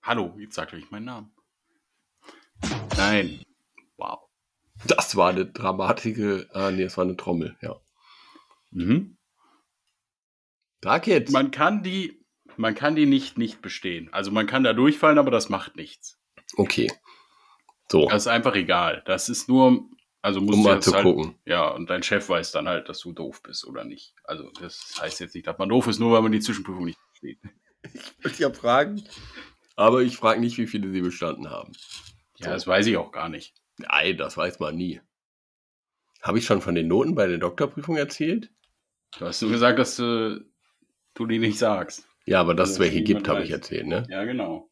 Hallo, 0.02 0.34
jetzt 0.38 0.54
sagt 0.54 0.74
euch 0.74 0.90
meinen 0.90 1.04
Namen. 1.06 1.34
Nein. 2.96 3.42
Wow. 3.96 4.20
Das 4.86 5.16
war 5.16 5.30
eine 5.30 5.46
dramatische, 5.46 6.48
ah 6.52 6.70
nee, 6.70 6.84
das 6.84 6.96
war 6.96 7.04
eine 7.04 7.16
Trommel, 7.16 7.56
ja. 7.60 7.80
Mhm. 8.70 9.16
Sag 10.82 11.06
jetzt. 11.06 11.30
Man 11.32 11.50
kann 11.50 11.82
die, 11.82 12.24
man 12.56 12.74
kann 12.74 12.96
die 12.96 13.06
nicht 13.06 13.38
nicht 13.38 13.62
bestehen. 13.62 14.12
Also 14.12 14.30
man 14.32 14.46
kann 14.46 14.64
da 14.64 14.72
durchfallen, 14.72 15.18
aber 15.18 15.30
das 15.30 15.48
macht 15.48 15.76
nichts. 15.76 16.18
okay. 16.56 16.90
So, 17.90 18.08
Das 18.08 18.22
ist 18.22 18.28
einfach 18.28 18.54
egal. 18.54 19.02
Das 19.04 19.28
ist 19.28 19.48
nur, 19.50 19.84
also 20.22 20.40
musst 20.40 20.56
um 20.56 20.62
du 20.62 20.68
mal 20.68 20.74
jetzt 20.76 20.84
zu 20.86 20.94
halt, 20.94 21.02
gucken. 21.04 21.34
ja, 21.44 21.68
und 21.68 21.90
dein 21.90 22.02
Chef 22.02 22.26
weiß 22.28 22.50
dann 22.52 22.66
halt, 22.66 22.88
dass 22.88 23.00
du 23.00 23.12
doof 23.12 23.42
bist 23.42 23.66
oder 23.66 23.84
nicht. 23.84 24.14
Also 24.24 24.50
das 24.60 24.94
heißt 24.98 25.20
jetzt 25.20 25.34
nicht, 25.34 25.46
dass 25.46 25.58
man 25.58 25.68
doof 25.68 25.86
ist, 25.88 25.98
nur 25.98 26.12
weil 26.12 26.22
man 26.22 26.32
die 26.32 26.40
Zwischenprüfung 26.40 26.86
nicht 26.86 26.98
besteht. 27.10 27.38
Ich 27.82 28.24
wollte 28.24 28.42
ja 28.42 28.52
fragen. 28.52 29.02
Aber 29.76 30.02
ich 30.02 30.16
frage 30.16 30.40
nicht, 30.40 30.58
wie 30.58 30.66
viele 30.66 30.90
sie 30.92 31.00
bestanden 31.00 31.50
haben. 31.50 31.72
Ja, 32.38 32.50
das 32.50 32.66
weiß 32.66 32.86
ich 32.86 32.96
auch 32.96 33.12
gar 33.12 33.28
nicht. 33.28 33.54
Nein, 33.78 34.16
das 34.16 34.36
weiß 34.36 34.60
man 34.60 34.76
nie. 34.76 35.00
Habe 36.22 36.38
ich 36.38 36.44
schon 36.44 36.60
von 36.60 36.74
den 36.74 36.88
Noten 36.88 37.14
bei 37.14 37.26
der 37.26 37.38
Doktorprüfung 37.38 37.96
erzählt? 37.96 38.50
Du 39.18 39.26
hast 39.26 39.42
nur 39.42 39.50
gesagt, 39.50 39.78
dass 39.78 39.96
du, 39.96 40.44
du 41.14 41.26
die 41.26 41.38
nicht 41.38 41.58
sagst. 41.58 42.06
Ja, 42.24 42.40
aber 42.40 42.54
dass 42.54 42.70
es 42.70 42.74
Also, 42.76 42.84
welche 42.84 42.96
niemand 43.00 43.24
gibt, 43.24 43.28
habe 43.28 43.42
ich 43.42 43.50
erzählt, 43.50 43.86
ne? 43.86 44.06
Ja, 44.08 44.24
genau. 44.24 44.70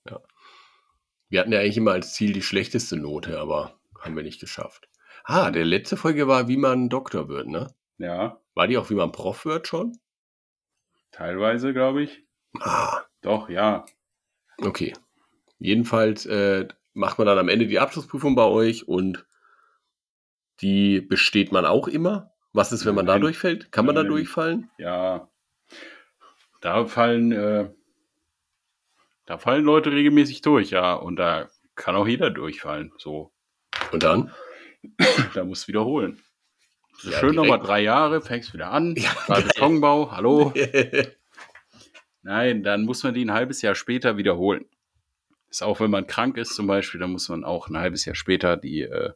Wir 1.29 1.41
hatten 1.41 1.53
ja 1.53 1.61
eigentlich 1.61 1.77
immer 1.77 1.93
als 1.93 2.15
Ziel 2.15 2.33
die 2.33 2.43
schlechteste 2.43 2.97
Note, 2.97 3.39
aber 3.41 3.81
haben 3.99 4.17
wir 4.17 4.23
nicht 4.23 4.41
geschafft. 4.41 4.89
Ah, 5.25 5.51
der 5.51 5.65
letzte 5.65 5.97
Folge 5.97 6.29
war, 6.29 6.49
wie 6.49 6.57
man 6.57 6.89
Doktor 6.89 7.29
wird, 7.29 7.49
ne? 7.49 7.75
Ja, 7.99 8.41
War 8.55 8.67
die 8.69 8.79
auch, 8.79 8.89
wie 8.91 8.95
man 8.95 9.13
Prof 9.13 9.45
wird 9.45 9.67
schon? 9.69 9.99
teilweise, 11.11 11.73
glaube 11.73 12.03
ich. 12.05 12.25
Ah, 12.59 13.03
Doch, 13.23 13.49
ja. 13.49 13.85
okay. 14.59 14.93
Jedenfalls 15.59 16.27
äh, 16.27 16.67
macht 16.95 17.19
man 17.19 17.27
dann 17.27 17.39
am 17.39 17.49
Ende 17.49 17.67
die 17.67 17.79
Abschlussprüfung 17.79 18.35
bei 18.35 18.45
euch 18.45 18.89
und 18.89 19.27
die 20.61 21.01
besteht 21.01 21.53
man 21.53 21.65
auch 21.67 21.89
immer. 21.89 22.33
Was 22.53 22.73
ist, 22.73 22.85
wenn 22.85 22.95
man 22.95 23.07
da 23.07 23.13
Nein. 23.13 23.23
durchfällt? 23.23 23.71
Kann 23.71 23.87
man 23.87 23.95
da 23.95 24.03
durchfallen? 24.03 24.71
Ja. 24.79 25.31
Da 26.61 26.85
fallen, 26.87 27.33
äh, 27.33 27.71
da 29.27 29.39
fallen 29.39 29.65
Leute 29.65 29.93
regelmäßig 29.93 30.43
durch, 30.43 30.71
ja. 30.71 30.95
Und 30.95 31.17
da 31.17 31.49
kann 31.77 31.95
auch 31.95 32.07
jeder 32.07 32.31
durchfallen. 32.31 32.93
So, 32.99 33.33
Und 33.93 34.03
dann? 34.03 34.33
da 35.35 35.45
musst 35.45 35.65
du 35.65 35.69
wiederholen. 35.69 36.21
Ja, 37.03 37.19
schön 37.19 37.35
nochmal 37.35 37.61
drei 37.61 37.81
Jahre, 37.83 38.21
fängst 38.21 38.53
wieder 38.53 38.71
an. 38.71 38.95
Ja. 38.97 39.13
Betonbau, 39.27 40.11
hallo. 40.11 40.53
Nein, 42.23 42.63
dann 42.63 42.85
muss 42.85 43.03
man 43.03 43.15
die 43.15 43.25
ein 43.25 43.33
halbes 43.33 43.63
Jahr 43.63 43.75
später 43.75 44.17
wiederholen. 44.17 44.67
Ist 45.49 45.63
auch, 45.63 45.81
wenn 45.81 45.91
man 45.91 46.07
krank 46.07 46.37
ist 46.37 46.55
zum 46.55 46.67
Beispiel, 46.67 47.01
dann 47.01 47.13
muss 47.13 47.29
man 47.29 47.45
auch 47.45 47.69
ein 47.69 47.77
halbes 47.77 48.05
Jahr 48.05 48.15
später 48.15 48.57
die 48.57 48.83
äh, 48.83 49.13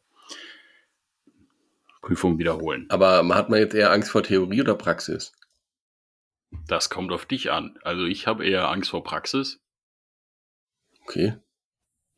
Prüfung 2.01 2.39
wiederholen. 2.39 2.87
Aber 2.89 3.27
hat 3.35 3.51
man 3.51 3.61
jetzt 3.61 3.75
eher 3.75 3.93
Angst 3.93 4.11
vor 4.11 4.23
Theorie 4.23 4.61
oder 4.61 4.75
Praxis? 4.75 5.33
Das 6.67 6.91
kommt 6.91 7.13
auf 7.13 7.27
dich 7.27 7.51
an. 7.51 7.79
Also 7.83 8.05
ich 8.05 8.27
habe 8.27 8.45
eher 8.45 8.69
Angst 8.69 8.91
vor 8.91 9.05
Praxis. 9.05 9.61
Okay. 11.03 11.35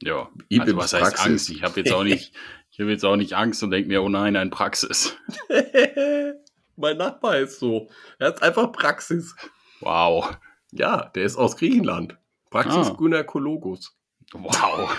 Ja. 0.03 0.31
Ich 0.49 0.61
also 0.61 0.77
was 0.77 0.93
heißt 0.93 1.03
Praxis. 1.03 1.27
Angst? 1.27 1.51
Ich 1.51 1.63
habe 1.63 1.81
jetzt 1.81 1.93
auch 1.93 2.05
nicht, 2.05 2.33
ich 2.71 2.81
habe 2.81 2.91
jetzt 2.91 3.05
auch 3.05 3.17
nicht 3.17 3.35
Angst 3.35 3.63
und 3.63 3.71
denke 3.71 3.89
mir, 3.89 4.03
oh 4.03 4.09
nein, 4.09 4.37
ein 4.37 4.51
Praxis. 4.51 5.17
mein 6.77 6.97
Nachbar 6.97 7.39
ist 7.39 7.59
so. 7.59 7.89
Er 8.19 8.35
ist 8.35 8.43
einfach 8.43 8.73
Praxis. 8.73 9.35
Wow. 9.81 10.37
Ja, 10.73 11.07
der 11.15 11.25
ist 11.25 11.37
aus 11.37 11.57
Griechenland. 11.57 12.19
Praxis 12.51 12.89
Ah. 12.89 12.95
Gynäkologus. 12.97 13.97
Wow. 14.33 14.91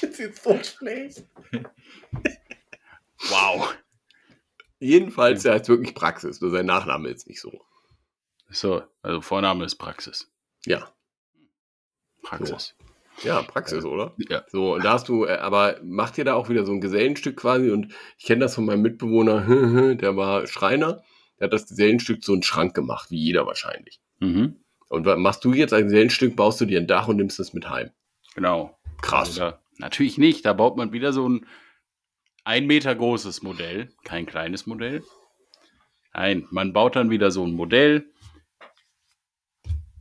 Das 0.00 0.18
ist 0.18 0.42
so 0.42 0.58
schlecht. 0.62 1.24
Wow. 3.28 3.76
Jedenfalls, 4.80 5.44
er 5.44 5.54
heißt 5.54 5.68
wirklich 5.68 5.94
Praxis. 5.94 6.40
Nur 6.40 6.50
sein 6.50 6.66
Nachname 6.66 7.08
ist 7.08 7.28
nicht 7.28 7.40
so. 7.40 7.64
So, 8.50 8.82
also 9.00 9.20
Vorname 9.20 9.64
ist 9.64 9.76
Praxis. 9.76 10.28
Ja. 10.66 10.92
Praxis. 12.22 12.74
Ja, 13.22 13.42
Praxis, 13.42 13.84
oder? 13.84 14.14
Ja. 14.28 14.42
So, 14.48 14.74
und 14.74 14.84
da 14.84 14.94
hast 14.94 15.08
du, 15.08 15.24
äh, 15.24 15.36
aber 15.36 15.78
macht 15.84 16.18
ihr 16.18 16.24
da 16.24 16.34
auch 16.34 16.48
wieder 16.48 16.66
so 16.66 16.72
ein 16.72 16.80
Gesellenstück 16.80 17.36
quasi? 17.36 17.70
Und 17.70 17.94
ich 18.18 18.24
kenne 18.24 18.40
das 18.40 18.56
von 18.56 18.64
meinem 18.64 18.82
Mitbewohner, 18.82 19.94
der 19.94 20.16
war 20.16 20.46
Schreiner, 20.48 21.04
der 21.42 21.46
hat 21.48 21.52
das 21.52 21.66
Gesellenstück 21.66 22.24
so 22.24 22.32
einen 22.32 22.44
Schrank 22.44 22.72
gemacht, 22.72 23.10
wie 23.10 23.18
jeder 23.18 23.46
wahrscheinlich. 23.46 24.00
Mhm. 24.20 24.60
Und 24.88 25.04
was 25.06 25.18
machst 25.18 25.44
du 25.44 25.52
jetzt 25.52 25.72
ein 25.74 25.84
Gesellenstück, 25.84 26.36
baust 26.36 26.60
du 26.60 26.66
dir 26.66 26.78
ein 26.78 26.86
Dach 26.86 27.08
und 27.08 27.16
nimmst 27.16 27.40
es 27.40 27.52
mit 27.52 27.68
heim. 27.68 27.90
Genau. 28.36 28.78
Krass. 29.00 29.28
Also 29.30 29.40
da, 29.40 29.60
natürlich 29.78 30.18
nicht. 30.18 30.46
Da 30.46 30.52
baut 30.52 30.76
man 30.76 30.92
wieder 30.92 31.12
so 31.12 31.28
ein 31.28 31.46
ein 32.44 32.66
Meter 32.66 32.94
großes 32.94 33.42
Modell, 33.42 33.90
kein 34.04 34.26
kleines 34.26 34.66
Modell. 34.66 35.02
Nein, 36.14 36.46
man 36.50 36.72
baut 36.72 36.94
dann 36.94 37.10
wieder 37.10 37.30
so 37.32 37.44
ein 37.44 37.52
Modell. 37.54 38.06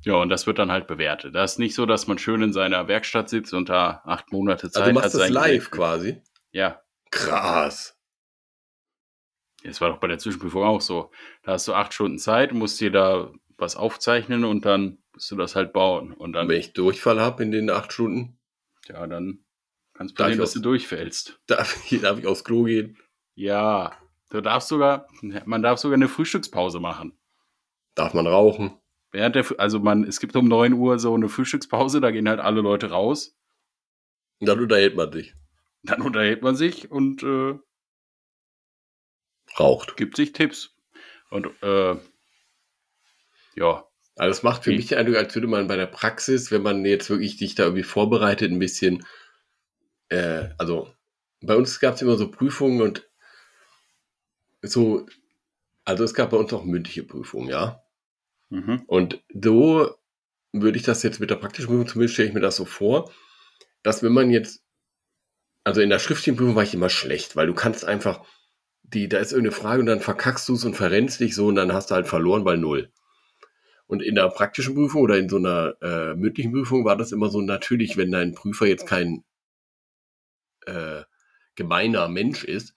Ja, 0.03 0.15
und 0.15 0.29
das 0.29 0.47
wird 0.47 0.57
dann 0.59 0.71
halt 0.71 0.87
bewertet. 0.87 1.35
Das 1.35 1.53
ist 1.53 1.57
nicht 1.59 1.75
so, 1.75 1.85
dass 1.85 2.07
man 2.07 2.17
schön 2.17 2.41
in 2.41 2.53
seiner 2.53 2.87
Werkstatt 2.87 3.29
sitzt 3.29 3.53
und 3.53 3.69
da 3.69 4.01
acht 4.05 4.31
Monate 4.31 4.71
Zeit 4.71 4.81
Also 4.81 4.91
du 4.91 4.97
hat. 4.97 5.03
machst 5.03 5.15
das 5.15 5.21
sein 5.21 5.33
live 5.33 5.69
Gerät- 5.69 5.71
quasi. 5.71 6.21
Ja, 6.51 6.81
Krass. 7.11 7.97
Das 9.63 9.81
war 9.81 9.89
doch 9.89 9.99
bei 9.99 10.07
der 10.07 10.17
Zwischenprüfung 10.17 10.63
auch 10.63 10.81
so. 10.81 11.11
Da 11.43 11.53
hast 11.53 11.67
du 11.67 11.73
acht 11.73 11.93
Stunden 11.93 12.17
Zeit, 12.17 12.53
musst 12.53 12.79
dir 12.79 12.91
da 12.91 13.31
was 13.57 13.75
aufzeichnen 13.75 14.43
und 14.43 14.65
dann 14.65 14.97
musst 15.13 15.31
du 15.31 15.35
das 15.35 15.55
halt 15.55 15.73
bauen. 15.73 16.13
Und 16.13 16.33
dann, 16.33 16.47
Wenn 16.47 16.59
ich 16.59 16.73
Durchfall 16.73 17.19
habe 17.19 17.43
in 17.43 17.51
den 17.51 17.69
acht 17.69 17.93
Stunden, 17.93 18.39
ja, 18.87 19.05
dann 19.07 19.39
kann 19.93 20.07
es 20.07 20.13
Darf 20.13 20.27
passieren, 20.27 20.31
ich 20.31 20.39
dass 20.39 20.53
du 20.53 20.59
durchfällst. 20.61 21.39
darf 21.47 21.77
ich, 21.91 22.01
darf 22.01 22.19
ich 22.19 22.27
aufs 22.27 22.43
Klo 22.43 22.63
gehen. 22.63 22.97
Ja, 23.35 23.93
du 24.29 24.41
darfst 24.41 24.69
sogar, 24.69 25.07
man 25.45 25.61
darf 25.61 25.79
sogar 25.79 25.95
eine 25.95 26.07
Frühstückspause 26.07 26.79
machen. 26.79 27.17
Darf 27.95 28.13
man 28.13 28.27
rauchen. 28.27 28.77
Während 29.11 29.35
der, 29.35 29.45
also 29.57 29.79
man, 29.79 30.05
es 30.05 30.19
gibt 30.19 30.35
um 30.35 30.47
9 30.47 30.73
Uhr 30.73 30.97
so 30.97 31.13
eine 31.13 31.27
Frühstückspause, 31.27 31.99
da 31.99 32.11
gehen 32.11 32.29
halt 32.29 32.39
alle 32.39 32.61
Leute 32.61 32.89
raus. 32.91 33.37
Und 34.39 34.47
dann 34.47 34.59
unterhält 34.59 34.95
man 34.95 35.11
sich. 35.11 35.35
Dann 35.83 36.01
unterhält 36.01 36.41
man 36.41 36.55
sich 36.55 36.89
und 36.89 37.23
äh, 37.23 37.59
Raucht. 39.59 39.97
gibt 39.97 40.17
sich 40.17 40.33
Tipps. 40.33 40.75
Und 41.29 41.47
äh, 41.61 41.95
ja, 43.55 43.85
Also 44.15 44.29
das 44.29 44.43
macht 44.43 44.63
für 44.63 44.71
mich 44.71 44.87
den 44.87 44.97
Eindruck, 44.97 45.17
als 45.17 45.33
würde 45.35 45.47
man 45.47 45.67
bei 45.67 45.75
der 45.75 45.87
Praxis, 45.87 46.51
wenn 46.51 46.61
man 46.61 46.85
jetzt 46.85 47.09
wirklich 47.09 47.37
dich 47.37 47.55
da 47.55 47.63
irgendwie 47.63 47.83
vorbereitet, 47.83 48.51
ein 48.51 48.59
bisschen, 48.59 49.05
äh, 50.09 50.49
also 50.57 50.93
bei 51.41 51.55
uns 51.55 51.79
gab 51.79 51.95
es 51.95 52.01
immer 52.01 52.17
so 52.17 52.29
Prüfungen 52.29 52.81
und 52.81 53.09
so, 54.61 55.07
also 55.85 56.03
es 56.03 56.13
gab 56.13 56.29
bei 56.31 56.37
uns 56.37 56.53
auch 56.53 56.63
mündliche 56.63 57.03
Prüfungen, 57.03 57.49
ja. 57.49 57.81
mhm. 58.49 58.83
Und 58.87 59.23
so 59.33 59.95
würde 60.53 60.77
ich 60.77 60.83
das 60.83 61.01
jetzt 61.03 61.19
mit 61.19 61.29
der 61.29 61.37
praktischen 61.37 61.67
Prüfung, 61.69 61.87
zumindest 61.87 62.13
stelle 62.13 62.27
ich 62.27 62.33
mir 62.35 62.41
das 62.41 62.57
so 62.57 62.65
vor, 62.65 63.11
dass 63.83 64.03
wenn 64.03 64.13
man 64.13 64.29
jetzt, 64.29 64.63
also 65.63 65.81
in 65.81 65.89
der 65.89 65.99
schriftlichen 65.99 66.35
Prüfung 66.35 66.55
war 66.55 66.63
ich 66.63 66.73
immer 66.73 66.89
schlecht, 66.89 67.35
weil 67.35 67.47
du 67.47 67.53
kannst 67.53 67.85
einfach, 67.85 68.25
die, 68.93 69.07
da 69.09 69.19
ist 69.19 69.31
irgendeine 69.31 69.55
Frage 69.55 69.79
und 69.81 69.85
dann 69.85 70.01
verkackst 70.01 70.47
du 70.49 70.53
es 70.53 70.65
und 70.65 70.75
verrennst 70.75 71.19
dich 71.19 71.35
so 71.35 71.47
und 71.47 71.55
dann 71.55 71.73
hast 71.73 71.91
du 71.91 71.95
halt 71.95 72.07
verloren 72.07 72.43
bei 72.43 72.55
null. 72.55 72.91
Und 73.87 74.01
in 74.01 74.15
der 74.15 74.29
praktischen 74.29 74.75
Prüfung 74.75 75.01
oder 75.01 75.17
in 75.17 75.29
so 75.29 75.37
einer 75.37 75.75
äh, 75.81 76.15
mündlichen 76.15 76.53
Prüfung 76.53 76.85
war 76.85 76.95
das 76.95 77.11
immer 77.11 77.29
so 77.29 77.41
natürlich, 77.41 77.97
wenn 77.97 78.11
dein 78.11 78.33
Prüfer 78.33 78.65
jetzt 78.65 78.87
kein 78.87 79.23
äh, 80.65 81.03
gemeiner 81.55 82.07
Mensch 82.07 82.43
ist, 82.43 82.73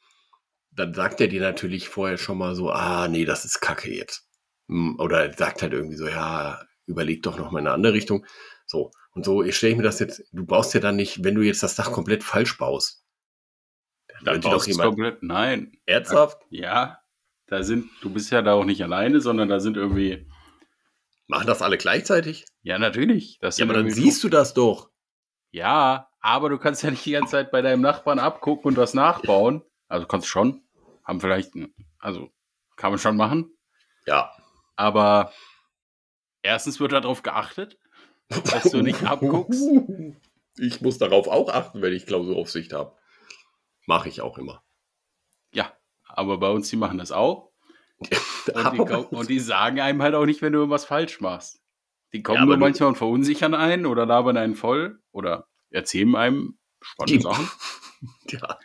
dann 0.73 0.93
sagt 0.95 1.21
er 1.21 1.29
dir 1.29 1.41
natürlich 1.41 1.89
vorher 1.89 2.19
schon 2.19 2.39
mal 2.39 2.55
so, 2.55 2.71
ah, 2.71 3.07
nee, 3.09 3.25
das 3.25 3.45
ist 3.45 3.61
Kacke 3.61 3.93
jetzt. 3.95 4.29
Hm, 4.69 4.99
Oder 4.99 5.33
sagt 5.33 5.63
halt 5.63 5.73
irgendwie 5.73 5.97
so, 5.97 6.09
ja, 6.09 6.61
überleg 6.87 7.23
doch 7.23 7.39
noch 7.39 7.53
mal 7.53 7.61
in 7.61 7.67
eine 7.67 7.75
andere 7.75 7.93
Richtung. 7.93 8.27
So, 8.67 8.91
und 9.13 9.25
so 9.25 9.49
stelle 9.53 9.73
ich 9.73 9.77
mir 9.77 9.85
das 9.85 10.01
jetzt, 10.01 10.25
du 10.33 10.45
baust 10.45 10.75
ja 10.75 10.81
dann 10.81 10.97
nicht, 10.97 11.23
wenn 11.23 11.37
du 11.37 11.43
jetzt 11.43 11.63
das 11.63 11.77
Dach 11.77 11.93
komplett 11.93 12.25
falsch 12.25 12.59
baust. 12.59 13.04
Dann 14.27 14.43
wird 14.43 14.67
du 14.67 14.71
es 14.71 14.79
komplett. 14.79 15.23
Nein, 15.23 15.73
ernsthaft, 15.87 16.39
ja, 16.51 16.99
da 17.47 17.63
sind, 17.63 17.91
du 18.01 18.11
bist 18.11 18.31
ja 18.31 18.43
da 18.43 18.55
auch 18.55 18.65
nicht 18.65 18.83
alleine, 18.83 19.21
sondern 19.21 19.49
da 19.49 19.61
sind 19.61 19.77
irgendwie, 19.77 20.27
machen 21.27 21.47
das 21.47 21.63
alle 21.63 21.79
gleichzeitig? 21.79 22.45
ja, 22.63 22.79
natürlich. 22.79 23.39
Das 23.41 23.59
Ja, 23.59 23.67
aber 23.67 23.75
dann 23.75 23.91
siehst 23.91 24.25
du 24.25 24.29
das 24.29 24.55
doch. 24.55 24.91
Ja, 25.51 26.09
aber 26.21 26.49
du 26.49 26.59
kannst 26.59 26.83
ja 26.83 26.91
nicht 26.91 27.05
die 27.05 27.13
ganze 27.13 27.33
Zeit 27.33 27.51
bei 27.51 27.63
deinem 27.63 27.83
Nachbarn 27.83 28.19
abgucken 28.19 28.69
und 28.69 28.77
was 28.77 28.95
nachbauen. 28.95 29.63
Also 29.89 30.07
kannst 30.07 30.27
schon. 30.27 30.63
Haben 31.05 31.21
vielleicht, 31.21 31.53
also 31.99 32.31
kann 32.77 32.91
man 32.91 32.99
schon 32.99 33.17
machen. 33.17 33.57
Ja. 34.07 34.33
Aber 34.75 35.33
erstens 36.43 36.81
wird 36.81 36.93
darauf 36.93 37.23
geachtet, 37.23 37.79
dass 38.29 38.71
du 38.71 38.81
nicht 38.81 39.03
abguckst. 39.05 39.63
Ich 40.57 40.81
muss 40.81 40.99
darauf 40.99 41.29
auch 41.29 41.51
achten, 41.51 41.83
wenn 41.83 41.93
ich 41.93 42.07
Klausuraufsicht 42.07 42.73
habe. 42.73 42.97
Mache 43.87 44.09
ich 44.09 44.21
auch 44.21 44.39
immer. 44.39 44.65
Ja, 45.53 45.73
aber 46.07 46.39
bei 46.39 46.51
uns, 46.51 46.69
die 46.71 46.77
machen 46.77 46.99
das 46.99 47.13
auch. 47.13 47.51
Und 48.55 48.73
die, 48.75 48.81
und 48.81 49.31
die 49.31 49.39
sagen 49.41 49.81
einem 49.81 50.03
halt 50.03 50.15
auch 50.15 50.27
nicht, 50.27 50.43
wenn 50.43 50.53
du 50.53 50.59
irgendwas 50.59 50.85
falsch 50.85 51.21
machst. 51.21 51.63
Die 52.13 52.23
kommen 52.23 52.41
Ja, 52.41 52.45
nur 52.45 52.59
manchmal 52.59 52.91
und 52.91 52.97
verunsichern 52.97 53.55
einen 53.55 53.87
oder 53.87 54.05
labern 54.05 54.37
einen 54.37 54.55
voll 54.55 55.01
oder 55.13 55.49
erzählen 55.71 56.15
einem 56.15 56.59
spannende 56.83 57.17
Die- 57.19 57.23
Sachen. 57.23 57.51
ja, 58.29 58.59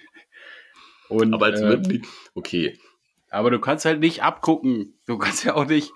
Und, 1.07 1.33
aber 1.33 1.45
als 1.45 1.61
äh, 1.61 1.69
wirklich, 1.69 2.03
okay. 2.33 2.77
Aber 3.29 3.49
du 3.51 3.59
kannst 3.59 3.85
halt 3.85 4.01
nicht 4.01 4.21
abgucken. 4.21 4.99
Du 5.05 5.17
kannst 5.17 5.45
ja 5.45 5.55
auch 5.55 5.65
nicht, 5.65 5.91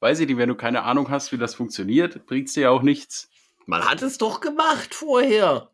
weiß 0.00 0.20
ich 0.20 0.26
nicht, 0.28 0.36
wenn 0.36 0.48
du 0.50 0.54
keine 0.54 0.82
Ahnung 0.82 1.08
hast, 1.08 1.32
wie 1.32 1.38
das 1.38 1.54
funktioniert, 1.54 2.26
bringt's 2.26 2.52
dir 2.52 2.62
ja 2.62 2.70
auch 2.70 2.82
nichts. 2.82 3.30
Man 3.64 3.82
hat 3.88 4.02
es 4.02 4.18
doch 4.18 4.40
gemacht 4.40 4.94
vorher. 4.94 5.70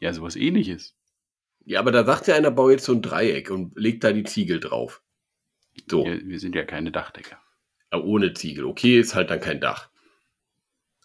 Ja, 0.00 0.12
sowas 0.12 0.34
ähnliches. 0.34 0.96
Ja, 1.64 1.80
aber 1.80 1.92
da 1.92 2.04
sagt 2.04 2.26
ja 2.26 2.34
einer, 2.34 2.50
bau 2.50 2.70
jetzt 2.70 2.84
so 2.84 2.92
ein 2.92 3.02
Dreieck 3.02 3.50
und 3.50 3.72
legt 3.78 4.04
da 4.04 4.12
die 4.12 4.24
Ziegel 4.24 4.60
drauf. 4.60 5.02
So, 5.90 6.04
Wir, 6.04 6.20
wir 6.26 6.38
sind 6.38 6.54
ja 6.54 6.64
keine 6.64 6.92
Dachdecker. 6.92 7.40
ja, 7.92 7.98
ohne 8.00 8.34
Ziegel. 8.34 8.64
Okay, 8.66 8.98
ist 8.98 9.14
halt 9.14 9.30
dann 9.30 9.40
kein 9.40 9.60
Dach. 9.60 9.90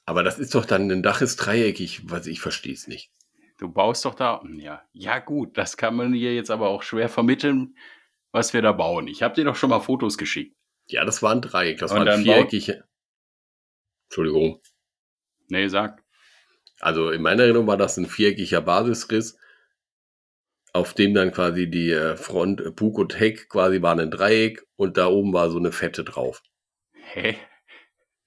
Aber 0.06 0.24
das 0.24 0.40
ist 0.40 0.56
doch 0.56 0.66
dann, 0.66 0.90
ein 0.92 1.04
Dach 1.04 1.22
ist 1.22 1.38
dreieckig, 1.38 2.10
was 2.10 2.28
ich 2.28 2.42
verstehe 2.42 2.74
es 2.74 2.88
nicht. 2.88 3.12
Du 3.58 3.70
baust 3.72 4.06
doch 4.06 4.16
da, 4.16 4.42
ja, 4.58 4.82
ja 4.94 5.20
gut, 5.20 5.58
das 5.58 5.76
kann 5.78 5.96
man 5.96 6.14
dir 6.14 6.34
jetzt 6.34 6.50
aber 6.50 6.70
auch 6.70 6.82
schwer 6.84 7.10
vermitteln, 7.10 7.76
was 8.32 8.54
wir 8.54 8.62
da 8.62 8.72
bauen. 8.72 9.08
Ich 9.08 9.22
habe 9.22 9.36
dir 9.36 9.44
doch 9.46 9.56
schon 9.56 9.70
mal 9.70 9.82
Fotos 9.82 10.18
geschickt. 10.18 10.56
Ja, 10.88 11.06
das 11.06 11.22
war 11.22 11.32
ein 11.34 11.42
Dreieck, 11.42 11.78
das 11.80 11.92
Und 11.92 12.00
war 12.00 12.08
ein 12.08 12.24
viereckig. 12.24 12.74
Entschuldigung. 14.08 14.62
Nee, 15.50 15.68
sag. 15.68 16.04
Also 16.80 17.12
in 17.12 17.22
meiner 17.22 17.44
Erinnerung 17.44 17.68
war 17.68 17.78
das 17.78 17.98
ein 17.98 18.06
viereckiger 18.06 18.62
Basisriss, 18.62 19.38
auf 20.74 20.94
dem 20.94 21.14
dann 21.14 21.32
quasi 21.32 21.70
die 21.70 21.92
äh, 21.92 22.16
Front, 22.16 22.62
äh, 22.62 22.72
Bug 22.72 22.98
und 22.98 23.20
Heck 23.20 23.50
quasi 23.50 23.82
waren 23.82 24.00
ein 24.00 24.12
Dreieck 24.12 24.66
und 24.76 24.98
da 24.98 25.08
oben 25.08 25.34
war 25.34 25.50
so 25.50 25.58
eine 25.58 25.72
Fette 25.72 26.04
drauf. 26.04 26.44
Hä? 26.94 27.38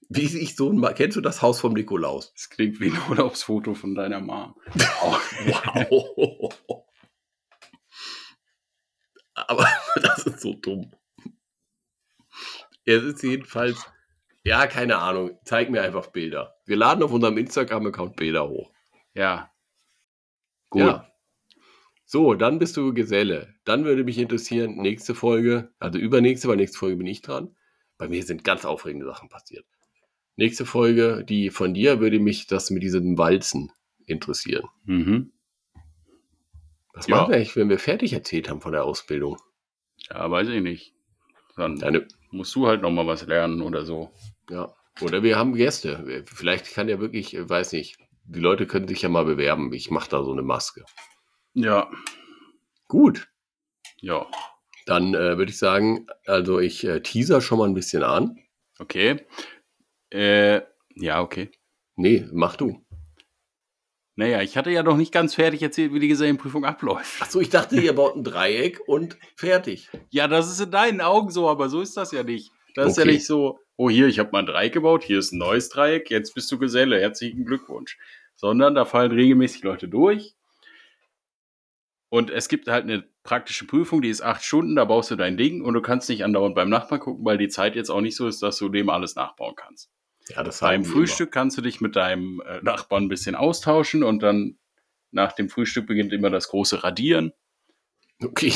Wie 0.09 0.25
ich 0.25 0.57
so 0.57 0.71
ein, 0.71 0.95
kennst 0.95 1.17
du 1.17 1.21
das 1.21 1.41
Haus 1.41 1.61
vom 1.61 1.73
Nikolaus? 1.73 2.33
Das 2.35 2.51
klingt 2.51 2.81
wie 2.81 2.91
ein 2.91 2.99
Urlaubsfoto 3.09 3.75
von 3.75 3.95
deiner 3.95 4.21
Mom. 4.21 4.55
Wow. 5.45 6.55
Aber 9.35 9.67
das 10.03 10.27
ist 10.27 10.41
so 10.41 10.55
dumm. 10.55 10.93
Es 12.85 13.03
ist 13.03 13.23
jedenfalls, 13.23 13.87
ja, 14.45 14.67
keine 14.67 14.99
Ahnung, 14.99 15.39
zeig 15.45 15.71
mir 15.71 15.83
einfach 15.83 16.09
Bilder. 16.09 16.57
Wir 16.67 16.77
laden 16.77 17.03
auf 17.03 17.13
unserem 17.13 17.39
Instagram-Account 17.39 18.17
Bilder 18.17 18.49
hoch. 18.49 18.71
Ja. 19.15 19.53
Gut. 20.69 20.83
Ja. 20.83 21.12
So, 22.13 22.35
dann 22.35 22.59
bist 22.59 22.77
du 22.77 22.93
Geselle. 22.93 23.55
Dann 23.65 23.87
würde 23.87 24.05
mich 24.05 24.19
interessieren, 24.19 24.77
nächste 24.77 25.15
Folge, 25.15 25.73
also 25.79 25.99
übernächste, 25.99 26.47
weil 26.47 26.59
nächste 26.59 26.77
Folge 26.77 26.97
bin 26.97 27.07
ich 27.07 27.23
dran. 27.23 27.57
Bei 27.97 28.07
mir 28.07 28.23
sind 28.23 28.45
ganz 28.45 28.67
aufregende 28.67 29.07
Sachen 29.07 29.31
passiert. 29.31 29.65
Nächste 30.37 30.67
Folge, 30.67 31.25
die 31.27 31.49
von 31.49 31.73
dir, 31.73 32.01
würde 32.01 32.19
mich 32.19 32.47
das 32.47 32.69
mit 32.69 32.83
diesen 32.83 33.17
Walzen 33.17 33.73
interessieren. 34.05 34.69
Mhm. 34.85 35.33
Was 36.93 37.07
Ja. 37.07 37.17
machen 37.17 37.31
wir 37.31 37.37
eigentlich, 37.37 37.57
wenn 37.57 37.71
wir 37.71 37.79
fertig 37.79 38.13
erzählt 38.13 38.51
haben 38.51 38.61
von 38.61 38.73
der 38.73 38.85
Ausbildung? 38.85 39.39
Ja, 40.11 40.31
weiß 40.31 40.49
ich 40.49 40.61
nicht. 40.61 40.93
Dann 41.57 41.77
Deine, 41.79 42.07
musst 42.31 42.55
du 42.55 42.67
halt 42.67 42.83
nochmal 42.83 43.07
was 43.07 43.27
lernen 43.27 43.63
oder 43.63 43.87
so. 43.87 44.11
Ja. 44.51 44.71
Oder 45.01 45.23
wir 45.23 45.39
haben 45.39 45.55
Gäste. 45.55 46.23
Vielleicht 46.27 46.75
kann 46.75 46.91
ja 46.91 47.01
wirklich, 47.01 47.33
äh, 47.35 47.49
weiß 47.49 47.73
nicht, 47.73 47.97
die 48.27 48.41
Leute 48.41 48.67
können 48.67 48.87
sich 48.87 49.01
ja 49.01 49.09
mal 49.09 49.25
bewerben. 49.25 49.73
Ich 49.73 49.91
mache 49.91 50.11
da 50.11 50.23
so 50.23 50.33
eine 50.33 50.43
Maske. 50.43 50.85
Ja, 51.55 51.91
Gut. 52.89 53.29
ja. 54.01 54.27
Dann 54.87 55.15
äh, 55.15 55.39
würde 55.39 55.51
ich 55.51 55.59
sagen, 55.59 56.07
also 56.27 56.59
ich 56.59 56.83
äh, 56.85 57.01
teaser 57.01 57.41
schon 57.41 57.59
mal 57.59 57.69
ein 57.69 57.75
bisschen 57.75 58.03
an. 58.03 58.39
Okay. 58.81 59.25
Äh, 60.11 60.63
ja, 60.97 61.21
okay. 61.21 61.51
Nee, 61.95 62.27
mach 62.33 62.57
du. 62.57 62.85
Naja, 64.17 64.43
ich 64.43 64.57
hatte 64.57 64.71
ja 64.71 64.83
noch 64.83 64.97
nicht 64.97 65.13
ganz 65.13 65.35
fertig 65.37 65.63
erzählt, 65.63 65.95
wie 65.95 66.01
die 66.01 66.09
Gesellenprüfung 66.09 66.65
abläuft. 66.65 67.23
Achso, 67.23 67.41
ich 67.41 67.49
dachte, 67.49 67.81
ihr 67.81 67.95
baut 67.95 68.17
ein 68.17 68.25
Dreieck 68.25 68.81
und 68.87 69.17
fertig. 69.37 69.89
Ja, 70.11 70.27
das 70.29 70.51
ist 70.51 70.61
in 70.61 70.71
deinen 70.71 71.01
Augen 71.01 71.31
so, 71.31 71.49
aber 71.49 71.69
so 71.69 71.81
ist 71.81 71.97
das 71.97 72.13
ja 72.13 72.23
nicht. 72.25 72.51
Das 72.75 72.91
ist 72.91 72.97
ja 72.99 73.05
Okay. 73.05 73.13
nicht 73.13 73.27
so, 73.27 73.61
oh 73.77 73.89
hier, 73.89 74.09
ich 74.09 74.19
habe 74.19 74.31
mal 74.33 74.41
ein 74.41 74.47
Dreieck 74.47 74.73
gebaut, 74.75 75.05
hier 75.05 75.19
ist 75.19 75.33
ein 75.33 75.39
neues 75.39 75.69
Dreieck, 75.71 76.11
jetzt 76.11 76.35
bist 76.35 76.51
du 76.53 76.59
Geselle, 76.59 77.01
herzlichen 77.01 77.45
Glückwunsch. 77.45 77.99
Sondern 78.35 78.75
da 78.75 78.85
fallen 78.85 79.13
regelmäßig 79.13 79.63
Leute 79.63 79.89
durch. 79.89 80.35
Und 82.13 82.29
es 82.29 82.51
gibt 82.51 82.69
halt 82.69 82.85
eine 82.85 83.05
praktische 83.23 83.67
Prüfung, 83.67 84.03
die 84.03 84.11
ist 84.11 84.21
acht 84.21 84.45
Stunden, 84.45 84.77
da 84.77 84.85
baust 84.85 85.11
du 85.11 85.17
dein 85.17 85.39
Ding 85.39 85.63
und 85.63 85.73
du 85.73 85.81
kannst 85.81 86.11
nicht 86.11 86.23
andauernd 86.25 86.55
beim 86.55 86.69
Nachbarn 86.69 87.01
gucken, 87.01 87.25
weil 87.25 87.39
die 87.39 87.49
Zeit 87.49 87.75
jetzt 87.75 87.89
auch 87.89 88.03
nicht 88.03 88.17
so 88.17 88.29
ist, 88.29 88.43
dass 88.43 88.59
du 88.59 88.69
dem 88.69 88.91
alles 88.91 89.17
nachbauen 89.17 89.55
kannst. 89.57 89.91
Ja, 90.29 90.43
das 90.43 90.61
Beim 90.61 90.85
Frühstück 90.85 91.33
kannst 91.33 91.57
du 91.57 91.63
dich 91.63 91.81
mit 91.81 91.97
deinem 91.97 92.43
äh, 92.45 92.61
Nachbarn 92.61 93.05
ein 93.05 93.09
bisschen 93.09 93.35
austauschen 93.35 94.03
und 94.03 94.23
dann 94.23 94.59
nach 95.11 95.33
dem 95.33 95.49
Frühstück 95.49 95.87
beginnt 95.87 96.13
immer 96.13 96.29
das 96.29 96.49
große 96.49 96.85
Radieren, 96.85 97.33
immer. 98.19 98.29
Okay, 98.31 98.53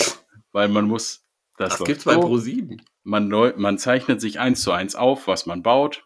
weil 0.53 0.69
man 0.69 0.85
muss 0.85 1.27
das, 1.57 1.79
das 1.79 1.85
gibt's 1.85 2.05
bei 2.05 2.13
so. 2.13 2.21
Pro7. 2.21 2.79
man, 3.05 3.29
man 3.29 3.79
zeichnet 3.79 4.21
sich 4.21 4.39
eins 4.39 4.61
zu 4.61 4.73
eins 4.73 4.97
auf, 4.97 5.29
was 5.29 5.47
man 5.47 5.63
baut. 5.63 6.05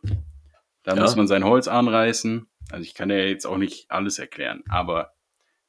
Dann 0.84 0.98
Ja. 0.98 1.02
muss 1.02 1.16
man 1.16 1.26
sein 1.26 1.42
Holz 1.44 1.66
anreißen. 1.66 2.48
Also 2.70 2.84
ich 2.84 2.94
kann 2.94 3.10
ja 3.10 3.16
jetzt 3.16 3.44
auch 3.44 3.58
nicht 3.58 3.90
alles 3.90 4.20
erklären, 4.20 4.62
aber 4.68 5.14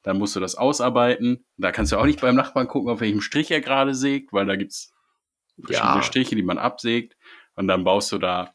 dann 0.03 0.17
musst 0.17 0.35
du 0.35 0.39
das 0.39 0.55
ausarbeiten. 0.55 1.45
Da 1.57 1.71
kannst 1.71 1.91
du 1.91 1.97
auch 1.97 2.05
nicht 2.05 2.21
beim 2.21 2.35
Nachbarn 2.35 2.67
gucken, 2.67 2.89
auf 2.91 3.01
welchem 3.01 3.21
Strich 3.21 3.51
er 3.51 3.61
gerade 3.61 3.93
sägt, 3.95 4.33
weil 4.33 4.45
da 4.45 4.55
gibt's 4.55 4.93
verschiedene 5.63 5.95
Ja. 5.97 6.03
Striche, 6.03 6.35
die 6.35 6.43
man 6.43 6.57
absägt. 6.57 7.15
Und 7.55 7.67
dann 7.67 7.83
baust 7.83 8.11
du 8.11 8.17
da 8.17 8.53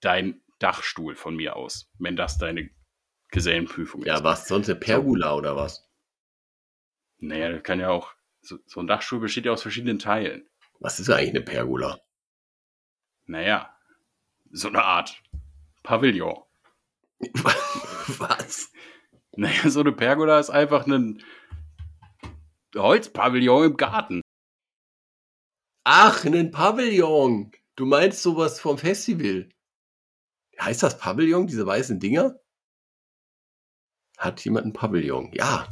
dein 0.00 0.40
Dachstuhl 0.58 1.14
von 1.16 1.36
mir 1.36 1.56
aus, 1.56 1.90
wenn 1.98 2.16
das 2.16 2.38
deine 2.38 2.70
Gesellenprüfung 3.30 4.04
Ja, 4.04 4.16
ist. 4.16 4.24
was? 4.24 4.48
Sonst 4.48 4.68
eine 4.70 4.78
Pergola 4.78 5.34
oder 5.34 5.56
was? 5.56 5.88
Naja, 7.18 7.50
das 7.50 7.62
kann 7.62 7.80
ja 7.80 7.90
auch, 7.90 8.12
so, 8.40 8.58
so 8.66 8.80
ein 8.80 8.86
Dachstuhl 8.86 9.20
besteht 9.20 9.44
ja 9.44 9.52
aus 9.52 9.62
verschiedenen 9.62 9.98
Teilen. 9.98 10.48
Was 10.80 10.98
ist 10.98 11.10
eigentlich 11.10 11.30
eine 11.30 11.42
Pergola? 11.42 12.00
Naja, 13.26 13.74
so 14.50 14.68
eine 14.68 14.82
Art 14.82 15.22
Pavillon. 15.82 16.42
was? 18.18 18.72
Naja, 19.36 19.70
so 19.70 19.80
eine 19.80 19.92
Pergola 19.92 20.38
ist 20.38 20.50
einfach 20.50 20.86
ein 20.86 21.22
Holzpavillon 22.74 23.64
im 23.64 23.76
Garten. 23.76 24.20
Ach, 25.84 26.24
ein 26.24 26.50
Pavillon. 26.50 27.52
Du 27.76 27.86
meinst 27.86 28.22
sowas 28.22 28.60
vom 28.60 28.78
Festival. 28.78 29.48
Heißt 30.60 30.82
das 30.82 30.98
Pavillon, 30.98 31.46
diese 31.46 31.66
weißen 31.66 31.98
Dinger? 31.98 32.38
Hat 34.18 34.44
jemand 34.44 34.66
ein 34.66 34.72
Pavillon? 34.72 35.32
Ja, 35.32 35.68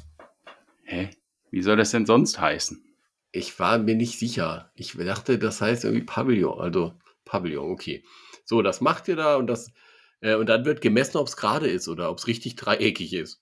Hä? 0.84 1.10
Wie 1.50 1.62
soll 1.62 1.76
das 1.76 1.92
denn 1.92 2.06
sonst 2.06 2.40
heißen? 2.40 2.90
ich 3.32 3.58
war 3.58 3.78
mir 3.78 3.94
nicht 3.94 4.18
sicher. 4.18 4.72
Ich 4.74 4.96
dachte, 4.96 5.38
das 5.38 5.60
heißt 5.60 5.84
irgendwie 5.84 6.04
Pavillon. 6.04 6.58
Also 6.58 6.94
Pavillon, 7.24 7.70
okay. 7.70 8.04
So, 8.44 8.62
das 8.62 8.80
macht 8.80 9.08
ihr 9.08 9.16
da 9.16 9.36
und 9.36 9.46
das 9.46 9.72
äh, 10.20 10.34
und 10.34 10.46
dann 10.48 10.64
wird 10.64 10.80
gemessen, 10.80 11.18
ob 11.18 11.28
es 11.28 11.36
gerade 11.36 11.68
ist 11.68 11.88
oder 11.88 12.10
ob 12.10 12.18
es 12.18 12.26
richtig 12.26 12.56
dreieckig 12.56 13.12
ist. 13.14 13.40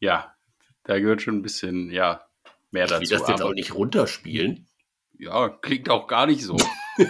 Ja, 0.00 0.34
da 0.84 0.98
gehört 0.98 1.22
schon 1.22 1.36
ein 1.36 1.42
bisschen, 1.42 1.90
ja, 1.90 2.26
mehr 2.70 2.84
Ich 2.84 2.90
will 2.90 2.98
dazu. 3.00 3.14
das 3.14 3.28
jetzt 3.28 3.42
auch 3.42 3.54
nicht 3.54 3.74
runterspielen. 3.74 4.68
Ja, 5.18 5.48
klingt 5.48 5.88
auch 5.88 6.06
gar 6.06 6.26
nicht 6.26 6.42
so. 6.42 6.56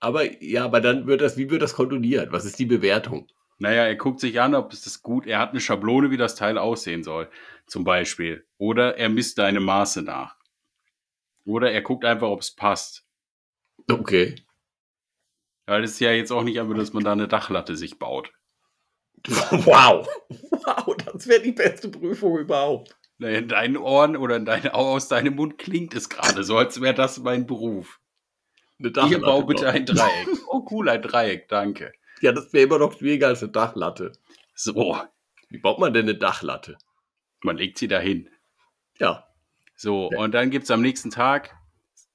Aber 0.00 0.42
ja, 0.42 0.64
aber 0.64 0.80
dann 0.80 1.06
wird 1.06 1.20
das, 1.20 1.36
wie 1.36 1.50
wird 1.50 1.60
das 1.60 1.74
kontrolliert? 1.74 2.32
Was 2.32 2.46
ist 2.46 2.58
die 2.58 2.64
Bewertung? 2.64 3.28
naja, 3.60 3.84
er 3.84 3.96
guckt 3.96 4.20
sich 4.20 4.40
an, 4.40 4.54
ob 4.54 4.72
es 4.72 4.80
das 4.80 5.02
gut, 5.02 5.26
er 5.26 5.38
hat 5.38 5.50
eine 5.50 5.60
Schablone, 5.60 6.10
wie 6.10 6.16
das 6.16 6.34
Teil 6.34 6.56
aussehen 6.56 7.04
soll, 7.04 7.30
zum 7.66 7.84
Beispiel. 7.84 8.46
Oder 8.56 8.96
er 8.96 9.10
misst 9.10 9.36
deine 9.36 9.60
Maße 9.60 10.00
nach. 10.00 10.34
Oder 11.44 11.70
er 11.70 11.82
guckt 11.82 12.06
einfach, 12.06 12.28
ob 12.28 12.40
es 12.40 12.50
passt. 12.52 13.04
Okay. 13.90 14.36
Weil 15.66 15.84
es 15.84 15.92
ist 15.92 16.00
ja 16.00 16.10
jetzt 16.12 16.32
auch 16.32 16.42
nicht 16.42 16.58
einfach, 16.58 16.74
dass 16.74 16.94
man 16.94 17.04
da 17.04 17.12
eine 17.12 17.28
Dachlatte 17.28 17.76
sich 17.76 17.98
baut. 17.98 18.32
Wow. 19.50 20.08
Wow, 20.50 20.96
das 21.20 21.28
wäre 21.28 21.42
die 21.42 21.52
beste 21.52 21.88
Prüfung 21.88 22.38
überhaupt. 22.38 22.96
Naja, 23.18 23.38
In 23.38 23.48
deinen 23.48 23.76
Ohren 23.76 24.16
oder 24.16 24.36
in 24.36 24.46
deine, 24.46 24.72
aus 24.74 25.08
deinem 25.08 25.36
Mund 25.36 25.58
klingt 25.58 25.94
es 25.94 26.08
gerade 26.08 26.42
so, 26.44 26.56
als 26.56 26.80
wäre 26.80 26.94
das 26.94 27.18
mein 27.18 27.46
Beruf. 27.46 28.00
Eine 28.78 28.88
Hier 28.88 28.92
Dachlatte 28.92 29.20
bau 29.20 29.42
bitte 29.42 29.68
ein 29.68 29.84
Dreieck. 29.84 30.28
Oh, 30.48 30.66
cool, 30.70 30.88
ein 30.88 31.02
Dreieck, 31.02 31.48
danke. 31.48 31.92
Ja, 32.22 32.32
das 32.32 32.52
wäre 32.52 32.64
immer 32.64 32.78
noch 32.78 32.96
schwieriger 32.96 33.28
als 33.28 33.42
eine 33.42 33.52
Dachlatte. 33.52 34.12
So, 34.54 34.96
Wie 35.50 35.58
baut 35.58 35.78
man 35.78 35.92
denn 35.92 36.04
eine 36.08 36.16
Dachlatte? 36.16 36.76
man 37.42 37.56
legt 37.56 37.78
sie 37.78 37.88
dahin. 37.88 38.28
Ja. 38.98 39.26
So, 39.76 40.10
Ja. 40.12 40.18
und 40.20 40.32
dann 40.32 40.50
gibt 40.50 40.64
es 40.64 40.70
am 40.70 40.80
nächsten 40.82 41.10
Tag, 41.10 41.54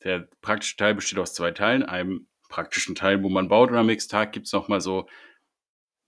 der 0.03 0.27
praktische 0.41 0.77
Teil 0.77 0.93
besteht 0.95 1.17
aus 1.19 1.33
zwei 1.33 1.51
Teilen, 1.51 1.81
einem 1.83 2.27
praktischen 2.49 2.93
Teil, 2.95 3.23
wo 3.23 3.29
man 3.29 3.47
baut, 3.47 3.71
und 3.71 3.77
am 3.77 3.87
nächsten 3.87 4.11
Tag 4.11 4.31
gibt 4.33 4.45
es 4.47 4.53
nochmal 4.53 4.81
so 4.81 5.07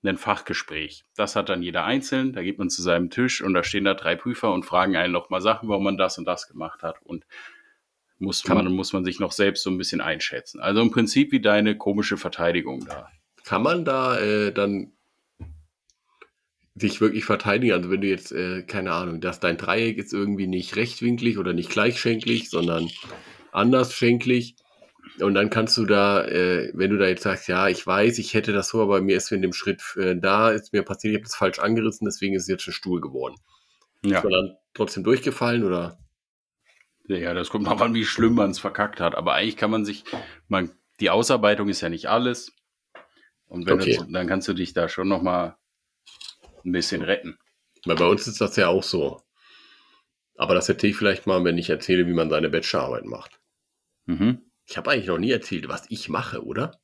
ein 0.04 0.18
Fachgespräch. 0.18 1.04
Das 1.16 1.36
hat 1.36 1.50
dann 1.50 1.62
jeder 1.62 1.84
einzeln, 1.84 2.32
da 2.34 2.42
geht 2.42 2.60
man 2.60 2.70
zu 2.70 2.82
seinem 2.82 3.10
Tisch 3.10 3.42
und 3.42 3.54
da 3.54 3.64
stehen 3.64 3.84
da 3.84 3.94
drei 3.94 4.16
Prüfer 4.16 4.54
und 4.54 4.64
fragen 4.64 4.96
einen 4.96 5.12
nochmal 5.12 5.42
Sachen, 5.42 5.68
warum 5.70 5.84
man 5.84 5.98
das 5.98 6.18
und 6.18 6.26
das 6.26 6.48
gemacht 6.48 6.84
hat 6.84 7.02
und 7.04 7.26
muss 8.20 8.44
Kann- 8.44 8.58
man, 8.58 8.72
muss 8.72 8.94
man 8.94 9.04
sich 9.04 9.20
noch 9.20 9.32
selbst 9.32 9.64
so 9.64 9.70
ein 9.70 9.78
bisschen 9.78 10.02
einschätzen. 10.02 10.60
Also 10.60 10.82
im 10.82 10.92
Prinzip 10.92 11.32
wie 11.32 11.42
deine 11.42 11.78
komische 11.78 12.18
Verteidigung 12.18 12.86
da. 12.86 13.10
Kann 13.44 13.64
man 13.64 13.86
da 13.86 14.20
äh, 14.20 14.52
dann 14.52 14.92
sich 16.76 17.02
wirklich 17.02 17.26
verteidigen? 17.26 17.74
Also 17.74 17.90
wenn 17.90 18.02
du 18.02 18.08
jetzt, 18.08 18.32
äh, 18.32 18.64
keine 18.64 18.94
Ahnung, 18.94 19.20
dass 19.20 19.40
dein 19.40 19.58
Dreieck 19.58 19.98
ist 19.98 20.14
irgendwie 20.14 20.48
nicht 20.48 20.76
rechtwinklig 20.76 21.38
oder 21.38 21.54
nicht 21.54 21.70
gleichschenklig, 21.70 22.50
sondern 22.50 22.90
andersschenklig. 23.52 24.56
Und 25.20 25.34
dann 25.34 25.50
kannst 25.50 25.78
du 25.78 25.86
da, 25.86 26.26
äh, 26.26 26.72
wenn 26.74 26.90
du 26.92 26.98
da 26.98 27.08
jetzt 27.08 27.24
sagst, 27.24 27.48
ja, 27.48 27.68
ich 27.68 27.86
weiß, 27.86 28.18
ich 28.20 28.34
hätte 28.34 28.54
das 28.54 28.70
so, 28.70 28.82
aber 28.82 29.02
mir 29.02 29.18
ist 29.18 29.32
in 29.32 29.42
dem 29.42 29.54
Schritt 29.54 29.82
äh, 29.98 30.16
da, 30.16 30.52
ist 30.52 30.74
mir 30.74 30.84
passiert, 30.84 31.12
ich 31.12 31.18
habe 31.18 31.24
das 31.26 31.36
falsch 31.36 31.60
angerissen, 31.60 32.06
deswegen 32.06 32.36
ist 32.36 32.44
es 32.44 32.48
jetzt 32.48 32.68
ein 32.68 32.74
Stuhl 32.74 33.02
geworden. 33.02 33.36
Ja. 34.04 34.18
Ist 34.18 34.24
man 34.24 34.34
dann 34.34 34.58
trotzdem 34.74 35.04
durchgefallen 35.04 35.64
oder? 35.64 35.98
Ja, 37.08 37.34
das 37.34 37.50
kommt 37.50 37.68
drauf 37.68 37.82
an, 37.82 37.94
wie 37.94 38.06
schlimm 38.06 38.36
man 38.36 38.52
es 38.52 38.60
verkackt 38.60 39.00
hat. 39.00 39.16
Aber 39.16 39.34
eigentlich 39.34 39.56
kann 39.58 39.72
man 39.72 39.86
sich, 39.86 40.04
man, 40.50 40.72
die 41.00 41.10
Ausarbeitung 41.10 41.70
ist 41.70 41.82
ja 41.82 41.90
nicht 41.90 42.08
alles. 42.08 42.52
Und 43.48 43.66
wenn 43.66 43.80
Okay. 43.80 43.98
du, 43.98 44.12
dann 44.12 44.28
kannst 44.28 44.48
du 44.48 44.54
dich 44.54 44.74
da 44.74 44.90
schon 44.90 45.08
noch 45.08 45.22
mal 45.22 45.58
ein 46.66 46.72
bisschen 46.74 47.02
retten. 47.02 47.38
Weil 47.86 47.96
bei 47.96 48.06
uns 48.08 48.28
ist 48.28 48.42
das 48.42 48.58
ja 48.58 48.68
auch 48.68 48.84
so. 48.84 49.22
Aber 50.36 50.54
das 50.54 50.68
erzähle 50.68 50.92
ich 50.92 50.98
vielleicht 50.98 51.28
mal, 51.28 51.44
wenn 51.46 51.58
ich 51.58 51.70
erzähle, 51.70 52.08
wie 52.08 52.14
man 52.14 52.30
seine 52.30 52.50
Bachelorarbeit 52.50 53.06
macht. 53.06 53.40
Mhm. 54.06 54.42
Ich 54.68 54.78
habe 54.78 54.92
eigentlich 54.92 55.08
noch 55.08 55.18
nie 55.18 55.32
erzählt, 55.32 55.68
was 55.70 55.86
ich 55.90 56.10
mache, 56.10 56.44
oder? 56.46 56.80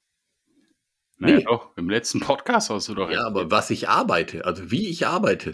Naja, 1.17 1.37
Nee. 1.37 1.43
doch, 1.43 1.75
im 1.77 1.89
letzten 1.89 2.19
Podcast 2.21 2.69
hast 2.69 2.87
du 2.89 2.95
doch. 2.95 3.09
Ja, 3.11 3.25
aber 3.25 3.51
was 3.51 3.69
ich 3.69 3.89
arbeite, 3.89 4.45
also 4.45 4.71
wie 4.71 4.87
ich 4.89 5.05
arbeite. 5.05 5.53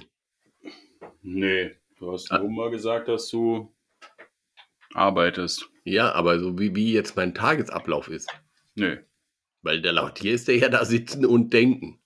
Nee, 1.21 1.75
du 1.97 2.11
hast 2.13 2.31
Ah. 2.31 2.39
nur 2.39 2.49
mal 2.51 2.69
gesagt, 2.71 3.07
dass 3.07 3.29
du 3.29 3.73
arbeitest. 4.93 5.69
Ja, 5.83 6.11
aber 6.13 6.39
so 6.39 6.57
wie, 6.59 6.75
wie 6.75 6.93
jetzt 6.93 7.15
mein 7.15 7.33
Tagesablauf 7.33 8.07
ist. 8.09 8.29
Nö. 8.75 8.97
Weil 9.61 9.81
der 9.81 9.91
laut 9.93 10.19
hier 10.19 10.33
ist 10.33 10.47
der 10.47 10.55
ja 10.57 10.69
da 10.69 10.85
sitzen 10.85 11.25
und 11.25 11.51
denken. 11.51 11.99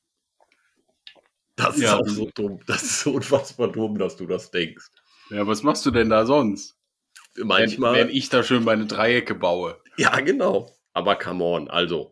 Das 1.55 1.75
ist 1.75 1.83
Ja. 1.83 1.97
auch 1.97 2.07
so 2.07 2.29
dumm. 2.33 2.59
Das 2.65 2.81
ist 2.81 3.01
so 3.01 3.11
unfassbar 3.13 3.71
dumm, 3.71 3.97
dass 3.99 4.15
du 4.17 4.25
das 4.25 4.49
denkst. 4.51 4.89
Ja, 5.29 5.45
was 5.45 5.61
machst 5.63 5.85
du 5.85 5.91
denn 5.91 6.09
da 6.09 6.25
sonst? 6.25 6.75
Manchmal. 7.37 7.93
Wenn, 7.95 8.07
wenn 8.07 8.15
ich 8.15 8.29
da 8.29 8.41
schön 8.43 8.63
meine 8.63 8.85
Dreiecke 8.87 9.35
baue. 9.35 9.79
Ja, 9.97 10.19
genau. 10.19 10.75
Aber 10.93 11.15
come 11.17 11.43
on, 11.43 11.69
also, 11.69 12.11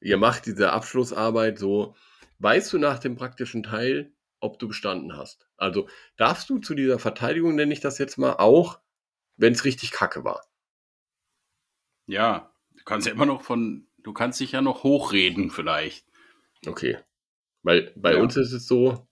ihr 0.00 0.16
macht 0.16 0.46
diese 0.46 0.72
Abschlussarbeit 0.72 1.58
so, 1.58 1.94
weißt 2.38 2.72
du 2.72 2.78
nach 2.78 2.98
dem 2.98 3.16
praktischen 3.16 3.62
Teil, 3.62 4.12
ob 4.40 4.58
du 4.58 4.68
bestanden 4.68 5.16
hast? 5.16 5.46
Also, 5.56 5.88
darfst 6.16 6.50
du 6.50 6.58
zu 6.58 6.74
dieser 6.74 6.98
Verteidigung, 6.98 7.54
nenne 7.54 7.72
ich 7.72 7.80
das 7.80 7.98
jetzt 7.98 8.18
mal, 8.18 8.34
auch, 8.34 8.80
wenn 9.36 9.52
es 9.52 9.64
richtig 9.64 9.92
kacke 9.92 10.24
war? 10.24 10.44
Ja, 12.06 12.52
du 12.72 12.84
kannst 12.84 13.06
ja 13.06 13.12
immer 13.12 13.26
noch 13.26 13.42
von, 13.42 13.86
du 13.98 14.12
kannst 14.12 14.40
dich 14.40 14.52
ja 14.52 14.60
noch 14.60 14.82
hochreden 14.82 15.50
vielleicht. 15.50 16.06
Okay. 16.66 16.98
Weil 17.62 17.92
bei 17.96 18.14
Ja. 18.14 18.20
uns 18.20 18.36
ist 18.36 18.52
es 18.52 18.66
so, 18.66 19.06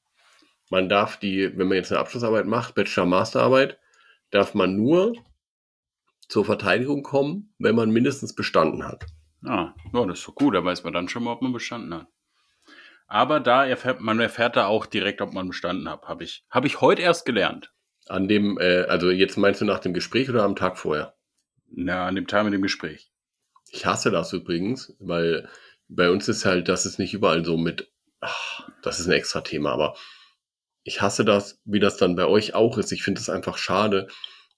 man 0.71 0.89
darf 0.89 1.18
die, 1.18 1.57
wenn 1.57 1.68
man 1.68 1.77
jetzt 1.77 1.93
eine 1.93 2.01
Abschlussarbeit 2.01 2.47
macht, 2.47 2.75
Bachelor-Masterarbeit, 2.75 3.79
darf 4.31 4.55
man 4.55 4.77
nur 4.77 5.14
zur 6.31 6.45
Verteidigung 6.45 7.03
kommen, 7.03 7.53
wenn 7.59 7.74
man 7.74 7.91
mindestens 7.91 8.35
bestanden 8.35 8.87
hat. 8.87 9.05
Ah, 9.45 9.74
ja, 9.93 10.07
das 10.07 10.20
ist 10.20 10.28
doch 10.28 10.35
gut. 10.35 10.55
Da 10.55 10.64
weiß 10.64 10.85
man 10.85 10.93
dann 10.93 11.09
schon 11.09 11.24
mal, 11.24 11.33
ob 11.33 11.43
man 11.43 11.53
bestanden 11.53 11.93
hat. 11.93 12.07
Aber 13.09 13.41
da 13.41 13.66
erfährt 13.66 14.01
man 14.01 14.20
erfährt 14.20 14.55
da 14.55 14.66
auch 14.66 14.87
direkt, 14.87 15.20
ob 15.20 15.33
man 15.33 15.49
bestanden 15.49 15.89
hat. 15.89 16.03
Habe 16.03 16.22
ich, 16.22 16.45
hab 16.49 16.64
ich 16.64 16.81
heute 16.81 17.03
erst 17.03 17.26
gelernt. 17.26 17.72
An 18.07 18.28
dem, 18.28 18.59
äh, 18.59 18.83
also 18.83 19.11
jetzt 19.11 19.37
meinst 19.37 19.61
du 19.61 19.64
nach 19.64 19.81
dem 19.81 19.93
Gespräch 19.93 20.31
oder 20.31 20.45
am 20.45 20.55
Tag 20.55 20.78
vorher? 20.78 21.14
Na, 21.68 22.07
an 22.07 22.14
dem 22.14 22.28
Tag 22.28 22.45
mit 22.45 22.55
dem 22.55 22.62
Gespräch. 22.62 23.11
Ich 23.72 23.87
hasse 23.87 24.12
das 24.12 24.33
übrigens, 24.33 24.95
weil 25.01 25.49
bei 25.89 26.11
uns 26.11 26.28
ist 26.28 26.45
halt, 26.45 26.68
das 26.68 26.87
ist 26.87 26.99
nicht 26.99 27.14
überall 27.14 27.45
so 27.45 27.57
mit, 27.57 27.93
ach, 28.20 28.68
das 28.83 29.01
ist 29.01 29.07
ein 29.07 29.12
extra 29.12 29.41
Thema, 29.41 29.72
aber 29.72 29.97
ich 30.85 31.03
hasse 31.03 31.24
das, 31.24 31.61
wie 31.64 31.81
das 31.81 31.97
dann 31.97 32.14
bei 32.14 32.26
euch 32.26 32.55
auch 32.55 32.78
ist. 32.78 32.93
Ich 32.93 33.03
finde 33.03 33.20
es 33.20 33.28
einfach 33.28 33.59
schade, 33.59 34.09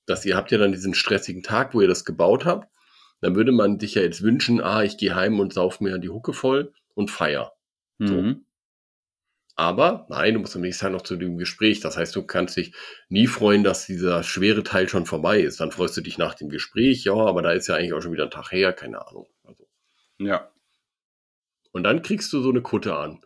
dass 0.06 0.24
ihr 0.24 0.36
habt 0.36 0.50
ja 0.50 0.58
dann 0.58 0.72
diesen 0.72 0.94
stressigen 0.94 1.42
Tag, 1.42 1.74
wo 1.74 1.80
ihr 1.80 1.88
das 1.88 2.04
gebaut 2.04 2.44
habt. 2.44 2.68
Dann 3.20 3.36
würde 3.36 3.52
man 3.52 3.78
sich 3.78 3.94
ja 3.94 4.02
jetzt 4.02 4.22
wünschen, 4.22 4.60
ah, 4.60 4.82
ich 4.82 4.98
gehe 4.98 5.14
heim 5.14 5.38
und 5.38 5.52
sauf 5.52 5.80
mir 5.80 5.98
die 5.98 6.08
Hucke 6.08 6.32
voll 6.32 6.72
und 6.94 7.10
feier. 7.10 7.52
So. 7.98 8.14
Mhm. 8.14 8.46
Aber 9.54 10.06
nein, 10.08 10.34
du 10.34 10.40
musst 10.40 10.56
am 10.56 10.62
nächsten 10.62 10.82
Tag 10.82 10.92
noch 10.92 11.02
zu 11.02 11.16
dem 11.16 11.36
Gespräch. 11.36 11.80
Das 11.80 11.96
heißt, 11.96 12.16
du 12.16 12.24
kannst 12.24 12.56
dich 12.56 12.74
nie 13.08 13.26
freuen, 13.26 13.62
dass 13.62 13.86
dieser 13.86 14.22
schwere 14.22 14.62
Teil 14.62 14.88
schon 14.88 15.06
vorbei 15.06 15.40
ist. 15.40 15.60
Dann 15.60 15.72
freust 15.72 15.96
du 15.96 16.00
dich 16.00 16.18
nach 16.18 16.34
dem 16.34 16.48
Gespräch, 16.48 17.04
ja, 17.04 17.14
aber 17.14 17.42
da 17.42 17.52
ist 17.52 17.68
ja 17.68 17.76
eigentlich 17.76 17.92
auch 17.92 18.00
schon 18.00 18.12
wieder 18.12 18.24
ein 18.24 18.30
Tag 18.30 18.50
her, 18.50 18.72
keine 18.72 19.06
Ahnung. 19.06 19.28
Also. 19.44 19.68
Ja. 20.18 20.50
Und 21.70 21.84
dann 21.84 22.02
kriegst 22.02 22.32
du 22.32 22.40
so 22.40 22.50
eine 22.50 22.62
Kutte 22.62 22.96
an. 22.96 23.20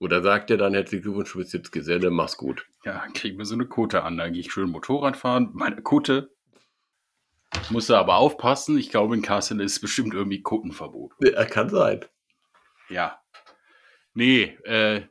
Oder 0.00 0.22
sagt 0.22 0.50
er 0.50 0.58
dann, 0.58 0.74
herzlichen 0.74 1.02
Glückwunsch, 1.02 1.32
du 1.32 1.38
bist 1.38 1.54
jetzt 1.54 1.72
Geselle, 1.72 2.10
mach's 2.10 2.36
gut. 2.36 2.66
Ja, 2.84 3.06
kriegen 3.14 3.38
wir 3.38 3.44
so 3.44 3.54
eine 3.54 3.66
Kutte 3.66 4.02
an. 4.02 4.16
Dann 4.18 4.32
gehe 4.32 4.40
ich 4.40 4.52
schön 4.52 4.70
Motorrad 4.70 5.16
fahren. 5.16 5.50
Meine 5.54 5.80
Kutte. 5.82 6.30
Muss 7.70 7.86
da 7.86 7.98
aber 8.00 8.16
aufpassen. 8.16 8.76
Ich 8.78 8.90
glaube, 8.90 9.14
in 9.14 9.22
Kassel 9.22 9.60
ist 9.60 9.80
bestimmt 9.80 10.12
irgendwie 10.12 10.42
Kuttenverbot. 10.42 11.12
Ja, 11.20 11.44
kann 11.44 11.68
sein. 11.70 12.04
Ja. 12.88 13.20
Nee, 14.12 14.56
äh, 14.64 15.02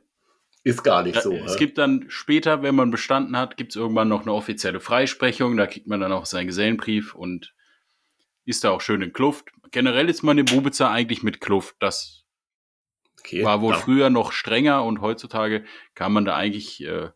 Ist 0.62 0.84
gar 0.84 1.02
nicht 1.02 1.16
Ja, 1.16 1.22
so. 1.22 1.32
es 1.32 1.54
hä? 1.54 1.58
gibt 1.58 1.78
dann 1.78 2.04
später, 2.08 2.62
wenn 2.62 2.74
man 2.74 2.90
bestanden 2.90 3.36
hat, 3.36 3.56
gibt 3.56 3.70
es 3.72 3.76
irgendwann 3.76 4.08
noch 4.08 4.22
eine 4.22 4.32
offizielle 4.32 4.80
Freisprechung. 4.80 5.56
Da 5.56 5.66
kriegt 5.66 5.86
man 5.86 6.00
dann 6.00 6.12
auch 6.12 6.26
seinen 6.26 6.46
Gesellenbrief 6.46 7.14
und 7.14 7.54
ist 8.44 8.62
da 8.64 8.70
auch 8.70 8.80
schön 8.80 9.02
in 9.02 9.12
Kluft. 9.12 9.48
Generell 9.72 10.08
ist 10.08 10.22
man 10.22 10.38
in 10.38 10.44
Bubiza 10.44 10.90
eigentlich 10.90 11.22
mit 11.22 11.40
Kluft. 11.40 11.76
Das 11.80 12.24
okay, 13.18 13.42
war 13.42 13.60
wohl 13.62 13.72
da 13.72 13.78
früher 13.80 14.10
noch 14.10 14.32
strenger 14.32 14.84
und 14.84 15.00
heutzutage 15.00 15.64
kann 15.94 16.12
man 16.12 16.24
da 16.24 16.36
eigentlich 16.36 16.84
äh, 16.84 17.10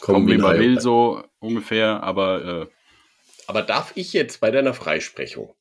kommen 0.00 0.26
kommen, 0.26 0.28
wie 0.28 0.38
man 0.38 0.58
will, 0.58 0.80
so 0.80 1.24
ungefähr. 1.38 2.02
Aber 2.02 2.44
äh, 2.44 2.66
Aber 3.46 3.62
darf 3.62 3.92
ich 3.96 4.12
jetzt 4.12 4.40
bei 4.40 4.50
deiner 4.50 4.74
Freisprechung, 4.74 5.54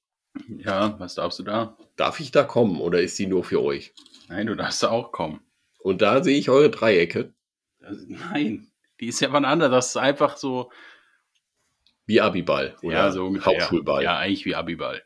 ja, 0.47 0.99
was 0.99 1.15
darfst 1.15 1.39
du 1.39 1.43
da? 1.43 1.77
darf 1.95 2.19
ich 2.19 2.31
da 2.31 2.43
kommen 2.43 2.79
oder 2.81 3.01
ist 3.01 3.17
die 3.17 3.27
nur 3.27 3.43
für 3.43 3.61
euch? 3.61 3.93
Nein, 4.27 4.47
du 4.47 4.55
darfst 4.55 4.83
da 4.83 4.89
auch 4.89 5.11
kommen. 5.11 5.41
Und 5.79 6.01
da 6.01 6.23
sehe 6.23 6.37
ich 6.37 6.49
eure 6.49 6.69
Dreiecke, 6.69 7.33
Das, 7.79 7.97
nein, 8.07 8.71
die 8.99 9.07
ist 9.07 9.19
ja 9.19 9.31
wann 9.31 9.45
anders. 9.45 9.71
Das 9.71 9.87
ist 9.89 9.97
einfach 9.97 10.37
so, 10.37 10.71
wie 12.05 12.21
Abiball 12.21 12.75
oder 12.81 12.93
ja, 12.95 13.11
so 13.11 13.25
ungefähr. 13.25 13.53
Hauptschulball. 13.53 14.03
Ja, 14.03 14.17
eigentlich 14.17 14.45
wie 14.45 14.55
Abiball. 14.55 15.03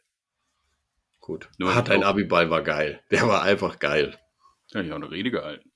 Gut. 1.19 1.49
Nur 1.57 1.69
ah, 1.69 1.81
die 1.81 1.89
dein 1.89 1.97
Gruppe. 1.97 2.07
Abiball 2.07 2.49
war 2.49 2.61
geil. 2.63 3.03
Der 3.11 3.27
war 3.27 3.43
einfach 3.43 3.79
geil. 3.79 4.17
Hab 4.73 4.83
ich 4.83 4.91
auch 4.91 4.95
eine 4.95 5.11
Rede 5.11 5.31
gehalten. 5.31 5.71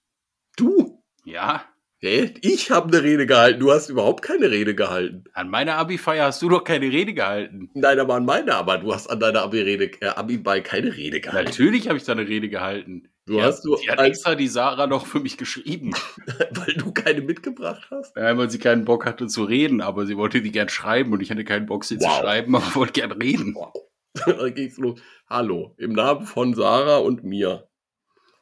Du? 0.56 1.04
Ja, 1.26 1.66
Hä? 2.04 2.34
Ich 2.42 2.70
habe 2.70 2.90
eine 2.90 3.02
Rede 3.02 3.26
gehalten. 3.26 3.62
Du 3.62 3.72
hast 3.72 3.88
überhaupt 3.88 4.24
keine 4.24 4.52
Rede 4.52 4.76
gehalten. 4.76 5.24
An 5.32 5.50
meiner 5.50 5.76
Abi-Feier 5.78 6.26
hast 6.26 6.42
du 6.42 6.50
doch 6.50 6.66
keine 6.66 6.88
Rede 6.92 7.14
gehalten. 7.14 7.70
Nein, 7.76 7.98
aber 7.98 8.16
an 8.16 8.26
meiner, 8.26 8.56
aber 8.56 8.78
du 8.78 8.94
hast 8.94 9.08
an 9.08 9.22
deiner 9.22 9.42
Abi-Rede, 9.44 9.86
äh, 10.02 10.08
Abiball 10.08 10.62
keine 10.62 10.94
Rede 10.94 11.22
gehalten. 11.22 11.50
Natürlich 11.50 11.88
habe 11.88 11.98
ich 11.98 12.04
da 12.04 12.12
eine 12.12 12.28
Rede 12.28 12.50
gehalten. 12.50 13.08
Du 13.26 13.36
die 13.36 13.42
hast 13.42 13.60
hat, 13.60 13.64
du 13.64 13.78
die 13.78 13.90
hat 13.90 14.02
extra 14.02 14.36
die 14.36 14.50
Sarah 14.50 14.86
noch 14.86 15.06
für 15.06 15.22
mich 15.22 15.38
geschrieben. 15.38 15.94
Weil 16.52 16.74
du 16.74 16.92
keine 16.92 17.22
mitgebracht 17.22 17.88
hast? 17.90 18.18
Ja, 18.18 18.38
weil 18.38 18.50
sie 18.50 18.60
keinen 18.60 18.84
Bock 18.84 19.06
hatte 19.06 19.28
zu 19.28 19.46
reden, 19.46 19.80
aber 19.80 20.06
sie 20.06 20.18
wollte 20.18 20.42
die 20.42 20.52
gern 20.52 20.68
schreiben 20.68 21.14
und 21.14 21.22
ich 21.22 21.32
hatte 21.32 21.46
keinen 21.46 21.68
Bock, 21.68 21.86
sie 21.86 21.98
zu 22.00 22.06
Wow. 22.06 22.20
schreiben, 22.20 22.54
aber 22.54 22.76
wollte 22.76 23.00
gern 23.00 23.14
reden. 23.14 23.56
Wow. 23.56 23.72
Dann 24.26 24.54
ging's 24.54 24.78
los. 24.78 25.00
Hallo, 25.30 25.74
im 25.78 25.94
Namen 25.94 26.26
von 26.26 26.54
Sarah 26.54 26.98
und 26.98 27.24
mir. 27.24 27.70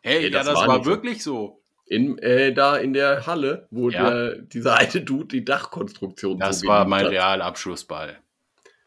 Hey, 0.01 0.21
Nee, 0.21 0.25
ja, 0.29 0.29
das 0.39 0.47
das 0.47 0.55
war 0.55 0.67
war 0.67 0.85
wirklich 0.87 1.21
so. 1.21 1.60
In, 1.85 2.17
äh, 2.19 2.53
da 2.53 2.77
in 2.77 2.93
der 2.93 3.25
Halle, 3.27 3.67
wo 3.69 3.89
Ja. 3.89 4.09
der, 4.09 4.35
dieser 4.37 4.77
alte 4.77 5.01
Dude 5.01 5.27
die 5.27 5.43
Dachkonstruktion 5.45 6.39
Das 6.39 6.61
so 6.61 6.67
war 6.67 6.85
mein 6.85 7.05
hat. 7.05 7.11
Realabschlussball. 7.11 8.17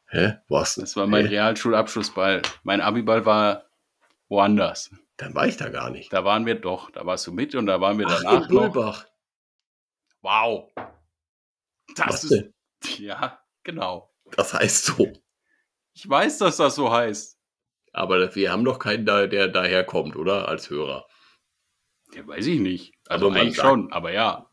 Hä? 0.09 0.37
Was? 0.49 0.77
Das 0.77 0.97
war 0.97 1.07
mein 1.07 1.27
Hä? 1.27 1.33
Realschulabschlussball. 1.35 2.43
Mein 2.63 2.81
Abiball 2.81 3.27
war 3.27 3.65
woanders. 4.29 4.91
Dann 5.17 5.35
war 5.35 5.47
ich 5.47 5.57
da 5.57 5.69
gar 5.69 5.91
nicht. 5.91 6.13
Da 6.13 6.25
waren 6.25 6.47
wir 6.47 6.55
doch, 6.55 6.91
da 6.91 7.05
warst 7.05 7.27
du 7.27 7.33
mit 7.33 7.55
und 7.55 7.67
da 7.67 7.81
waren 7.81 7.99
wir 7.99 8.07
Ach, 8.09 8.23
danach 8.23 8.49
in 8.49 8.55
noch. 8.55 8.63
Bulbach. 8.73 9.07
Wow. 10.23 10.73
Das 11.97 12.07
Was 12.09 12.25
ist, 12.25 12.31
denn? 12.33 12.55
ja, 12.99 13.39
genau. 13.63 14.11
Das 14.33 14.55
heißt 14.55 14.85
so. 14.87 15.13
Ich 15.93 16.09
weiß, 16.09 16.39
dass 16.39 16.57
das 16.57 16.75
so 16.75 16.91
heißt. 16.91 17.39
Aber 17.93 18.35
wir 18.35 18.51
haben 18.51 18.65
doch 18.65 18.79
keinen 18.81 19.07
da, 19.07 19.27
der 19.29 19.47
daherkommt, 19.49 20.17
oder? 20.17 20.49
Als 20.49 20.71
Hörer. 20.71 21.07
Ja, 22.15 22.27
weiß 22.27 22.47
ich 22.47 22.61
nicht. 22.61 22.95
Also 23.07 23.27
Aber 23.31 23.37
eigentlich 23.41 23.57
sagt- 23.57 23.69
schon, 23.69 23.93
aber 23.93 24.13
ja. 24.13 24.49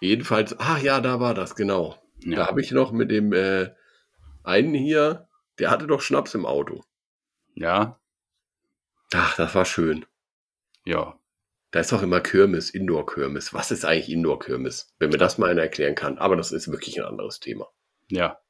Jedenfalls, 0.00 0.58
ach 0.58 0.80
ja, 0.82 1.00
da 1.00 1.20
war 1.20 1.34
das, 1.34 1.54
genau. 1.56 1.96
Da 2.24 2.30
Ja, 2.30 2.46
habe 2.46 2.60
ich 2.60 2.70
noch 2.70 2.92
mit 2.92 3.10
dem 3.10 3.32
äh, 3.32 3.70
einen 4.44 4.74
hier, 4.74 5.28
der 5.58 5.70
hatte 5.70 5.86
doch 5.86 6.00
Schnaps 6.00 6.34
im 6.34 6.46
Auto. 6.46 6.82
ja, 7.54 8.00
Ach, 9.14 9.34
das 9.36 9.54
war 9.54 9.64
schön. 9.64 10.04
ja. 10.84 11.14
Da 11.70 11.80
ist 11.80 11.92
doch 11.92 12.02
immer 12.02 12.20
Kirmes, 12.22 12.70
Indoor-Kirmes. 12.70 13.52
Was 13.52 13.70
ist 13.70 13.84
eigentlich 13.84 14.08
Indoor-Kirmes? 14.08 14.94
Wenn 14.98 15.10
mir 15.10 15.18
das 15.18 15.36
mal 15.36 15.50
einer 15.50 15.60
erklären 15.60 15.94
kann. 15.94 16.16
Aber 16.16 16.34
das 16.34 16.50
ist 16.50 16.70
wirklich 16.70 16.98
ein 16.98 17.04
anderes 17.04 17.40
Thema. 17.40 17.66
ja. 18.08 18.40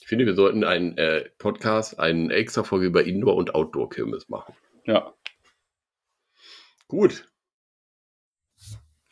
Ich 0.00 0.06
finde, 0.08 0.24
wir 0.24 0.34
sollten 0.34 0.64
einen 0.64 0.96
äh, 0.96 1.28
Podcast, 1.38 1.98
eine 1.98 2.32
extra 2.32 2.62
Folge 2.64 2.86
über 2.86 3.04
Indoor- 3.04 3.36
und 3.36 3.54
Outdoor-Kirmes 3.54 4.28
machen. 4.30 4.54
Ja, 4.86 5.12
Gut. 6.88 7.30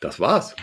Das 0.01 0.19
war's. 0.19 0.55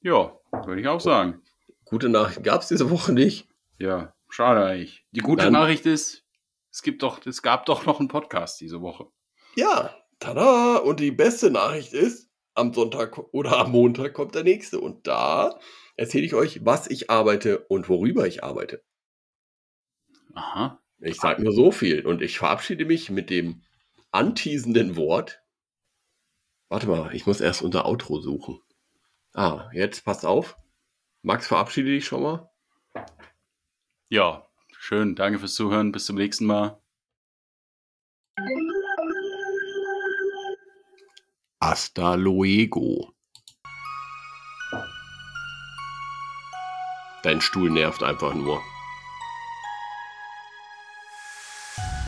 ja, 0.00 0.36
würde 0.64 0.80
ich 0.80 0.88
auch 0.88 1.00
sagen. 1.00 1.42
Gute 1.84 2.08
Nachricht 2.08 2.42
gab 2.42 2.62
es 2.62 2.68
diese 2.68 2.90
Woche 2.90 3.12
nicht. 3.12 3.46
Ja, 3.78 4.14
schade 4.28 4.64
eigentlich. 4.64 5.06
Die 5.12 5.20
gute 5.20 5.44
Dann- 5.44 5.52
Nachricht 5.52 5.86
ist, 5.86 6.24
es 6.72 6.82
gibt 6.82 7.02
doch, 7.02 7.24
es 7.26 7.42
gab 7.42 7.66
doch 7.66 7.86
noch 7.86 8.00
einen 8.00 8.08
Podcast 8.08 8.60
diese 8.60 8.80
Woche. 8.80 9.06
Ja, 9.54 9.94
tada! 10.18 10.78
Und 10.78 10.98
die 11.00 11.10
beste 11.12 11.50
Nachricht 11.50 11.92
ist, 11.92 12.30
am 12.54 12.72
Sonntag 12.72 13.18
oder 13.32 13.58
am 13.58 13.70
Montag 13.72 14.14
kommt 14.14 14.34
der 14.34 14.42
nächste. 14.44 14.80
Und 14.80 15.06
da 15.06 15.58
erzähle 15.96 16.24
ich 16.24 16.34
euch, 16.34 16.64
was 16.64 16.88
ich 16.88 17.10
arbeite 17.10 17.60
und 17.68 17.88
worüber 17.90 18.26
ich 18.26 18.42
arbeite. 18.42 18.82
Aha. 20.34 20.82
Ich 21.00 21.20
sage 21.20 21.42
nur 21.42 21.52
so 21.52 21.70
viel. 21.70 22.06
Und 22.06 22.22
ich 22.22 22.38
verabschiede 22.38 22.86
mich 22.86 23.10
mit 23.10 23.28
dem 23.28 23.62
anteasenden 24.10 24.96
Wort. 24.96 25.42
Warte 26.68 26.88
mal, 26.88 27.14
ich 27.14 27.26
muss 27.26 27.40
erst 27.42 27.60
unser 27.62 27.84
Outro 27.86 28.20
suchen. 28.20 28.58
Ah, 29.36 29.68
jetzt 29.74 30.02
passt 30.06 30.24
auf. 30.24 30.56
Max, 31.20 31.46
verabschiede 31.46 31.90
dich 31.90 32.06
schon 32.06 32.22
mal. 32.22 32.50
Ja, 34.08 34.48
schön. 34.78 35.14
Danke 35.14 35.38
fürs 35.38 35.52
Zuhören. 35.52 35.92
Bis 35.92 36.06
zum 36.06 36.16
nächsten 36.16 36.46
Mal. 36.46 36.80
Hasta 41.60 42.14
luego. 42.14 43.12
Dein 47.22 47.42
Stuhl 47.42 47.68
nervt 47.68 48.02
einfach 48.02 48.32
nur. 48.32 48.62